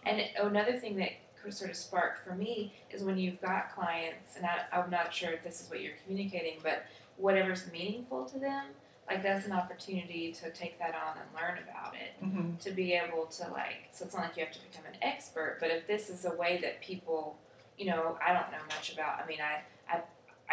and 0.09 0.47
another 0.47 0.77
thing 0.77 0.95
that 0.97 1.11
sort 1.49 1.69
of 1.69 1.75
sparked 1.77 2.23
for 2.25 2.35
me 2.35 2.73
is 2.91 3.01
when 3.01 3.17
you've 3.17 3.41
got 3.41 3.73
clients 3.73 4.35
and 4.35 4.45
I, 4.45 4.65
i'm 4.73 4.89
not 4.89 5.13
sure 5.13 5.31
if 5.31 5.43
this 5.43 5.61
is 5.61 5.69
what 5.69 5.81
you're 5.81 5.93
communicating 6.05 6.59
but 6.61 6.85
whatever's 7.17 7.71
meaningful 7.71 8.25
to 8.25 8.39
them 8.39 8.65
like 9.07 9.23
that's 9.23 9.45
an 9.45 9.53
opportunity 9.53 10.31
to 10.33 10.51
take 10.51 10.77
that 10.79 10.93
on 10.93 11.17
and 11.17 11.27
learn 11.33 11.59
about 11.63 11.95
it 11.95 12.23
mm-hmm. 12.23 12.55
to 12.57 12.71
be 12.71 12.93
able 12.93 13.25
to 13.25 13.43
like 13.51 13.89
so 13.91 14.05
it's 14.05 14.13
not 14.13 14.23
like 14.23 14.37
you 14.37 14.43
have 14.43 14.53
to 14.53 14.59
become 14.69 14.85
an 14.85 14.97
expert 15.01 15.57
but 15.59 15.71
if 15.71 15.87
this 15.87 16.09
is 16.09 16.25
a 16.25 16.35
way 16.35 16.59
that 16.61 16.81
people 16.81 17.37
you 17.77 17.85
know 17.85 18.17
i 18.25 18.33
don't 18.33 18.51
know 18.51 18.63
much 18.67 18.93
about 18.93 19.19
i 19.23 19.25
mean 19.25 19.39
i 19.41 19.61
i, 19.91 20.01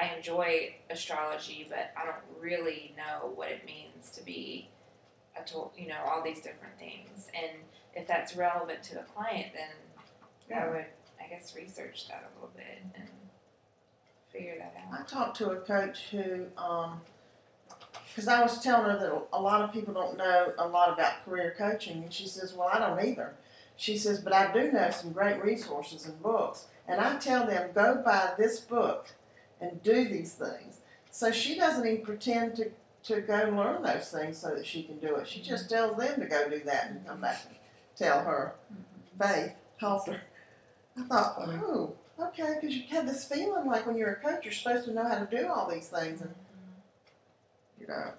I 0.00 0.14
enjoy 0.16 0.76
astrology 0.88 1.66
but 1.68 1.92
i 2.00 2.04
don't 2.04 2.40
really 2.40 2.94
know 2.96 3.32
what 3.34 3.50
it 3.50 3.66
means 3.66 4.10
to 4.12 4.24
be 4.24 4.70
a 5.38 5.44
tool 5.44 5.72
you 5.76 5.88
know 5.88 5.98
all 6.06 6.22
these 6.22 6.40
different 6.40 6.78
things 6.78 7.28
and 7.34 7.58
if 7.96 8.06
that's 8.06 8.36
relevant 8.36 8.82
to 8.82 8.94
the 8.94 9.00
client 9.14 9.48
then 9.54 10.58
i 10.58 10.68
would 10.68 10.86
i 11.20 11.28
guess 11.28 11.56
research 11.56 12.06
that 12.08 12.30
a 12.30 12.34
little 12.36 12.54
bit 12.54 12.78
and 12.94 13.08
figure 14.36 14.56
that 14.58 14.74
out 14.78 15.00
I 15.00 15.04
talked 15.04 15.36
to 15.38 15.50
a 15.50 15.56
coach 15.56 16.08
who, 16.10 16.46
um, 16.56 17.00
because 18.08 18.28
I 18.28 18.42
was 18.42 18.62
telling 18.62 18.90
her 18.90 18.98
that 18.98 19.26
a 19.32 19.40
lot 19.40 19.62
of 19.62 19.72
people 19.72 19.94
don't 19.94 20.16
know 20.16 20.52
a 20.58 20.66
lot 20.66 20.92
about 20.92 21.24
career 21.24 21.54
coaching, 21.56 22.02
and 22.02 22.12
she 22.12 22.26
says, 22.26 22.54
"Well, 22.54 22.68
I 22.72 22.78
don't 22.78 23.04
either." 23.04 23.34
She 23.76 23.98
says, 23.98 24.20
"But 24.20 24.32
I 24.32 24.52
do 24.52 24.72
know 24.72 24.90
some 24.90 25.12
great 25.12 25.42
resources 25.42 26.06
and 26.06 26.22
books, 26.22 26.66
and 26.88 27.00
I 27.00 27.18
tell 27.18 27.46
them 27.46 27.72
go 27.72 27.96
buy 27.96 28.34
this 28.38 28.60
book 28.60 29.08
and 29.60 29.82
do 29.82 30.08
these 30.08 30.34
things." 30.34 30.80
So 31.10 31.30
she 31.30 31.56
doesn't 31.56 31.86
even 31.86 32.04
pretend 32.04 32.56
to 32.56 32.70
to 33.04 33.20
go 33.20 33.50
learn 33.50 33.82
those 33.82 34.10
things 34.10 34.38
so 34.38 34.54
that 34.54 34.66
she 34.66 34.82
can 34.82 34.98
do 34.98 35.14
it. 35.16 35.28
She 35.28 35.40
just 35.40 35.70
tells 35.70 35.96
them 35.96 36.20
to 36.20 36.26
go 36.26 36.48
do 36.48 36.58
that 36.60 36.90
and 36.90 37.06
come 37.06 37.20
back 37.20 37.42
tell 37.96 38.22
her. 38.22 38.54
Mm-hmm. 38.72 39.34
Faith 39.34 39.52
helped 39.78 40.08
her. 40.08 40.20
I 40.98 41.02
thought, 41.02 41.34
oh, 41.38 41.94
okay, 42.20 42.54
because 42.60 42.76
you 42.76 42.84
have 42.90 43.06
this 43.06 43.24
feeling 43.24 43.66
like 43.66 43.86
when 43.86 43.96
you're 43.96 44.12
a 44.12 44.16
coach, 44.16 44.44
you're 44.44 44.52
supposed 44.52 44.86
to 44.86 44.92
know 44.92 45.06
how 45.06 45.18
to 45.18 45.26
do 45.26 45.48
all 45.48 45.70
these 45.70 45.88
things, 45.88 46.20
and 46.20 46.34
you 47.80 47.86
know. 47.86 48.12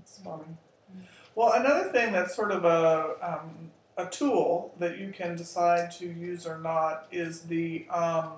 It's 0.00 0.18
funny. 0.18 0.42
Mm-hmm. 0.42 1.00
Well, 1.34 1.52
another 1.54 1.90
thing 1.90 2.12
that's 2.12 2.34
sort 2.34 2.52
of 2.52 2.64
a 2.64 3.16
um, 3.22 3.70
a 3.96 4.06
tool 4.06 4.74
that 4.78 4.98
you 4.98 5.12
can 5.12 5.36
decide 5.36 5.90
to 5.92 6.06
use 6.06 6.46
or 6.46 6.58
not 6.58 7.06
is 7.10 7.42
the 7.42 7.86
um, 7.90 8.32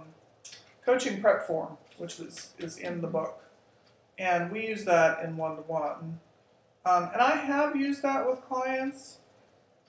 coaching 0.85 1.20
prep 1.20 1.47
form, 1.47 1.77
which 1.99 2.20
is 2.20 2.51
is 2.59 2.79
in 2.79 3.01
the 3.01 3.09
mm-hmm. 3.09 3.16
book, 3.16 3.43
and 4.18 4.51
we 4.51 4.66
use 4.66 4.85
that 4.85 5.22
in 5.24 5.37
one 5.37 5.57
to 5.57 5.62
one. 5.62 6.20
And 6.85 7.20
I 7.20 7.37
have 7.37 7.74
used 7.74 8.03
that 8.03 8.29
with 8.29 8.43
clients, 8.43 9.18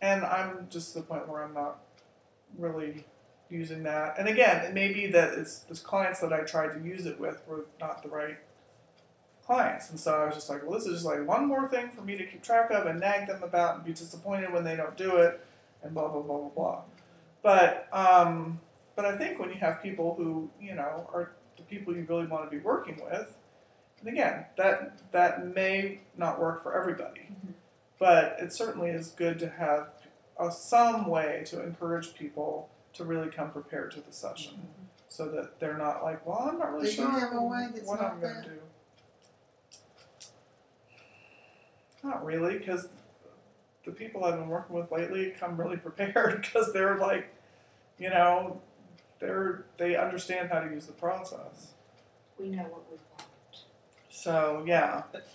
and 0.01 0.23
I'm 0.23 0.67
just 0.69 0.93
the 0.93 1.01
point 1.01 1.27
where 1.27 1.43
I'm 1.43 1.53
not 1.53 1.79
really 2.57 3.05
using 3.49 3.83
that. 3.83 4.17
And 4.17 4.27
again, 4.27 4.65
it 4.65 4.73
may 4.73 4.91
be 4.91 5.07
that 5.07 5.33
it's 5.33 5.59
the 5.59 5.75
clients 5.75 6.19
that 6.19 6.33
I 6.33 6.41
tried 6.41 6.73
to 6.73 6.83
use 6.83 7.05
it 7.05 7.19
with 7.19 7.41
were 7.47 7.65
not 7.79 8.03
the 8.03 8.09
right 8.09 8.37
clients, 9.45 9.89
and 9.89 9.99
so 9.99 10.13
I 10.13 10.25
was 10.25 10.35
just 10.35 10.49
like, 10.49 10.63
well, 10.63 10.77
this 10.77 10.85
is 10.85 10.95
just 10.95 11.05
like 11.05 11.25
one 11.25 11.47
more 11.47 11.67
thing 11.69 11.89
for 11.89 12.01
me 12.01 12.17
to 12.17 12.25
keep 12.25 12.43
track 12.43 12.69
of 12.71 12.85
and 12.85 12.99
nag 12.99 13.27
them 13.27 13.43
about 13.43 13.75
and 13.75 13.85
be 13.85 13.93
disappointed 13.93 14.51
when 14.51 14.63
they 14.63 14.75
don't 14.75 14.97
do 14.97 15.17
it, 15.17 15.39
and 15.83 15.93
blah 15.93 16.09
blah 16.09 16.21
blah 16.21 16.37
blah 16.37 16.49
blah. 16.49 16.81
But 17.41 17.87
um, 17.93 18.59
but 18.95 19.05
I 19.05 19.17
think 19.17 19.39
when 19.39 19.49
you 19.49 19.55
have 19.55 19.81
people 19.81 20.15
who 20.15 20.49
you 20.59 20.75
know 20.75 21.09
are 21.13 21.31
the 21.55 21.63
people 21.63 21.95
you 21.95 22.05
really 22.07 22.27
want 22.27 22.49
to 22.49 22.55
be 22.55 22.61
working 22.61 22.99
with, 23.09 23.37
and 24.01 24.09
again, 24.09 24.45
that 24.57 25.11
that 25.11 25.55
may 25.55 26.01
not 26.17 26.39
work 26.39 26.61
for 26.61 26.77
everybody, 26.77 27.29
but 27.99 28.37
it 28.39 28.53
certainly 28.53 28.89
is 28.89 29.09
good 29.09 29.39
to 29.39 29.49
have 29.49 29.89
uh, 30.39 30.49
some 30.49 31.07
way 31.07 31.43
to 31.47 31.63
encourage 31.63 32.15
people 32.15 32.69
to 32.93 33.03
really 33.03 33.29
come 33.29 33.51
prepared 33.51 33.91
to 33.91 34.01
the 34.01 34.11
session, 34.11 34.67
so 35.07 35.29
that 35.29 35.59
they're 35.59 35.77
not 35.77 36.03
like, 36.03 36.25
well, 36.25 36.47
I'm 36.49 36.57
not 36.59 36.73
really 36.73 36.87
Do 36.87 36.93
sure 36.93 37.09
have 37.09 37.33
a 37.33 37.41
way 37.41 37.67
that's 37.73 37.87
what 37.87 38.01
not 38.01 38.13
I'm 38.13 38.19
going 38.21 38.43
to 38.43 38.49
do. 38.49 38.59
Not 42.03 42.25
really, 42.25 42.57
because 42.57 42.87
the 43.85 43.91
people 43.91 44.23
I've 44.23 44.35
been 44.37 44.49
working 44.49 44.75
with 44.75 44.91
lately 44.91 45.33
come 45.39 45.59
really 45.59 45.77
prepared 45.87 46.41
because 46.41 46.73
they're 46.73 46.97
like, 46.97 47.33
you 47.97 48.09
know, 48.09 48.61
they're 49.19 49.65
they 49.77 49.95
understand 49.95 50.49
how 50.51 50.59
to 50.59 50.69
use 50.69 50.85
the 50.85 50.93
process. 50.93 51.73
We 52.39 52.49
know 52.49 52.63
what 52.63 52.83
we 52.91 52.97
want. 52.97 53.29
So 54.09 54.63
yeah, 54.67 55.03
But 55.11 55.27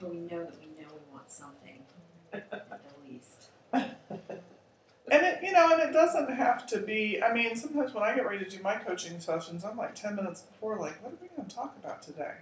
we 0.00 0.16
know 0.18 0.44
that 0.44 0.58
we 0.60 0.66
know 0.82 0.88
we 0.92 1.12
want 1.12 1.30
something, 1.30 1.57
at 2.32 2.82
least. 3.08 3.48
and 3.72 3.92
it 5.10 5.38
you 5.42 5.52
know, 5.52 5.72
and 5.72 5.82
it 5.82 5.92
doesn't 5.92 6.30
have 6.30 6.66
to 6.66 6.78
be. 6.78 7.22
I 7.22 7.32
mean, 7.32 7.56
sometimes 7.56 7.94
when 7.94 8.02
I 8.02 8.14
get 8.14 8.26
ready 8.26 8.44
to 8.44 8.50
do 8.50 8.62
my 8.62 8.76
coaching 8.76 9.20
sessions, 9.20 9.64
I'm 9.64 9.76
like 9.76 9.94
ten 9.94 10.16
minutes 10.16 10.42
before, 10.42 10.78
like, 10.78 11.02
what 11.02 11.12
are 11.12 11.18
we 11.20 11.28
going 11.28 11.48
to 11.48 11.54
talk 11.54 11.76
about 11.82 12.02
today? 12.02 12.34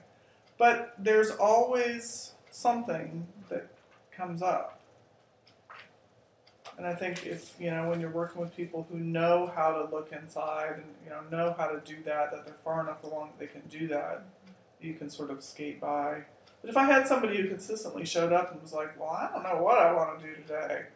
But 0.59 0.95
there's 0.99 1.31
always 1.31 2.33
something 2.51 3.27
that 3.49 3.69
comes 4.11 4.43
up. 4.43 4.81
And 6.79 6.87
I 6.87 6.95
think 6.95 7.27
if 7.27 7.55
you 7.59 7.71
know 7.71 7.89
when 7.89 8.01
you're 8.01 8.11
working 8.11 8.41
with 8.41 8.55
people 8.55 8.87
who 8.91 8.99
know 8.99 9.51
how 9.55 9.73
to 9.73 9.95
look 9.95 10.13
inside 10.13 10.75
and 10.75 10.85
you 11.05 11.11
know 11.11 11.21
know 11.31 11.55
how 11.57 11.69
to 11.69 11.81
do 11.81 12.03
that, 12.05 12.31
that 12.33 12.45
they're 12.45 12.57
far 12.65 12.83
enough 12.83 13.03
along 13.05 13.31
that 13.31 13.39
they 13.39 13.47
can 13.47 13.67
do 13.69 13.89
that, 13.89 14.25
you 14.81 14.95
can 14.95 15.09
sort 15.09 15.31
of 15.31 15.43
skate 15.43 15.81
by. 15.81 16.25
But 16.67 16.71
if 16.73 16.77
I 16.79 16.85
had 16.87 17.07
somebody 17.07 17.41
who 17.41 17.47
consistently 17.47 18.05
showed 18.05 18.33
up 18.33 18.51
and 18.51 18.61
was 18.61 18.73
like, 18.73 18.99
"Well, 18.99 19.11
I 19.11 19.31
don't 19.33 19.45
know 19.45 19.63
what 19.63 19.79
I 19.79 19.93
want 19.93 20.19
to 20.19 20.27
do 20.27 20.35
today," 20.35 20.87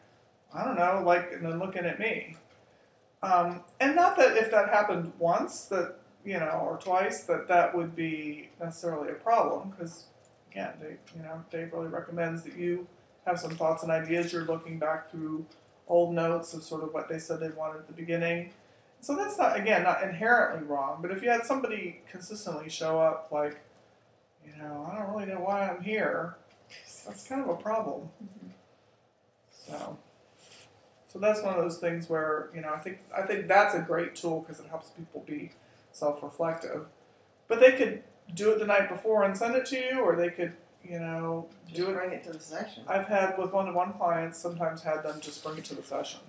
I 0.52 0.64
don't 0.64 0.76
know, 0.76 1.00
like, 1.06 1.32
and 1.32 1.46
then 1.46 1.60
looking 1.60 1.84
at 1.84 2.00
me, 2.00 2.34
um, 3.22 3.62
and 3.78 3.94
not 3.94 4.16
that 4.16 4.36
if 4.36 4.50
that 4.50 4.70
happened 4.70 5.12
once, 5.20 5.66
that 5.66 5.94
you 6.24 6.40
know, 6.40 6.66
or 6.68 6.76
twice, 6.76 7.22
that 7.22 7.46
that 7.46 7.72
would 7.76 7.94
be 7.94 8.50
necessarily 8.58 9.10
a 9.10 9.14
problem 9.14 9.70
because 9.70 10.06
again, 10.50 10.72
Dave, 10.80 10.98
you 11.14 11.22
know, 11.22 11.44
Dave 11.52 11.72
really 11.72 11.86
recommends 11.86 12.42
that 12.42 12.56
you 12.56 12.88
have 13.24 13.38
some 13.38 13.52
thoughts 13.52 13.84
and 13.84 13.92
ideas. 13.92 14.32
You're 14.32 14.46
looking 14.46 14.80
back 14.80 15.08
through 15.08 15.46
old 15.86 16.12
notes 16.12 16.52
of 16.52 16.64
sort 16.64 16.82
of 16.82 16.92
what 16.92 17.08
they 17.08 17.20
said 17.20 17.38
they 17.38 17.48
wanted 17.50 17.78
at 17.78 17.86
the 17.86 17.92
beginning. 17.92 18.54
So 19.00 19.14
that's 19.14 19.38
not 19.38 19.56
again 19.56 19.84
not 19.84 20.02
inherently 20.02 20.66
wrong, 20.66 20.98
but 21.00 21.12
if 21.12 21.22
you 21.22 21.30
had 21.30 21.46
somebody 21.46 22.00
consistently 22.10 22.68
show 22.68 22.98
up 22.98 23.28
like, 23.30 23.60
you 24.50 24.62
know, 24.62 24.88
I 24.90 24.98
don't 24.98 25.14
really 25.14 25.26
know 25.26 25.40
why 25.40 25.68
I'm 25.68 25.82
here, 25.82 26.36
that's 27.06 27.26
kind 27.26 27.42
of 27.42 27.48
a 27.48 27.56
problem. 27.56 28.08
So, 29.50 29.98
so 31.12 31.18
that's 31.18 31.42
one 31.42 31.54
of 31.54 31.62
those 31.62 31.78
things 31.78 32.08
where 32.08 32.50
you 32.54 32.60
know 32.60 32.72
I 32.72 32.78
think 32.78 32.98
I 33.16 33.22
think 33.22 33.48
that's 33.48 33.74
a 33.74 33.80
great 33.80 34.14
tool 34.14 34.40
because 34.40 34.60
it 34.62 34.68
helps 34.68 34.90
people 34.90 35.24
be 35.26 35.52
self-reflective. 35.92 36.86
But 37.48 37.60
they 37.60 37.72
could 37.72 38.02
do 38.34 38.52
it 38.52 38.58
the 38.58 38.66
night 38.66 38.88
before 38.88 39.24
and 39.24 39.36
send 39.36 39.56
it 39.56 39.66
to 39.66 39.76
you, 39.76 40.00
or 40.00 40.16
they 40.16 40.30
could 40.30 40.52
you 40.84 40.98
know 40.98 41.48
Just 41.66 41.76
do 41.76 41.90
it 41.90 41.94
bring 41.94 42.12
it 42.12 42.24
to 42.24 42.32
the 42.32 42.40
session. 42.40 42.84
I've 42.86 43.06
had 43.06 43.38
with 43.38 43.52
one-to-one 43.52 43.94
clients 43.94 44.38
sometimes 44.38 44.82
had 44.82 45.02
them 45.02 45.20
just 45.20 45.42
bring 45.44 45.58
it 45.58 45.64
to 45.66 45.74
the 45.74 45.82
session. 45.82 46.20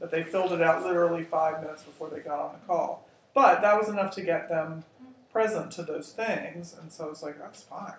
That 0.00 0.10
they 0.10 0.22
filled 0.22 0.52
it 0.52 0.62
out 0.62 0.82
literally 0.82 1.22
five 1.22 1.60
minutes 1.62 1.82
before 1.82 2.08
they 2.08 2.20
got 2.20 2.40
on 2.40 2.52
the 2.54 2.66
call. 2.66 3.06
But 3.34 3.60
that 3.60 3.78
was 3.78 3.88
enough 3.88 4.14
to 4.14 4.22
get 4.22 4.48
them 4.48 4.84
present 5.32 5.70
to 5.72 5.82
those 5.82 6.12
things, 6.12 6.74
and 6.80 6.92
so 6.92 7.08
it's 7.08 7.22
like 7.22 7.38
that's 7.38 7.62
fine. 7.62 7.94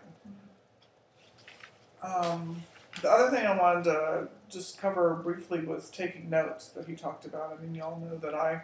Um, 2.03 2.63
the 3.01 3.09
other 3.09 3.35
thing 3.35 3.45
I 3.45 3.57
wanted 3.57 3.85
to 3.85 4.27
just 4.49 4.79
cover 4.79 5.13
briefly 5.15 5.61
was 5.61 5.89
taking 5.89 6.29
notes 6.29 6.67
that 6.69 6.87
he 6.87 6.95
talked 6.95 7.25
about. 7.25 7.57
I 7.57 7.61
mean, 7.61 7.75
y'all 7.75 7.99
know 7.99 8.17
that 8.17 8.35
I 8.35 8.63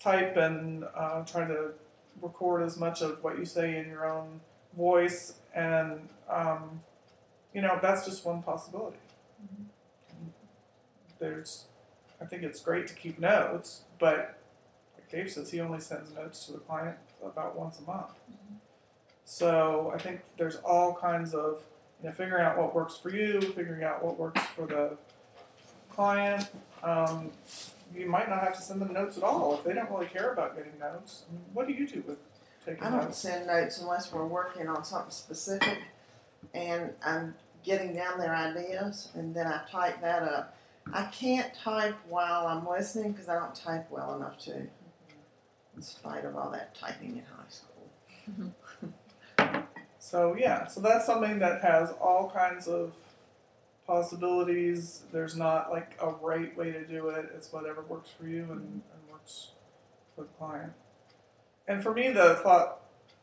type 0.00 0.36
and 0.36 0.84
uh, 0.94 1.24
try 1.24 1.46
to 1.46 1.72
record 2.22 2.62
as 2.62 2.78
much 2.78 3.02
of 3.02 3.22
what 3.22 3.38
you 3.38 3.44
say 3.44 3.76
in 3.76 3.88
your 3.88 4.08
own 4.08 4.40
voice, 4.76 5.34
and 5.54 6.08
um, 6.28 6.82
you 7.52 7.60
know 7.60 7.78
that's 7.82 8.04
just 8.04 8.24
one 8.24 8.42
possibility. 8.42 8.98
There's, 11.18 11.64
I 12.20 12.26
think 12.26 12.44
it's 12.44 12.60
great 12.60 12.86
to 12.86 12.94
keep 12.94 13.18
notes, 13.18 13.82
but 13.98 14.38
like 14.94 15.10
Dave 15.10 15.32
says, 15.32 15.50
he 15.50 15.60
only 15.60 15.80
sends 15.80 16.14
notes 16.14 16.46
to 16.46 16.52
the 16.52 16.58
client 16.58 16.96
about 17.24 17.56
once 17.58 17.78
a 17.78 17.82
month. 17.82 18.10
So 19.24 19.92
I 19.94 19.98
think 19.98 20.20
there's 20.38 20.56
all 20.56 20.94
kinds 20.94 21.34
of 21.34 21.62
you 22.02 22.08
know 22.08 22.14
figuring 22.14 22.44
out 22.44 22.56
what 22.58 22.74
works 22.74 22.96
for 22.96 23.10
you, 23.10 23.40
figuring 23.40 23.84
out 23.84 24.04
what 24.04 24.18
works 24.18 24.40
for 24.56 24.66
the 24.66 24.96
client. 25.90 26.48
Um, 26.82 27.30
you 27.94 28.06
might 28.08 28.28
not 28.28 28.40
have 28.42 28.54
to 28.56 28.62
send 28.62 28.80
them 28.80 28.92
notes 28.92 29.16
at 29.16 29.22
all 29.24 29.54
if 29.54 29.64
they 29.64 29.72
don't 29.72 29.90
really 29.90 30.06
care 30.06 30.32
about 30.32 30.56
getting 30.56 30.78
notes. 30.78 31.24
I 31.28 31.32
mean, 31.32 31.42
what 31.52 31.66
do 31.66 31.72
you 31.72 31.86
do 31.86 32.02
with 32.06 32.18
taking 32.64 32.82
I 32.84 32.90
don't 32.90 33.04
notes? 33.04 33.18
send 33.18 33.46
notes 33.46 33.80
unless 33.80 34.12
we're 34.12 34.26
working 34.26 34.68
on 34.68 34.84
something 34.84 35.10
specific 35.10 35.78
and 36.54 36.92
I'm 37.04 37.34
getting 37.64 37.94
down 37.94 38.18
their 38.18 38.34
ideas 38.34 39.10
and 39.14 39.34
then 39.34 39.46
I 39.46 39.62
type 39.70 40.00
that 40.02 40.22
up. 40.22 40.56
I 40.92 41.04
can't 41.04 41.52
type 41.54 41.96
while 42.08 42.46
I'm 42.46 42.66
listening 42.66 43.12
because 43.12 43.28
I 43.28 43.34
don't 43.38 43.54
type 43.54 43.90
well 43.90 44.14
enough 44.16 44.38
to, 44.44 44.66
in 45.78 45.82
spite 45.82 46.24
of 46.24 46.36
all 46.36 46.50
that 46.50 46.74
typing 46.74 47.16
in 47.16 47.22
high 47.22 47.48
school. 47.48 48.54
So 49.98 50.36
yeah, 50.38 50.66
so 50.66 50.80
that's 50.80 51.04
something 51.04 51.38
that 51.40 51.60
has 51.62 51.90
all 52.00 52.30
kinds 52.30 52.66
of 52.68 52.94
possibilities. 53.86 55.02
There's 55.12 55.36
not 55.36 55.70
like 55.70 55.98
a 56.00 56.08
right 56.08 56.56
way 56.56 56.70
to 56.72 56.86
do 56.86 57.08
it. 57.08 57.30
It's 57.34 57.52
whatever 57.52 57.82
works 57.82 58.10
for 58.18 58.26
you 58.26 58.44
and, 58.44 58.60
and 58.60 59.10
works 59.10 59.50
for 60.14 60.22
the 60.22 60.28
client. 60.38 60.72
And 61.66 61.82
for 61.82 61.92
me, 61.92 62.08
the 62.08 62.36
thought 62.36 62.80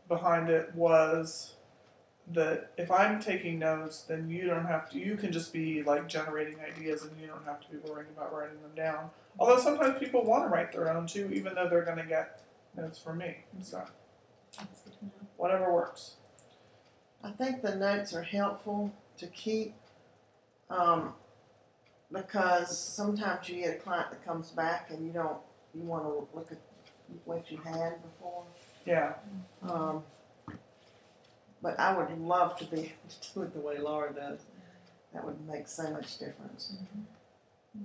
behind 0.07 0.49
it 0.49 0.75
was 0.75 1.55
that 2.31 2.71
if 2.77 2.91
I'm 2.91 3.19
taking 3.19 3.57
notes, 3.57 4.01
then 4.01 4.29
you 4.29 4.45
don't 4.45 4.65
have 4.65 4.89
to. 4.91 4.99
You 4.99 5.15
can 5.15 5.31
just 5.31 5.53
be 5.53 5.81
like 5.81 6.07
generating 6.07 6.57
ideas, 6.59 7.03
and 7.03 7.19
you 7.19 7.27
don't 7.27 7.45
have 7.45 7.61
to 7.61 7.69
be 7.69 7.77
worrying 7.89 8.09
about 8.15 8.33
writing 8.33 8.61
them 8.61 8.75
down. 8.75 9.09
Although 9.39 9.59
sometimes 9.59 9.97
people 9.99 10.23
want 10.23 10.43
to 10.43 10.49
write 10.49 10.71
their 10.71 10.91
own 10.91 11.07
too, 11.07 11.31
even 11.33 11.55
though 11.55 11.69
they're 11.69 11.85
going 11.85 11.97
to 11.97 12.05
get 12.05 12.44
notes 12.77 12.99
for 12.99 13.13
me. 13.13 13.37
So 13.61 13.83
That's 14.57 14.81
good 14.81 14.93
to 14.99 15.05
know. 15.05 15.11
whatever 15.37 15.73
works. 15.73 16.15
I 17.23 17.31
think 17.31 17.61
the 17.61 17.75
notes 17.75 18.13
are 18.13 18.23
helpful 18.23 18.93
to 19.17 19.27
keep 19.27 19.73
um, 20.69 21.13
because 22.11 22.77
sometimes 22.77 23.49
you 23.49 23.61
get 23.61 23.77
a 23.77 23.79
client 23.79 24.11
that 24.11 24.25
comes 24.25 24.51
back 24.51 24.89
and 24.91 25.05
you 25.05 25.11
don't, 25.11 25.37
you 25.73 25.81
want 25.83 26.03
to 26.03 26.27
look 26.35 26.51
at 26.51 26.59
what 27.25 27.51
you 27.51 27.57
had 27.57 28.01
before. 28.03 28.43
Yeah. 28.85 29.13
Um, 29.67 30.03
but 31.61 31.79
I 31.79 31.97
would 31.97 32.17
love 32.19 32.57
to 32.59 32.65
be 32.65 32.77
able 32.79 32.91
to 33.09 33.33
do 33.33 33.41
it 33.43 33.53
the 33.53 33.59
way 33.59 33.79
Laura 33.79 34.13
does. 34.13 34.39
That 35.13 35.25
would 35.25 35.47
make 35.47 35.67
so 35.67 35.89
much 35.91 36.19
difference. 36.19 36.73
Yeah. 37.75 37.83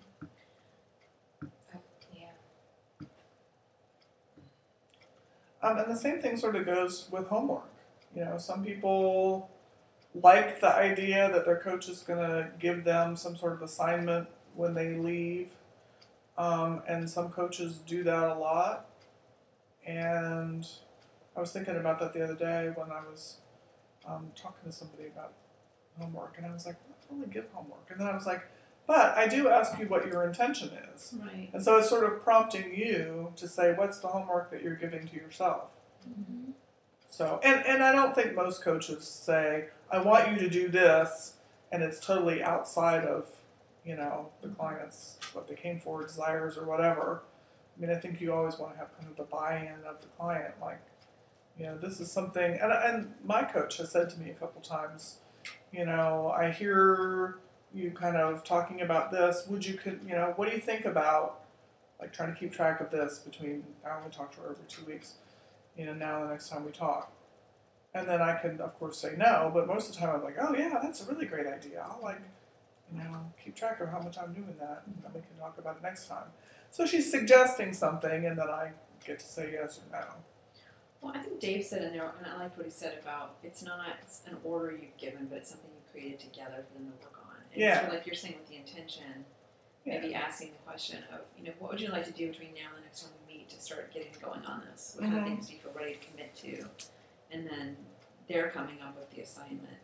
Um, 5.63 5.79
and 5.79 5.91
the 5.91 5.97
same 5.97 6.21
thing 6.21 6.37
sort 6.37 6.57
of 6.57 6.65
goes 6.65 7.09
with 7.11 7.29
homework. 7.29 7.71
You 8.15 8.25
know, 8.25 8.39
some 8.39 8.65
people 8.65 9.51
like 10.15 10.61
the 10.61 10.75
idea 10.75 11.31
that 11.33 11.45
their 11.45 11.59
coach 11.59 11.89
is 11.89 12.01
going 12.01 12.19
to 12.19 12.51
give 12.59 12.85
them 12.85 13.17
some 13.17 13.37
sort 13.37 13.53
of 13.53 13.63
assignment 13.63 14.29
when 14.55 14.75
they 14.75 14.95
leave. 14.95 15.51
Um, 16.37 16.83
and 16.89 17.09
some 17.09 17.29
coaches 17.29 17.79
do 17.79 18.03
that 18.05 18.25
a 18.25 18.35
lot. 18.35 18.87
And 19.87 20.67
I 21.37 21.41
was 21.41 21.53
thinking 21.53 21.77
about 21.77 21.99
that 22.01 22.13
the 22.13 22.25
other 22.25 22.35
day 22.35 22.71
when 22.75 22.91
I 22.91 23.01
was 23.01 23.39
um, 24.07 24.33
talking 24.35 24.71
to 24.71 24.73
somebody 24.73 25.07
about 25.07 25.35
homework. 25.99 26.35
And 26.39 26.47
I 26.47 26.53
was 26.53 26.67
like, 26.67 26.77
I 26.77 27.09
don't 27.09 27.21
really 27.21 27.33
give 27.33 27.47
homework. 27.53 27.87
And 27.91 28.01
then 28.01 28.09
I 28.09 28.15
was 28.15 28.27
like, 28.27 28.43
but 28.91 29.17
I 29.17 29.29
do 29.29 29.49
ask 29.49 29.79
you 29.79 29.87
what 29.87 30.09
your 30.09 30.25
intention 30.25 30.71
is. 30.93 31.15
Right. 31.17 31.49
And 31.53 31.63
so 31.63 31.79
it's 31.79 31.89
sort 31.89 32.03
of 32.03 32.21
prompting 32.25 32.75
you 32.75 33.33
to 33.37 33.47
say, 33.47 33.73
what's 33.73 34.01
the 34.01 34.09
homework 34.09 34.51
that 34.51 34.65
you're 34.65 34.75
giving 34.75 35.07
to 35.07 35.15
yourself? 35.15 35.69
Mm-hmm. 36.09 36.51
So, 37.09 37.39
and, 37.45 37.65
and 37.65 37.85
I 37.85 37.93
don't 37.93 38.17
think 38.17 38.35
most 38.35 38.65
coaches 38.65 39.05
say, 39.05 39.67
I 39.93 40.01
want 40.01 40.33
you 40.33 40.39
to 40.39 40.51
do 40.51 40.67
this, 40.67 41.35
and 41.71 41.85
it's 41.85 42.05
totally 42.05 42.43
outside 42.43 43.05
of, 43.05 43.29
you 43.85 43.95
know, 43.95 44.31
the 44.43 44.49
client's 44.49 45.21
what 45.35 45.47
they 45.47 45.55
came 45.55 45.79
for, 45.79 46.03
desires 46.03 46.59
or 46.59 46.65
whatever. 46.65 47.23
I 47.77 47.81
mean, 47.81 47.97
I 47.97 48.01
think 48.01 48.21
you 48.21 48.33
always 48.33 48.59
want 48.59 48.73
to 48.73 48.79
have 48.81 48.89
kind 48.99 49.09
of 49.09 49.17
the 49.17 49.23
buy-in 49.23 49.87
of 49.89 50.01
the 50.01 50.09
client, 50.19 50.55
like, 50.61 50.83
you 51.57 51.67
know, 51.67 51.79
this 51.79 52.01
is 52.01 52.11
something. 52.11 52.59
And 52.61 52.73
and 52.73 53.15
my 53.25 53.45
coach 53.45 53.77
has 53.77 53.93
said 53.93 54.11
to 54.11 54.19
me 54.19 54.31
a 54.31 54.35
couple 54.35 54.61
times, 54.61 55.21
you 55.71 55.85
know, 55.87 56.35
I 56.37 56.51
hear 56.51 57.39
you 57.75 57.91
kind 57.91 58.17
of 58.17 58.45
talking 58.45 58.81
about 58.81 59.11
this. 59.11 59.47
Would 59.49 59.65
you 59.65 59.75
could, 59.75 60.01
you 60.07 60.15
know, 60.15 60.33
what 60.37 60.49
do 60.49 60.55
you 60.55 60.61
think 60.61 60.85
about 60.85 61.41
like 62.01 62.13
trying 62.13 62.33
to 62.33 62.39
keep 62.39 62.53
track 62.53 62.81
of 62.81 62.91
this 62.91 63.19
between 63.19 63.63
now 63.85 63.97
and 63.97 64.07
we 64.07 64.11
talk 64.11 64.35
to 64.35 64.41
her 64.41 64.51
every 64.51 64.65
two 64.69 64.85
weeks, 64.85 65.15
you 65.77 65.85
know, 65.85 65.93
now 65.93 66.23
the 66.25 66.31
next 66.31 66.49
time 66.49 66.65
we 66.65 66.73
talk. 66.73 67.13
And 67.93 68.09
then 68.09 68.23
I 68.23 68.37
can, 68.37 68.61
of 68.61 68.79
course, 68.79 68.99
say 68.99 69.15
no, 69.17 69.51
but 69.53 69.67
most 69.67 69.89
of 69.89 69.95
the 69.95 70.01
time 70.01 70.15
I'm 70.15 70.23
like, 70.23 70.37
oh 70.41 70.55
yeah, 70.55 70.79
that's 70.83 71.07
a 71.07 71.13
really 71.13 71.27
great 71.27 71.47
idea. 71.47 71.85
I'll 71.89 72.01
like, 72.03 72.21
you 72.93 72.99
know, 72.99 73.33
keep 73.43 73.55
track 73.55 73.81
of 73.81 73.89
how 73.89 74.01
much 74.01 74.17
I'm 74.19 74.33
doing 74.33 74.55
that, 74.59 74.83
and 74.87 74.97
then 75.03 75.13
we 75.15 75.21
can 75.21 75.37
talk 75.39 75.59
about 75.59 75.77
it 75.77 75.83
next 75.83 76.07
time. 76.09 76.27
So 76.71 76.87
she's 76.87 77.11
suggesting 77.11 77.73
something, 77.73 78.27
and 78.27 78.39
then 78.39 78.49
I 78.49 78.73
get 79.05 79.19
to 79.19 79.27
say 79.27 79.51
yes 79.53 79.79
or 79.79 79.99
no. 79.99 80.07
Well, 81.01 81.13
I 81.15 81.19
think 81.19 81.41
Dave 81.41 81.65
said 81.65 81.83
in 81.83 81.93
there, 81.93 82.13
and 82.19 82.27
I 82.27 82.39
liked 82.39 82.57
what 82.57 82.67
he 82.67 82.73
said 82.73 82.99
about 83.03 83.37
it's 83.43 83.63
not 83.63 83.81
an 84.27 84.37
order 84.45 84.73
you've 84.73 84.97
given, 84.97 85.27
but 85.27 85.39
it's 85.39 85.51
something 85.51 85.71
you 85.71 85.91
created 85.91 86.21
together 86.21 86.65
for 86.69 86.79
them 86.79 86.93
to 87.01 87.07
work. 87.09 87.20
And 87.53 87.61
Yeah. 87.61 87.75
sort 87.81 87.89
of 87.89 87.95
like 87.95 88.07
you're 88.07 88.15
saying 88.15 88.37
with 88.39 88.49
the 88.49 88.57
intention, 88.57 89.25
maybe 89.85 90.15
asking 90.15 90.53
the 90.53 90.59
question 90.59 91.03
of, 91.13 91.21
you 91.37 91.45
know, 91.45 91.53
what 91.59 91.71
would 91.73 91.81
you 91.81 91.89
like 91.89 92.05
to 92.05 92.13
do 92.13 92.29
between 92.31 92.55
now 92.55 92.69
and 92.69 92.79
the 92.79 92.83
next 92.83 93.03
time 93.03 93.13
we 93.27 93.35
meet 93.39 93.49
to 93.51 93.61
start 93.61 93.93
getting 93.93 94.13
going 94.21 94.45
on 94.45 94.63
this? 94.71 94.95
What 94.97 95.05
kind 95.05 95.17
of 95.19 95.25
Mhm. 95.25 95.27
things 95.27 95.47
do 95.49 95.55
you 95.55 95.61
feel 95.61 95.73
ready 95.73 95.95
to 95.95 96.07
commit 96.07 96.35
to? 96.37 96.69
And 97.31 97.49
then 97.49 97.77
they're 98.29 98.51
coming 98.51 98.81
up 98.81 98.97
with 98.97 99.11
the 99.11 99.23
assignment. 99.23 99.79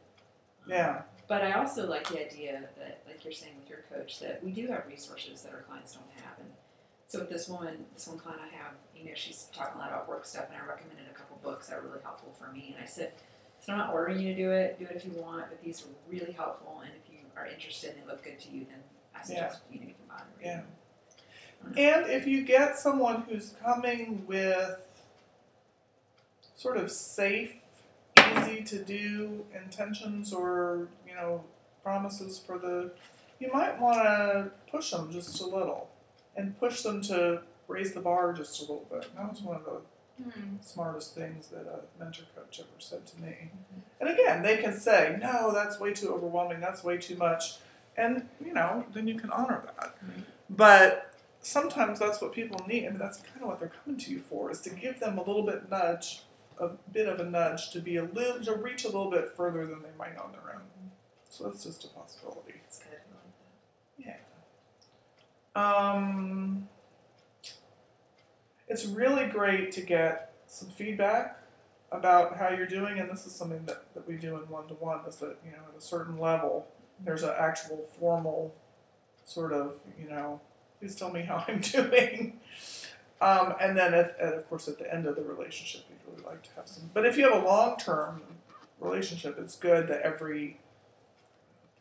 Um, 0.64 0.70
Yeah. 0.70 1.02
But 1.28 1.42
I 1.42 1.52
also 1.54 1.88
like 1.88 2.06
the 2.08 2.24
idea 2.24 2.68
that, 2.76 3.02
like 3.06 3.24
you're 3.24 3.32
saying 3.32 3.56
with 3.58 3.68
your 3.68 3.80
coach, 3.90 4.20
that 4.20 4.44
we 4.44 4.52
do 4.52 4.68
have 4.68 4.86
resources 4.86 5.42
that 5.42 5.52
our 5.52 5.62
clients 5.62 5.94
don't 5.94 6.08
have. 6.22 6.38
And 6.38 6.54
so 7.08 7.18
with 7.20 7.30
this 7.30 7.48
woman, 7.48 7.86
this 7.94 8.06
one 8.06 8.18
client 8.18 8.42
I 8.42 8.48
have, 8.56 8.74
you 8.94 9.04
know, 9.04 9.14
she's 9.14 9.44
talking 9.52 9.74
a 9.74 9.78
lot 9.78 9.88
about 9.88 10.08
work 10.08 10.24
stuff, 10.24 10.46
and 10.48 10.56
I 10.56 10.64
recommended 10.64 11.06
a 11.10 11.14
couple 11.14 11.36
books 11.38 11.66
that 11.68 11.82
were 11.82 11.88
really 11.88 12.02
helpful 12.02 12.32
for 12.32 12.52
me. 12.52 12.72
And 12.76 12.82
I 12.82 12.86
said, 12.86 13.12
so 13.58 13.72
I'm 13.72 13.78
not 13.78 13.92
ordering 13.92 14.20
you 14.20 14.34
to 14.34 14.40
do 14.40 14.50
it. 14.52 14.78
Do 14.78 14.84
it 14.84 14.92
if 14.94 15.04
you 15.04 15.12
want, 15.12 15.48
but 15.48 15.60
these 15.62 15.82
are 15.84 15.88
really 16.08 16.30
helpful. 16.32 16.80
And 16.84 16.92
if 16.94 17.05
are 17.36 17.46
interested 17.46 17.90
and 17.94 18.02
they 18.02 18.06
look 18.06 18.24
good 18.24 18.40
to 18.40 18.50
you, 18.50 18.66
then 18.68 18.78
I 19.14 19.22
suggest 19.22 19.60
you 19.70 19.80
know 19.80 19.86
you 19.86 19.94
can 19.94 20.08
buy 20.08 20.18
them. 20.18 20.26
Yeah. 20.42 20.62
And 21.76 22.10
if 22.10 22.26
you 22.26 22.42
get 22.42 22.78
someone 22.78 23.22
who's 23.22 23.54
coming 23.62 24.24
with 24.26 24.82
sort 26.54 26.76
of 26.76 26.90
safe, 26.90 27.52
easy 28.36 28.62
to 28.62 28.84
do 28.84 29.44
intentions 29.54 30.32
or, 30.32 30.88
you 31.06 31.14
know, 31.14 31.44
promises 31.82 32.38
for 32.38 32.58
the, 32.58 32.92
you 33.38 33.50
might 33.52 33.80
want 33.80 33.98
to 33.98 34.50
push 34.70 34.90
them 34.90 35.12
just 35.12 35.40
a 35.40 35.46
little 35.46 35.90
and 36.36 36.58
push 36.58 36.82
them 36.82 37.02
to 37.02 37.42
raise 37.68 37.92
the 37.92 38.00
bar 38.00 38.32
just 38.32 38.58
a 38.58 38.62
little 38.62 38.86
bit. 38.90 39.06
That 39.16 39.30
was 39.30 39.40
one 39.42 39.56
of 39.56 39.64
the 39.64 39.80
Hmm. 40.22 40.56
smartest 40.62 41.14
things 41.14 41.48
that 41.48 41.66
a 41.66 41.80
mentor 42.02 42.24
coach 42.34 42.60
ever 42.60 42.68
said 42.78 43.06
to 43.06 43.20
me. 43.20 43.50
And 44.00 44.08
again, 44.08 44.42
they 44.42 44.56
can 44.56 44.72
say, 44.72 45.18
no, 45.20 45.52
that's 45.52 45.78
way 45.78 45.92
too 45.92 46.10
overwhelming, 46.12 46.60
that's 46.60 46.82
way 46.82 46.96
too 46.96 47.16
much. 47.16 47.56
And, 47.98 48.26
you 48.42 48.54
know, 48.54 48.86
then 48.94 49.06
you 49.06 49.16
can 49.16 49.30
honor 49.30 49.62
that. 49.76 49.96
But 50.48 51.14
sometimes 51.40 51.98
that's 51.98 52.20
what 52.20 52.32
people 52.32 52.58
need. 52.66 52.86
I 52.86 52.90
mean, 52.90 52.98
that's 52.98 53.18
kind 53.18 53.42
of 53.42 53.48
what 53.48 53.60
they're 53.60 53.72
coming 53.84 54.00
to 54.00 54.10
you 54.10 54.20
for, 54.20 54.50
is 54.50 54.60
to 54.62 54.70
give 54.70 55.00
them 55.00 55.18
a 55.18 55.22
little 55.22 55.42
bit 55.42 55.68
nudge, 55.70 56.22
a 56.58 56.68
bit 56.92 57.08
of 57.08 57.20
a 57.20 57.24
nudge 57.24 57.70
to 57.72 57.80
be 57.80 57.96
a 57.96 58.04
little, 58.04 58.42
to 58.42 58.54
reach 58.54 58.84
a 58.84 58.88
little 58.88 59.10
bit 59.10 59.28
further 59.36 59.66
than 59.66 59.82
they 59.82 59.96
might 59.98 60.16
on 60.16 60.32
their 60.32 60.54
own. 60.54 60.62
So 61.28 61.44
that's 61.44 61.64
just 61.64 61.84
a 61.84 61.88
possibility. 61.88 62.54
That's 62.62 62.78
good. 62.78 62.98
I 63.98 64.04
like 64.06 64.16
that. 64.16 64.22
Yeah. 65.54 65.92
Um, 65.92 66.68
it's 68.68 68.84
really 68.84 69.26
great 69.26 69.72
to 69.72 69.80
get 69.80 70.32
some 70.46 70.68
feedback 70.68 71.42
about 71.92 72.36
how 72.36 72.48
you're 72.48 72.66
doing, 72.66 72.98
and 72.98 73.10
this 73.10 73.26
is 73.26 73.34
something 73.34 73.64
that, 73.66 73.94
that 73.94 74.06
we 74.06 74.16
do 74.16 74.36
in 74.36 74.48
one 74.48 74.66
to 74.68 74.74
one. 74.74 75.00
Is 75.06 75.16
that 75.16 75.36
you 75.44 75.52
know 75.52 75.58
at 75.72 75.78
a 75.78 75.80
certain 75.80 76.18
level, 76.18 76.66
there's 77.04 77.22
an 77.22 77.34
actual 77.38 77.88
formal 77.98 78.54
sort 79.24 79.52
of 79.52 79.74
you 80.00 80.08
know, 80.08 80.40
please 80.80 80.94
tell 80.94 81.10
me 81.10 81.22
how 81.22 81.44
I'm 81.48 81.60
doing. 81.60 82.40
Um, 83.18 83.54
and 83.60 83.76
then 83.76 83.94
at, 83.94 84.16
at, 84.20 84.34
of 84.34 84.48
course 84.48 84.68
at 84.68 84.78
the 84.78 84.92
end 84.92 85.06
of 85.06 85.16
the 85.16 85.22
relationship, 85.22 85.84
you'd 85.88 86.12
really 86.12 86.26
like 86.28 86.42
to 86.42 86.50
have 86.56 86.68
some. 86.68 86.90
But 86.92 87.06
if 87.06 87.16
you 87.16 87.24
have 87.30 87.42
a 87.42 87.46
long 87.46 87.78
term 87.78 88.22
relationship, 88.80 89.38
it's 89.38 89.56
good 89.56 89.88
that 89.88 90.02
every 90.02 90.60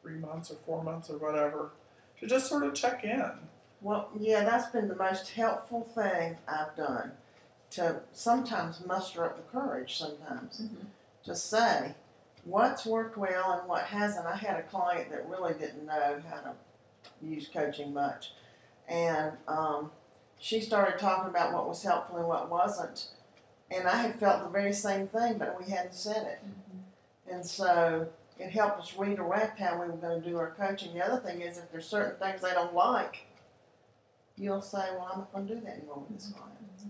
three 0.01 0.15
months 0.15 0.51
or 0.51 0.55
four 0.65 0.83
months 0.83 1.09
or 1.09 1.17
whatever 1.17 1.71
to 2.19 2.27
just 2.27 2.47
sort 2.47 2.63
of 2.63 2.73
check 2.73 3.03
in. 3.03 3.31
Well, 3.81 4.09
yeah, 4.19 4.43
that's 4.43 4.71
been 4.71 4.87
the 4.87 4.95
most 4.95 5.31
helpful 5.31 5.83
thing 5.83 6.37
I've 6.47 6.75
done 6.75 7.11
to 7.71 8.01
sometimes 8.13 8.85
muster 8.85 9.25
up 9.25 9.35
the 9.37 9.43
courage 9.57 9.97
sometimes 9.97 10.61
Mhm. 10.61 10.85
to 11.25 11.35
say 11.35 11.95
what's 12.45 12.85
worked 12.85 13.17
well 13.17 13.51
and 13.53 13.67
what 13.67 13.85
hasn't. 13.85 14.25
I 14.25 14.35
had 14.35 14.57
a 14.57 14.63
client 14.63 15.09
that 15.11 15.27
really 15.27 15.53
didn't 15.53 15.85
know 15.85 16.21
how 16.29 16.41
to 16.41 16.53
use 17.21 17.47
coaching 17.47 17.93
much, 17.93 18.33
and 18.87 19.37
um, 19.47 19.91
she 20.39 20.61
started 20.61 20.99
talking 20.99 21.29
about 21.29 21.53
what 21.53 21.67
was 21.67 21.83
helpful 21.83 22.17
and 22.17 22.27
what 22.27 22.49
wasn't, 22.49 23.09
and 23.71 23.87
I 23.87 23.97
had 23.97 24.19
felt 24.19 24.43
the 24.43 24.49
very 24.49 24.73
same 24.73 25.07
thing, 25.07 25.37
but 25.37 25.59
we 25.59 25.71
hadn't 25.71 25.95
said 25.95 26.25
it. 26.27 26.39
And 27.27 27.43
so 27.45 28.07
it 28.37 28.51
helped 28.51 28.79
us 28.79 28.95
redirect 28.95 29.59
how 29.59 29.79
we 29.81 29.87
were 29.87 29.97
going 29.97 30.21
to 30.21 30.29
do 30.29 30.37
our 30.37 30.51
coaching. 30.51 30.93
The 30.93 31.05
other 31.05 31.19
thing 31.19 31.41
is, 31.41 31.57
if 31.57 31.71
there's 31.71 31.87
certain 31.87 32.17
things 32.19 32.41
they 32.41 32.51
don't 32.53 32.73
like, 32.75 33.24
you'll 34.37 34.61
say, 34.61 34.89
"Well, 34.91 35.09
I'm 35.11 35.19
not 35.19 35.33
going 35.33 35.47
to 35.47 35.55
do 35.55 35.61
that 35.61 35.77
anymore 35.77 36.05
with 36.07 36.17
this 36.17 36.27
mm-hmm. 36.27 36.39
client." 36.39 36.77
Mm-hmm. 36.79 36.89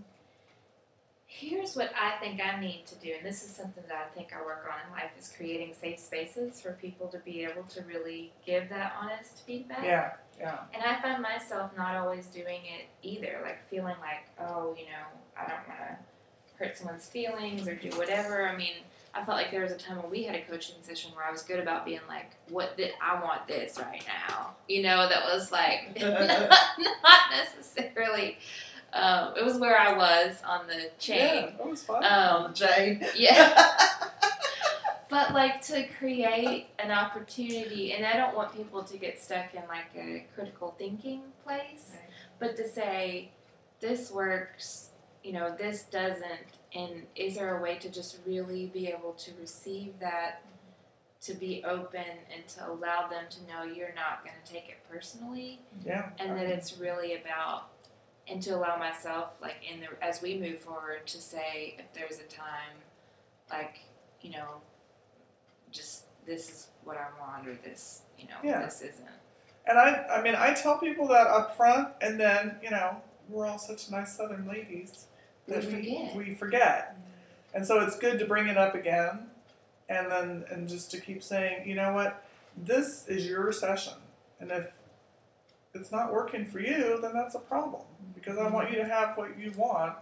Here's 1.26 1.76
what 1.76 1.90
I 2.00 2.18
think 2.18 2.40
I 2.40 2.58
need 2.60 2.86
to 2.86 2.94
do, 2.94 3.12
and 3.16 3.26
this 3.26 3.44
is 3.44 3.50
something 3.50 3.84
that 3.88 4.08
I 4.10 4.14
think 4.14 4.32
I 4.32 4.44
work 4.44 4.66
on 4.72 4.86
in 4.86 4.92
life 4.92 5.10
is 5.18 5.32
creating 5.36 5.74
safe 5.74 5.98
spaces 5.98 6.60
for 6.60 6.72
people 6.72 7.08
to 7.08 7.18
be 7.18 7.44
able 7.44 7.64
to 7.64 7.82
really 7.82 8.32
give 8.46 8.68
that 8.70 8.94
honest 9.00 9.44
feedback. 9.46 9.84
Yeah, 9.84 10.12
yeah, 10.38 10.60
And 10.72 10.82
I 10.82 11.00
find 11.00 11.22
myself 11.22 11.72
not 11.76 11.96
always 11.96 12.26
doing 12.26 12.60
it 12.64 12.86
either, 13.02 13.40
like 13.42 13.66
feeling 13.68 13.96
like, 14.00 14.28
oh, 14.38 14.74
you 14.78 14.84
know, 14.84 15.06
I 15.36 15.48
don't 15.48 15.68
want 15.68 15.80
to 15.80 16.64
hurt 16.64 16.76
someone's 16.76 17.08
feelings 17.08 17.66
or 17.68 17.74
do 17.74 17.90
whatever. 17.96 18.48
I 18.48 18.56
mean, 18.56 18.74
I 19.16 19.24
felt 19.24 19.38
like 19.38 19.50
there 19.50 19.62
was 19.62 19.72
a 19.72 19.76
time 19.76 19.96
when 20.02 20.10
we 20.10 20.24
had 20.24 20.34
a 20.34 20.42
coaching 20.42 20.76
session 20.82 21.10
where 21.14 21.24
I 21.24 21.30
was 21.32 21.42
good 21.42 21.58
about 21.58 21.84
being 21.84 22.00
like, 22.08 22.36
what 22.48 22.76
did 22.76 22.92
I 23.02 23.22
want 23.22 23.46
this 23.48 23.78
right 23.78 24.04
now? 24.28 24.50
You 24.68 24.82
know, 24.82 25.08
that 25.08 25.24
was 25.24 25.50
like 25.50 25.98
not, 26.00 26.20
not 26.78 27.20
necessarily. 27.30 28.38
Um, 28.92 29.34
it 29.36 29.44
was 29.44 29.58
where 29.58 29.78
I 29.78 29.96
was 29.96 30.36
on 30.46 30.66
the 30.66 30.74
yeah. 30.74 30.88
chain. 30.98 31.54
That 31.58 31.66
was 31.68 31.82
fun. 31.82 32.04
Um, 32.04 32.54
Jade. 32.54 33.06
yeah. 33.16 33.72
but 35.08 35.32
like 35.34 35.60
to 35.62 35.86
create 35.98 36.68
an 36.78 36.90
opportunity, 36.90 37.92
and 37.92 38.04
I 38.04 38.16
don't 38.16 38.34
want 38.36 38.54
people 38.54 38.82
to 38.84 38.96
get 38.96 39.20
stuck 39.22 39.54
in 39.54 39.62
like 39.68 39.86
a 39.96 40.26
critical 40.34 40.74
thinking 40.78 41.22
place, 41.44 41.90
Right. 41.92 42.00
but 42.38 42.56
to 42.56 42.68
say, 42.68 43.30
this 43.80 44.10
works, 44.10 44.90
you 45.26 45.32
know, 45.32 45.54
this 45.58 45.82
doesn't, 45.84 46.46
and 46.72 47.02
is 47.16 47.34
there 47.34 47.58
a 47.58 47.60
way 47.60 47.76
to 47.78 47.90
just 47.90 48.18
really 48.24 48.66
be 48.66 48.86
able 48.86 49.12
to 49.14 49.32
receive 49.40 49.94
that, 49.98 50.42
to 51.22 51.34
be 51.34 51.64
open, 51.64 52.04
and 52.32 52.46
to 52.46 52.68
allow 52.68 53.08
them 53.08 53.24
to 53.30 53.40
know 53.48 53.64
you're 53.64 53.94
not 53.94 54.24
going 54.24 54.36
to 54.44 54.52
take 54.52 54.68
it 54.68 54.78
personally? 54.88 55.60
yeah, 55.84 56.10
and 56.20 56.36
that 56.38 56.46
it's 56.46 56.78
really 56.78 57.14
about 57.14 57.70
and 58.28 58.42
to 58.42 58.50
allow 58.50 58.76
myself 58.76 59.30
like 59.40 59.56
in 59.72 59.80
the 59.80 59.86
as 60.04 60.20
we 60.20 60.36
move 60.36 60.58
forward 60.58 61.06
to 61.06 61.18
say 61.18 61.76
if 61.78 61.84
there's 61.94 62.18
a 62.18 62.24
time 62.24 62.74
like 63.50 63.78
you 64.20 64.32
know 64.32 64.60
just 65.70 66.06
this 66.26 66.48
is 66.50 66.66
what 66.82 66.96
I 66.96 67.06
want 67.20 67.46
or 67.46 67.54
this 67.62 68.02
you 68.18 68.26
know 68.26 68.34
Yeah. 68.42 68.64
this 68.64 68.82
isn't 68.82 69.06
And 69.64 69.78
I, 69.78 70.04
I 70.06 70.22
mean, 70.22 70.34
I 70.36 70.54
tell 70.54 70.78
people 70.78 71.06
that 71.08 71.26
up 71.26 71.56
front, 71.56 71.88
and 72.00 72.18
then 72.18 72.56
you 72.62 72.70
know, 72.70 72.96
we're 73.28 73.46
all 73.46 73.58
such 73.58 73.90
nice 73.90 74.16
Southern 74.16 74.46
ladies 74.48 75.06
We 75.46 75.54
that 75.54 75.64
forget. 75.64 76.16
we 76.16 76.34
forget, 76.34 76.96
and 77.54 77.66
so 77.66 77.80
it's 77.80 77.98
good 77.98 78.18
to 78.18 78.26
bring 78.26 78.48
it 78.48 78.56
up 78.56 78.74
again, 78.74 79.28
and 79.88 80.10
then 80.10 80.44
and 80.50 80.68
just 80.68 80.90
to 80.92 81.00
keep 81.00 81.22
saying, 81.22 81.68
you 81.68 81.74
know 81.74 81.92
what, 81.92 82.24
this 82.56 83.06
is 83.06 83.26
your 83.26 83.52
session, 83.52 83.94
and 84.40 84.50
if 84.50 84.72
it's 85.74 85.92
not 85.92 86.12
working 86.12 86.46
for 86.46 86.58
you, 86.58 86.98
then 87.00 87.12
that's 87.12 87.34
a 87.34 87.40
problem 87.40 87.82
because 88.14 88.38
I 88.38 88.48
want 88.48 88.70
you 88.70 88.76
to 88.78 88.84
have 88.84 89.16
what 89.16 89.38
you 89.38 89.52
want, 89.52 89.94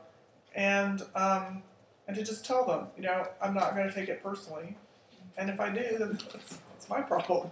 and 0.55 1.03
um, 1.15 1.63
and 2.07 2.17
to 2.17 2.23
just 2.23 2.45
tell 2.45 2.65
them, 2.65 2.87
you 2.97 3.03
know, 3.03 3.27
I'm 3.43 3.55
not 3.55 3.75
going 3.75 3.89
to 3.89 3.95
take 3.95 4.09
it 4.09 4.23
personally, 4.23 4.77
and 5.37 5.51
if 5.51 5.61
I 5.61 5.71
do, 5.71 5.99
then 5.99 6.13
that's, 6.33 6.59
that's 6.73 6.89
my 6.89 7.01
problem. 7.03 7.51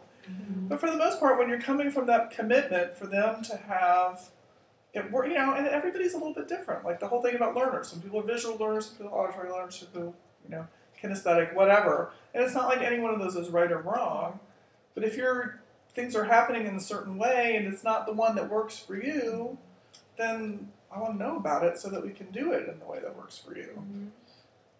But 0.68 0.80
for 0.80 0.88
the 0.88 0.96
most 0.96 1.18
part, 1.18 1.38
when 1.38 1.48
you're 1.48 1.60
coming 1.60 1.90
from 1.90 2.06
that 2.06 2.30
commitment 2.30 2.96
for 2.96 3.06
them 3.06 3.42
to 3.42 3.56
have 3.56 4.30
it 4.94 5.06
you 5.10 5.34
know, 5.34 5.54
and 5.54 5.66
everybody's 5.66 6.12
a 6.14 6.18
little 6.18 6.34
bit 6.34 6.48
different. 6.48 6.84
Like 6.84 7.00
the 7.00 7.08
whole 7.08 7.22
thing 7.22 7.34
about 7.34 7.54
learners. 7.54 7.88
Some 7.88 8.02
people 8.02 8.20
are 8.20 8.24
visual 8.24 8.56
learners, 8.58 8.86
some 8.86 8.96
people 8.96 9.12
are 9.12 9.28
auditory 9.28 9.50
learners, 9.50 9.78
some 9.78 9.88
people, 9.88 10.14
you 10.44 10.50
know, 10.50 10.66
kinesthetic, 11.02 11.54
whatever. 11.54 12.12
And 12.34 12.44
it's 12.44 12.54
not 12.54 12.68
like 12.68 12.82
any 12.82 13.00
one 13.00 13.12
of 13.12 13.18
those 13.18 13.34
is 13.36 13.48
right 13.48 13.72
or 13.72 13.78
wrong. 13.78 14.40
But 14.94 15.04
if 15.04 15.16
you're 15.16 15.60
things 15.94 16.16
are 16.16 16.24
happening 16.24 16.66
in 16.66 16.76
a 16.76 16.80
certain 16.80 17.18
way 17.18 17.54
and 17.56 17.66
it's 17.66 17.84
not 17.84 18.06
the 18.06 18.12
one 18.12 18.34
that 18.34 18.48
works 18.48 18.78
for 18.78 18.96
you, 18.96 19.58
then 20.16 20.68
I 20.90 20.98
want 20.98 21.18
to 21.18 21.24
know 21.24 21.36
about 21.36 21.64
it 21.64 21.78
so 21.78 21.88
that 21.90 22.02
we 22.02 22.10
can 22.10 22.30
do 22.30 22.52
it 22.52 22.68
in 22.68 22.78
the 22.78 22.86
way 22.86 22.98
that 23.00 23.16
works 23.16 23.38
for 23.38 23.56
you. 23.56 23.70
Mm-hmm. 23.78 24.06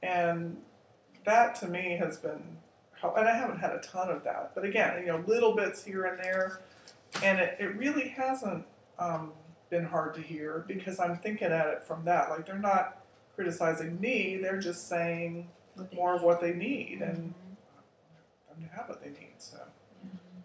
And 0.03 0.57
that 1.25 1.55
to 1.57 1.69
me 1.69 1.97
has 1.99 2.19
been, 2.19 2.59
and 3.03 3.29
I 3.29 3.37
haven't 3.37 3.59
had 3.59 3.73
a 3.73 3.81
ton 3.81 4.11
of 4.11 4.25
that, 4.25 4.53
but 4.55 4.65
again, 4.65 5.01
you 5.01 5.07
know, 5.07 5.23
little 5.27 5.55
bits 5.55 5.85
here 5.85 6.05
and 6.05 6.23
there, 6.23 6.61
and 7.23 7.39
it, 7.39 7.57
it 7.61 7.77
really 7.77 8.09
hasn't 8.09 8.65
um, 8.99 9.33
been 9.73 9.87
hard 9.87 10.13
to 10.13 10.21
hear 10.21 10.65
because 10.69 11.01
I'm 11.01 11.17
thinking 11.17 11.49
at 11.49 11.67
it 11.67 11.83
from 11.83 12.05
that. 12.05 12.29
Like 12.29 12.47
they're 12.47 12.59
not 12.59 12.99
criticizing 13.35 13.99
me, 13.99 14.37
they're 14.37 14.61
just 14.61 14.87
saying 14.87 15.49
more 15.95 16.15
of 16.15 16.23
what 16.23 16.43
they 16.43 16.53
need 16.53 17.01
and 17.01 17.17
mm-hmm. 17.17 18.61
them 18.61 18.69
to 18.69 18.77
have 18.77 18.89
what 18.91 19.03
they 19.03 19.09
need. 19.09 19.37
So 19.39 19.57
mm-hmm. 19.57 20.41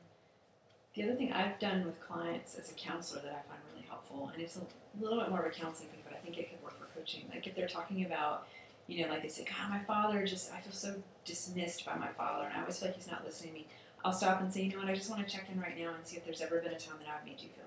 The 0.95 1.03
other 1.03 1.15
thing 1.15 1.33
I've 1.33 1.59
done 1.59 1.85
with 1.85 1.99
clients 1.99 2.55
as 2.55 2.71
a 2.71 2.73
counselor 2.73 3.21
that 3.23 3.31
I 3.31 3.49
find 3.49 3.59
really 3.73 3.85
helpful, 3.87 4.31
and 4.33 4.41
it's 4.41 4.57
a 4.57 4.61
little 5.03 5.19
bit 5.19 5.29
more 5.29 5.41
of 5.41 5.45
a 5.45 5.49
counseling 5.49 5.89
thing, 5.89 5.99
but 6.05 6.13
I 6.13 6.19
think 6.23 6.37
it 6.37 6.49
could 6.49 6.63
work 6.63 6.79
for 6.79 6.85
coaching. 6.97 7.25
Like 7.29 7.45
if 7.45 7.53
they're 7.53 7.67
talking 7.67 8.05
about, 8.05 8.47
you 8.87 9.03
know, 9.03 9.11
like 9.11 9.23
they 9.23 9.27
say, 9.27 9.43
God, 9.43 9.69
my 9.69 9.83
father 9.83 10.25
just, 10.25 10.53
I 10.53 10.61
feel 10.61 10.71
so 10.71 10.95
dismissed 11.25 11.85
by 11.85 11.97
my 11.97 12.07
father, 12.07 12.45
and 12.45 12.55
I 12.55 12.61
always 12.61 12.79
feel 12.79 12.87
like 12.87 12.95
he's 12.95 13.11
not 13.11 13.25
listening 13.25 13.51
to 13.51 13.59
me. 13.59 13.67
I'll 14.05 14.13
stop 14.13 14.39
and 14.39 14.53
say, 14.53 14.63
you 14.63 14.71
know 14.71 14.79
what, 14.79 14.87
I 14.87 14.95
just 14.95 15.09
want 15.09 15.27
to 15.27 15.35
check 15.35 15.49
in 15.51 15.59
right 15.59 15.77
now 15.77 15.89
and 15.93 16.07
see 16.07 16.15
if 16.15 16.23
there's 16.23 16.39
ever 16.39 16.61
been 16.61 16.71
a 16.71 16.79
time 16.79 16.95
that 16.99 17.09
I've 17.13 17.25
made 17.25 17.41
you 17.41 17.49
feel. 17.49 17.66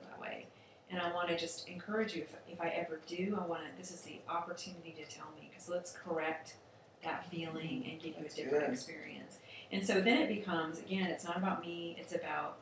And 0.90 1.00
I 1.00 1.12
want 1.12 1.28
to 1.28 1.38
just 1.38 1.68
encourage 1.68 2.14
you, 2.14 2.22
if, 2.22 2.34
if 2.48 2.60
I 2.60 2.68
ever 2.68 3.00
do, 3.06 3.38
I 3.40 3.46
want 3.46 3.62
to, 3.62 3.68
this 3.78 3.92
is 3.92 4.00
the 4.00 4.20
opportunity 4.28 4.94
to 4.98 5.04
tell 5.16 5.28
me, 5.36 5.48
because 5.48 5.68
let's 5.68 5.92
correct 5.92 6.56
that 7.04 7.30
feeling 7.30 7.86
and 7.88 8.00
give 8.00 8.14
you 8.18 8.26
a 8.26 8.28
different 8.28 8.64
good. 8.64 8.72
experience. 8.72 9.38
And 9.70 9.86
so 9.86 10.00
then 10.00 10.18
it 10.18 10.28
becomes, 10.28 10.80
again, 10.80 11.06
it's 11.06 11.24
not 11.24 11.36
about 11.36 11.60
me, 11.62 11.96
it's 11.98 12.14
about 12.14 12.58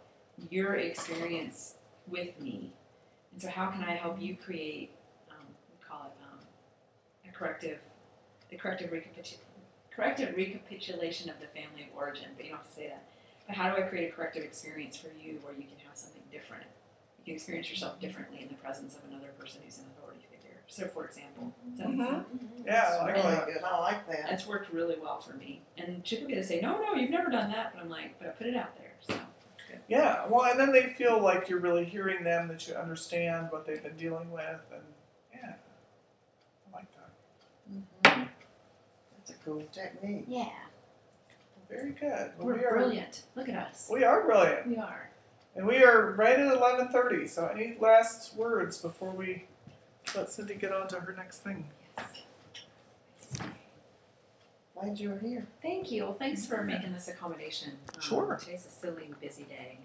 your 0.51 0.74
experience 0.74 1.74
with 2.07 2.39
me. 2.39 2.72
And 3.33 3.41
so, 3.41 3.49
how 3.49 3.68
can 3.68 3.83
I 3.83 3.93
help 3.93 4.20
you 4.20 4.37
create, 4.37 4.91
um, 5.31 5.47
we 5.70 5.87
call 5.87 6.07
it 6.07 6.12
um, 6.22 6.39
a 7.29 7.33
corrective, 7.33 7.79
the 8.51 8.57
corrective, 8.57 8.91
recapitu- 8.91 9.39
corrective 9.91 10.37
recapitulation 10.37 11.31
of 11.31 11.37
the 11.41 11.47
family 11.47 11.89
of 11.91 11.97
origin, 11.97 12.26
but 12.37 12.45
you 12.45 12.51
don't 12.51 12.59
have 12.59 12.68
to 12.68 12.74
say 12.74 12.89
that. 12.89 13.05
But 13.47 13.57
how 13.57 13.74
do 13.74 13.83
I 13.83 13.87
create 13.87 14.11
a 14.11 14.12
corrective 14.12 14.45
experience 14.45 14.97
for 14.97 15.09
you 15.09 15.39
where 15.43 15.55
you 15.55 15.62
can 15.62 15.79
have 15.87 15.97
something 15.97 16.22
different? 16.31 16.64
You 17.29 17.35
experience 17.35 17.68
yourself 17.68 18.01
differently 18.01 18.41
in 18.41 18.49
the 18.49 18.55
presence 18.55 18.97
of 18.97 19.03
another 19.11 19.29
person 19.39 19.61
who's 19.62 19.76
an 19.76 19.85
authority 19.95 20.22
figure. 20.31 20.57
So, 20.66 20.89
for 20.89 21.05
example, 21.05 21.53
does 21.68 21.79
that 21.81 21.91
make 21.91 22.09
Mhm. 22.09 22.64
yeah, 22.64 22.97
I 23.01 23.05
like 23.05 23.14
really 23.16 23.35
that. 23.35 23.47
good. 23.47 23.62
I 23.62 23.79
like 23.81 24.07
that. 24.09 24.31
That's 24.31 24.47
worked 24.47 24.72
really 24.72 24.99
well 24.99 25.20
for 25.20 25.35
me. 25.35 25.61
And 25.76 26.03
typically 26.07 26.37
they 26.37 26.43
say, 26.43 26.61
no, 26.62 26.81
no, 26.81 26.95
you've 26.95 27.11
never 27.11 27.31
done 27.31 27.51
that. 27.53 27.74
But 27.74 27.83
I'm 27.83 27.91
like, 27.91 28.18
but 28.18 28.29
I 28.29 28.31
put 28.31 28.47
it 28.47 28.57
out 28.57 28.74
there. 28.79 28.93
So. 29.01 29.14
Yeah, 29.89 30.26
well, 30.26 30.51
and 30.51 30.59
then 30.59 30.72
they 30.72 30.95
feel 30.95 31.20
like 31.20 31.51
you're 31.51 31.61
really 31.61 31.85
hearing 31.85 32.24
them, 32.24 32.49
that 32.49 32.66
you 32.66 32.74
understand 32.74 33.53
what 33.53 33.66
they've 33.66 33.83
been 33.83 33.97
dealing 33.99 34.31
with, 34.31 34.61
and 34.72 34.83
yeah, 35.35 35.55
I 36.72 36.76
like 36.76 36.87
that. 36.97 37.11
Mhm. 38.11 38.29
That's 39.18 39.31
a 39.39 39.45
cool 39.45 39.62
technique. 39.70 40.24
Yeah. 40.26 40.49
Very 41.68 41.91
good. 41.91 42.33
Well, 42.39 42.47
We're 42.47 42.57
we 42.57 42.64
are 42.64 42.70
brilliant. 42.72 43.24
Look 43.35 43.51
at 43.51 43.55
us. 43.57 43.91
we 43.93 44.03
are 44.05 44.22
brilliant, 44.24 44.66
We 44.66 44.79
are. 44.79 45.11
And 45.59 45.66
we 45.66 45.82
are 45.84 46.12
right 46.12 46.38
at 46.38 46.50
eleven 46.56 46.88
thirty. 46.88 47.26
So, 47.26 47.48
any 47.48 47.76
last 47.80 48.34
words 48.36 48.78
before 48.78 49.11
we 49.11 49.44
let 50.16 50.30
Cindy 50.30 50.54
get 50.54 50.72
on 50.72 50.88
to 50.88 51.00
her 51.00 51.12
next 51.14 51.40
thing? 51.40 51.66
Glad 54.74 55.00
you 55.00 55.11
were 55.11 55.18
here. 55.18 55.46
Thank 55.61 55.90
you. 55.90 56.04
Well, 56.04 56.14
thanks 56.14 56.46
for 56.46 56.62
making 56.62 56.92
this 56.92 57.09
accommodation. 57.09 57.72
Um, 57.94 58.00
Sure. 58.00 58.36
Today's 58.40 58.64
a 58.64 58.70
silly, 58.70 59.11
busy 59.20 59.42
day. 59.42 59.78